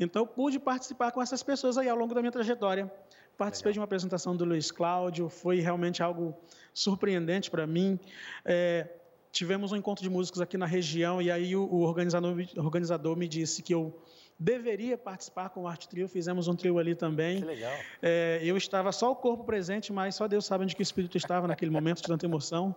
Então, 0.00 0.22
eu 0.22 0.26
pude 0.26 0.58
participar 0.58 1.12
com 1.12 1.20
essas 1.20 1.42
pessoas 1.42 1.76
aí 1.76 1.90
ao 1.90 1.96
longo 1.96 2.14
da 2.14 2.22
minha 2.22 2.32
trajetória. 2.32 2.90
Participei 3.36 3.68
Legal. 3.68 3.72
de 3.74 3.78
uma 3.80 3.84
apresentação 3.84 4.34
do 4.34 4.46
Luiz 4.46 4.70
Cláudio, 4.70 5.28
foi 5.28 5.60
realmente 5.60 6.02
algo 6.02 6.34
surpreendente 6.72 7.50
para 7.50 7.66
mim. 7.66 8.00
É, 8.46 8.88
tivemos 9.30 9.72
um 9.72 9.76
encontro 9.76 10.02
de 10.02 10.08
músicos 10.08 10.40
aqui 10.40 10.56
na 10.56 10.64
região 10.64 11.20
e 11.20 11.30
aí 11.30 11.54
o, 11.54 11.64
o 11.64 11.82
organizador, 11.82 12.34
o 12.56 12.60
organizador 12.62 13.14
me 13.14 13.28
disse 13.28 13.62
que 13.62 13.74
eu 13.74 13.94
deveria 14.38 14.96
participar 14.96 15.50
com 15.50 15.64
o 15.64 15.68
Arte 15.68 15.86
Trio, 15.86 16.08
fizemos 16.08 16.48
um 16.48 16.56
trio 16.56 16.78
ali 16.78 16.94
também. 16.94 17.40
Que 17.40 17.44
legal. 17.44 17.76
É, 18.00 18.40
eu 18.42 18.56
estava 18.56 18.90
só 18.90 19.12
o 19.12 19.16
corpo 19.16 19.44
presente, 19.44 19.92
mas 19.92 20.14
só 20.14 20.26
Deus 20.26 20.46
sabe 20.46 20.64
onde 20.64 20.74
que 20.74 20.80
o 20.80 20.82
espírito 20.82 21.18
estava 21.18 21.46
naquele 21.46 21.70
momento 21.70 22.00
de 22.00 22.04
tanta 22.04 22.24
emoção. 22.24 22.74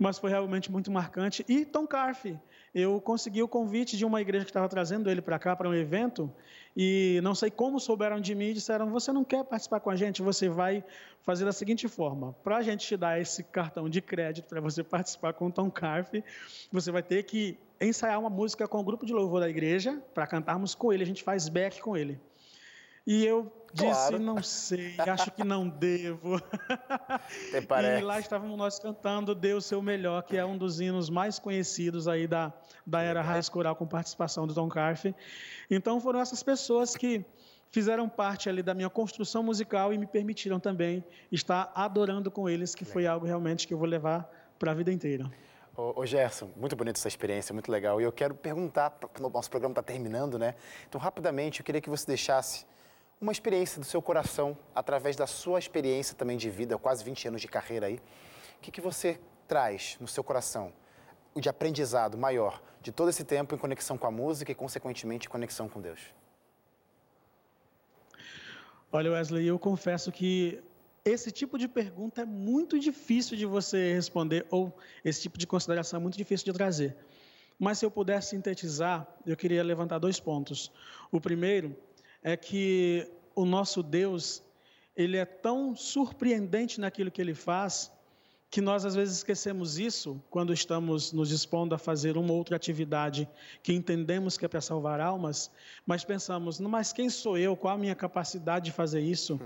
Mas 0.00 0.18
foi 0.18 0.30
realmente 0.30 0.72
muito 0.72 0.90
marcante. 0.90 1.44
E 1.46 1.66
Tom 1.66 1.86
Carfe, 1.86 2.38
eu 2.74 2.98
consegui 3.02 3.42
o 3.42 3.48
convite 3.48 3.98
de 3.98 4.04
uma 4.06 4.18
igreja 4.18 4.46
que 4.46 4.50
estava 4.50 4.66
trazendo 4.66 5.10
ele 5.10 5.20
para 5.20 5.38
cá 5.38 5.54
para 5.54 5.68
um 5.68 5.74
evento 5.74 6.32
e 6.74 7.20
não 7.22 7.34
sei 7.34 7.50
como 7.50 7.78
souberam 7.78 8.18
de 8.18 8.34
mim 8.34 8.46
e 8.46 8.54
disseram: 8.54 8.90
Você 8.90 9.12
não 9.12 9.22
quer 9.22 9.44
participar 9.44 9.78
com 9.80 9.90
a 9.90 9.96
gente? 9.96 10.22
Você 10.22 10.48
vai 10.48 10.82
fazer 11.20 11.44
da 11.44 11.52
seguinte 11.52 11.86
forma: 11.86 12.32
para 12.42 12.56
a 12.56 12.62
gente 12.62 12.86
te 12.86 12.96
dar 12.96 13.20
esse 13.20 13.42
cartão 13.44 13.90
de 13.90 14.00
crédito 14.00 14.48
para 14.48 14.60
você 14.60 14.82
participar 14.82 15.34
com 15.34 15.48
o 15.48 15.52
Tom 15.52 15.70
Carfe, 15.70 16.24
você 16.72 16.90
vai 16.90 17.02
ter 17.02 17.24
que 17.24 17.58
ensaiar 17.78 18.18
uma 18.18 18.30
música 18.30 18.66
com 18.66 18.78
o 18.78 18.84
grupo 18.84 19.04
de 19.04 19.12
louvor 19.12 19.40
da 19.40 19.50
igreja 19.50 20.02
para 20.14 20.26
cantarmos 20.26 20.74
com 20.74 20.90
ele. 20.90 21.02
A 21.02 21.06
gente 21.06 21.22
faz 21.22 21.46
back 21.48 21.82
com 21.82 21.94
ele. 21.94 22.18
E 23.10 23.26
eu 23.26 23.50
disse, 23.74 23.90
claro. 23.90 24.18
não 24.20 24.40
sei, 24.40 24.94
acho 24.96 25.32
que 25.32 25.42
não 25.42 25.68
devo. 25.68 26.40
e 27.98 28.02
lá 28.02 28.20
estávamos 28.20 28.56
nós 28.56 28.78
cantando 28.78 29.34
Deus 29.34 29.66
Seu 29.66 29.82
Melhor, 29.82 30.22
que 30.22 30.36
é 30.36 30.44
um 30.44 30.56
dos 30.56 30.78
hinos 30.78 31.10
mais 31.10 31.36
conhecidos 31.36 32.06
aí 32.06 32.28
da, 32.28 32.52
da 32.86 33.02
era 33.02 33.20
raiz 33.20 33.48
coral 33.48 33.74
com 33.74 33.84
participação 33.84 34.46
do 34.46 34.54
Tom 34.54 34.68
Carfe. 34.68 35.12
Então 35.68 36.00
foram 36.00 36.20
essas 36.20 36.40
pessoas 36.40 36.94
que 36.94 37.24
fizeram 37.72 38.08
parte 38.08 38.48
ali 38.48 38.62
da 38.62 38.74
minha 38.74 38.88
construção 38.88 39.42
musical 39.42 39.92
e 39.92 39.98
me 39.98 40.06
permitiram 40.06 40.60
também 40.60 41.04
estar 41.32 41.72
adorando 41.74 42.30
com 42.30 42.48
eles, 42.48 42.76
que 42.76 42.84
foi 42.84 43.08
algo 43.08 43.26
realmente 43.26 43.66
que 43.66 43.74
eu 43.74 43.78
vou 43.78 43.88
levar 43.88 44.30
para 44.56 44.70
a 44.70 44.74
vida 44.74 44.92
inteira. 44.92 45.28
Ô, 45.76 46.06
Gerson, 46.06 46.48
muito 46.56 46.76
bonita 46.76 47.00
essa 47.00 47.08
experiência, 47.08 47.52
muito 47.52 47.72
legal. 47.72 48.00
E 48.00 48.04
eu 48.04 48.12
quero 48.12 48.36
perguntar, 48.36 48.96
o 49.18 49.28
nosso 49.28 49.50
programa 49.50 49.72
está 49.72 49.82
terminando, 49.82 50.38
né? 50.38 50.54
Então, 50.88 51.00
rapidamente, 51.00 51.58
eu 51.58 51.66
queria 51.66 51.80
que 51.80 51.90
você 51.90 52.06
deixasse 52.06 52.70
uma 53.20 53.32
experiência 53.32 53.78
do 53.78 53.84
seu 53.84 54.00
coração, 54.00 54.56
através 54.74 55.14
da 55.14 55.26
sua 55.26 55.58
experiência 55.58 56.16
também 56.16 56.38
de 56.38 56.48
vida, 56.48 56.78
quase 56.78 57.04
20 57.04 57.28
anos 57.28 57.40
de 57.40 57.48
carreira 57.48 57.86
aí. 57.86 57.96
O 57.96 58.60
que, 58.62 58.70
que 58.70 58.80
você 58.80 59.20
traz 59.46 59.98
no 60.00 60.08
seu 60.08 60.24
coração 60.24 60.72
de 61.36 61.48
aprendizado 61.48 62.16
maior 62.16 62.62
de 62.80 62.90
todo 62.90 63.10
esse 63.10 63.22
tempo 63.22 63.54
em 63.54 63.58
conexão 63.58 63.98
com 63.98 64.06
a 64.06 64.10
música 64.10 64.50
e, 64.50 64.54
consequentemente, 64.54 65.26
em 65.26 65.30
conexão 65.30 65.68
com 65.68 65.80
Deus? 65.80 66.00
Olha, 68.90 69.12
Wesley, 69.12 69.46
eu 69.46 69.58
confesso 69.58 70.10
que 70.10 70.62
esse 71.04 71.30
tipo 71.30 71.58
de 71.58 71.68
pergunta 71.68 72.22
é 72.22 72.24
muito 72.24 72.78
difícil 72.78 73.36
de 73.36 73.44
você 73.44 73.92
responder, 73.92 74.46
ou 74.50 74.74
esse 75.04 75.20
tipo 75.20 75.36
de 75.36 75.46
consideração 75.46 75.98
é 75.98 76.02
muito 76.02 76.16
difícil 76.16 76.46
de 76.46 76.52
trazer. 76.52 76.96
Mas 77.58 77.78
se 77.78 77.84
eu 77.84 77.90
pudesse 77.90 78.30
sintetizar, 78.30 79.06
eu 79.26 79.36
queria 79.36 79.62
levantar 79.62 79.98
dois 79.98 80.18
pontos. 80.18 80.72
O 81.12 81.20
primeiro 81.20 81.76
é 82.22 82.36
que 82.36 83.10
o 83.34 83.44
nosso 83.44 83.82
Deus, 83.82 84.42
ele 84.96 85.16
é 85.16 85.24
tão 85.24 85.74
surpreendente 85.74 86.80
naquilo 86.80 87.10
que 87.10 87.20
ele 87.20 87.34
faz, 87.34 87.90
que 88.50 88.60
nós 88.60 88.84
às 88.84 88.96
vezes 88.96 89.18
esquecemos 89.18 89.78
isso 89.78 90.20
quando 90.28 90.52
estamos 90.52 91.12
nos 91.12 91.28
dispondo 91.28 91.72
a 91.74 91.78
fazer 91.78 92.16
uma 92.16 92.32
outra 92.32 92.56
atividade 92.56 93.28
que 93.62 93.72
entendemos 93.72 94.36
que 94.36 94.44
é 94.44 94.48
para 94.48 94.60
salvar 94.60 95.00
almas, 95.00 95.50
mas 95.86 96.04
pensamos, 96.04 96.58
mas 96.58 96.92
quem 96.92 97.08
sou 97.08 97.38
eu? 97.38 97.56
Qual 97.56 97.74
a 97.74 97.78
minha 97.78 97.94
capacidade 97.94 98.66
de 98.66 98.72
fazer 98.72 99.00
isso? 99.00 99.40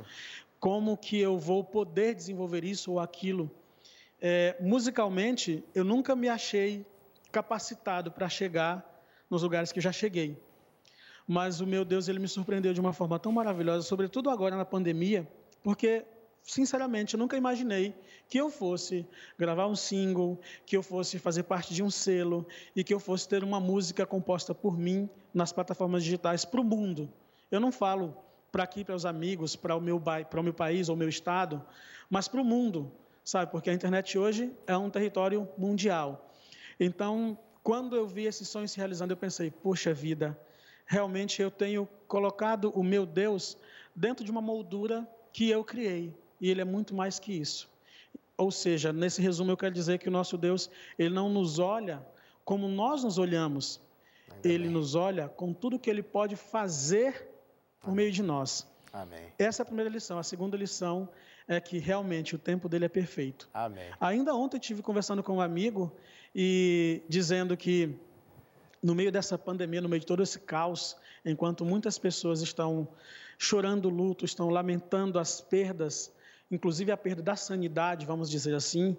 Como 0.58 0.96
que 0.96 1.18
eu 1.20 1.38
vou 1.38 1.62
poder 1.62 2.14
desenvolver 2.14 2.64
isso 2.64 2.92
ou 2.92 3.00
aquilo? 3.00 3.50
É, 4.20 4.56
musicalmente, 4.58 5.62
eu 5.74 5.84
nunca 5.84 6.16
me 6.16 6.30
achei 6.30 6.86
capacitado 7.30 8.10
para 8.10 8.28
chegar 8.28 8.82
nos 9.28 9.42
lugares 9.42 9.70
que 9.70 9.82
já 9.82 9.92
cheguei 9.92 10.40
mas 11.26 11.60
o 11.60 11.66
meu 11.66 11.84
Deus 11.84 12.08
ele 12.08 12.18
me 12.18 12.28
surpreendeu 12.28 12.72
de 12.72 12.80
uma 12.80 12.92
forma 12.92 13.18
tão 13.18 13.32
maravilhosa, 13.32 13.82
sobretudo 13.82 14.30
agora 14.30 14.56
na 14.56 14.64
pandemia, 14.64 15.28
porque 15.62 16.04
sinceramente 16.42 17.14
eu 17.14 17.18
nunca 17.18 17.36
imaginei 17.36 17.94
que 18.28 18.38
eu 18.38 18.50
fosse 18.50 19.06
gravar 19.38 19.66
um 19.66 19.74
single, 19.74 20.38
que 20.66 20.76
eu 20.76 20.82
fosse 20.82 21.18
fazer 21.18 21.44
parte 21.44 21.74
de 21.74 21.82
um 21.82 21.90
selo 21.90 22.46
e 22.76 22.84
que 22.84 22.92
eu 22.92 23.00
fosse 23.00 23.28
ter 23.28 23.42
uma 23.42 23.58
música 23.58 24.06
composta 24.06 24.54
por 24.54 24.78
mim 24.78 25.08
nas 25.32 25.52
plataformas 25.52 26.04
digitais 26.04 26.44
para 26.44 26.60
o 26.60 26.64
mundo. 26.64 27.10
Eu 27.50 27.60
não 27.60 27.72
falo 27.72 28.16
para 28.52 28.62
aqui, 28.62 28.84
para 28.84 28.94
os 28.94 29.06
amigos, 29.06 29.56
para 29.56 29.74
o 29.74 29.80
meu 29.80 30.00
para 30.00 30.40
o 30.40 30.42
meu 30.42 30.54
país 30.54 30.88
ou 30.88 30.96
meu 30.96 31.08
estado, 31.08 31.64
mas 32.08 32.28
para 32.28 32.40
o 32.40 32.44
mundo, 32.44 32.92
sabe? 33.24 33.50
Porque 33.50 33.70
a 33.70 33.72
internet 33.72 34.16
hoje 34.18 34.52
é 34.66 34.76
um 34.76 34.90
território 34.90 35.48
mundial. 35.56 36.30
Então, 36.78 37.38
quando 37.62 37.96
eu 37.96 38.06
vi 38.06 38.26
esse 38.26 38.44
sonho 38.44 38.68
se 38.68 38.76
realizando, 38.76 39.12
eu 39.12 39.16
pensei: 39.16 39.50
poxa 39.50 39.92
vida, 39.92 40.38
realmente 40.84 41.40
eu 41.40 41.50
tenho 41.50 41.88
colocado 42.06 42.70
o 42.70 42.82
meu 42.82 43.06
Deus 43.06 43.56
dentro 43.94 44.24
de 44.24 44.30
uma 44.30 44.40
moldura 44.40 45.08
que 45.32 45.48
eu 45.50 45.64
criei. 45.64 46.14
E 46.40 46.50
ele 46.50 46.60
é 46.60 46.64
muito 46.64 46.94
mais 46.94 47.18
que 47.18 47.32
isso. 47.32 47.70
Ou 48.36 48.50
seja, 48.50 48.92
nesse 48.92 49.22
resumo 49.22 49.50
eu 49.50 49.56
quero 49.56 49.74
dizer 49.74 49.98
que 49.98 50.08
o 50.08 50.12
nosso 50.12 50.36
Deus, 50.36 50.68
ele 50.98 51.14
não 51.14 51.28
nos 51.28 51.58
olha 51.58 52.04
como 52.44 52.68
nós 52.68 53.04
nos 53.04 53.18
olhamos. 53.18 53.80
Ainda 54.30 54.48
ele 54.48 54.64
bem. 54.64 54.72
nos 54.72 54.94
olha 54.94 55.28
com 55.28 55.52
tudo 55.52 55.78
que 55.78 55.88
ele 55.88 56.02
pode 56.02 56.36
fazer 56.36 57.28
por 57.80 57.90
Amém. 57.90 57.96
meio 57.96 58.12
de 58.12 58.22
nós. 58.22 58.66
Amém. 58.92 59.32
Essa 59.38 59.62
é 59.62 59.64
a 59.64 59.66
primeira 59.66 59.90
lição. 59.90 60.18
A 60.18 60.22
segunda 60.22 60.56
lição 60.56 61.08
é 61.46 61.60
que 61.60 61.78
realmente 61.78 62.34
o 62.34 62.38
tempo 62.38 62.68
dele 62.68 62.84
é 62.86 62.88
perfeito. 62.88 63.48
Amém. 63.52 63.90
Ainda 64.00 64.34
ontem 64.34 64.56
eu 64.56 64.60
tive 64.60 64.82
conversando 64.82 65.22
com 65.22 65.36
um 65.36 65.40
amigo 65.40 65.92
e 66.34 67.02
dizendo 67.08 67.56
que 67.56 67.98
no 68.84 68.94
meio 68.94 69.10
dessa 69.10 69.38
pandemia, 69.38 69.80
no 69.80 69.88
meio 69.88 70.00
de 70.00 70.06
todo 70.06 70.22
esse 70.22 70.38
caos, 70.38 70.94
enquanto 71.24 71.64
muitas 71.64 71.98
pessoas 71.98 72.42
estão 72.42 72.86
chorando 73.38 73.88
luto, 73.88 74.26
estão 74.26 74.50
lamentando 74.50 75.18
as 75.18 75.40
perdas, 75.40 76.12
inclusive 76.50 76.92
a 76.92 76.96
perda 76.96 77.22
da 77.22 77.34
sanidade, 77.34 78.04
vamos 78.04 78.28
dizer 78.28 78.54
assim, 78.54 78.94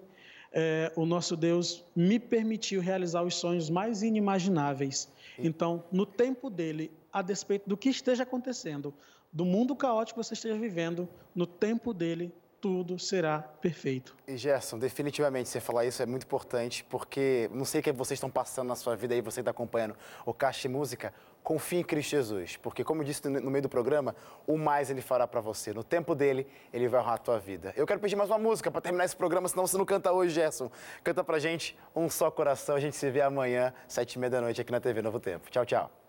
é, 0.51 0.91
o 0.95 1.05
nosso 1.05 1.38
Deus 1.38 1.86
me 1.95 2.19
permitiu 2.19 2.81
realizar 2.81 3.21
os 3.21 3.36
sonhos 3.36 3.69
mais 3.69 4.01
inimagináveis. 4.01 5.07
Então, 5.38 5.83
no 5.91 6.03
tempo 6.03 6.49
dele, 6.49 6.91
a 7.13 7.21
despeito 7.21 7.69
do 7.69 7.77
que 7.77 7.89
esteja 7.89 8.23
acontecendo, 8.23 8.91
do 9.31 9.45
mundo 9.45 9.75
caótico 9.75 10.19
que 10.19 10.25
você 10.25 10.33
esteja 10.33 10.57
vivendo, 10.57 11.07
no 11.36 11.45
tempo 11.45 11.93
dele, 11.93 12.33
tudo 12.66 12.97
será 12.97 13.43
perfeito. 13.61 14.18
E 14.28 14.36
Gerson, 14.36 14.80
definitivamente 14.80 15.47
você 15.47 15.59
falar 15.59 15.86
isso 15.86 16.01
é 16.01 16.05
muito 16.07 16.24
importante, 16.24 16.84
porque 16.86 17.47
não 17.53 17.63
sei 17.63 17.80
o 17.80 17.84
que 17.84 17.91
vocês 17.91 18.18
estão 18.18 18.28
passando 18.28 18.70
na 18.70 18.76
sua 18.76 18.95
vida 18.95 19.13
aí, 19.13 19.22
você 19.22 19.41
está 19.41 19.51
acompanhando 19.51 19.95
o 20.26 20.34
Caixa 20.34 20.68
Música, 20.68 21.13
confie 21.43 21.78
em 21.78 21.84
Cristo 21.84 22.09
Jesus, 22.09 22.57
porque 22.57 22.84
como 22.84 23.03
eu 23.03 23.05
disse 23.05 23.30
no 23.30 23.51
meio 23.51 23.61
do 23.61 23.70
programa, 23.70 24.16
o 24.47 24.57
mais 24.57 24.89
ele 24.89 25.01
fará 25.01 25.28
para 25.28 25.41
você. 25.41 25.74
No 25.74 25.84
tempo 25.84 26.16
dele, 26.16 26.47
ele 26.74 26.88
vai 26.88 27.01
honrar 27.01 27.13
a 27.13 27.20
tua 27.20 27.38
vida. 27.38 27.72
Eu 27.78 27.86
quero 27.86 27.99
pedir 27.99 28.16
mais 28.16 28.32
uma 28.32 28.39
música 28.39 28.72
para 28.72 28.82
terminar 28.82 29.05
esse 29.05 29.16
programa, 29.16 29.47
senão 29.47 29.68
você 29.68 29.78
não 29.78 29.86
canta 29.86 30.11
hoje, 30.11 30.34
Gerson. 30.34 30.72
Canta 31.03 31.24
pra 31.24 31.38
gente 31.38 31.78
Um 31.95 32.09
Só 32.09 32.32
Coração, 32.32 32.76
a 32.76 32.80
gente 32.80 32.95
se 32.95 33.11
vê 33.11 33.22
amanhã, 33.22 33.72
sete 33.88 34.13
e 34.13 34.18
meia 34.18 34.32
da 34.32 34.41
noite 34.41 34.59
aqui 34.59 34.72
na 34.72 34.80
TV 34.80 35.03
Novo 35.03 35.20
Tempo. 35.20 35.51
Tchau, 35.51 35.68
tchau. 35.68 36.05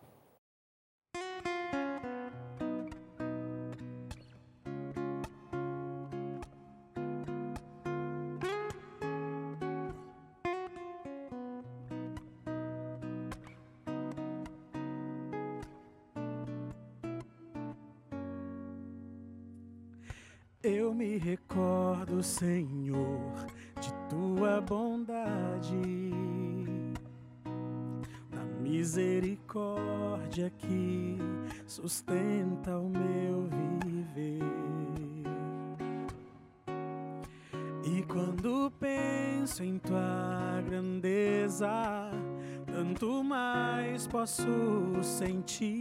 Posso 44.27 44.99
sentir. 45.05 45.81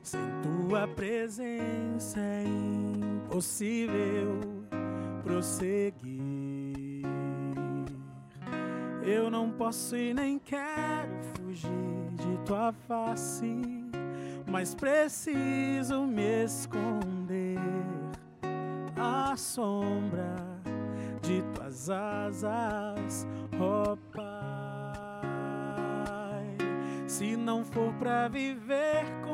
Sem 0.00 0.20
tua 0.42 0.86
presença 0.86 2.20
é 2.20 2.44
impossível 2.44 4.38
prosseguir. 5.24 7.04
Eu 9.02 9.28
não 9.28 9.50
posso 9.50 9.96
e 9.96 10.14
nem 10.14 10.38
quero 10.38 11.20
fugir 11.34 11.68
de 12.12 12.38
tua 12.46 12.72
face, 12.86 13.60
mas 14.46 14.72
preciso 14.74 16.06
me 16.06 16.44
esconder 16.44 17.58
à 18.96 19.36
sombra 19.36 20.36
de 21.22 21.42
tuas 21.54 21.90
asas, 21.90 23.26
se 23.52 23.98
não 27.54 27.64
for 27.64 27.92
para 28.00 28.26
viver 28.26 29.04
glória 29.22 29.33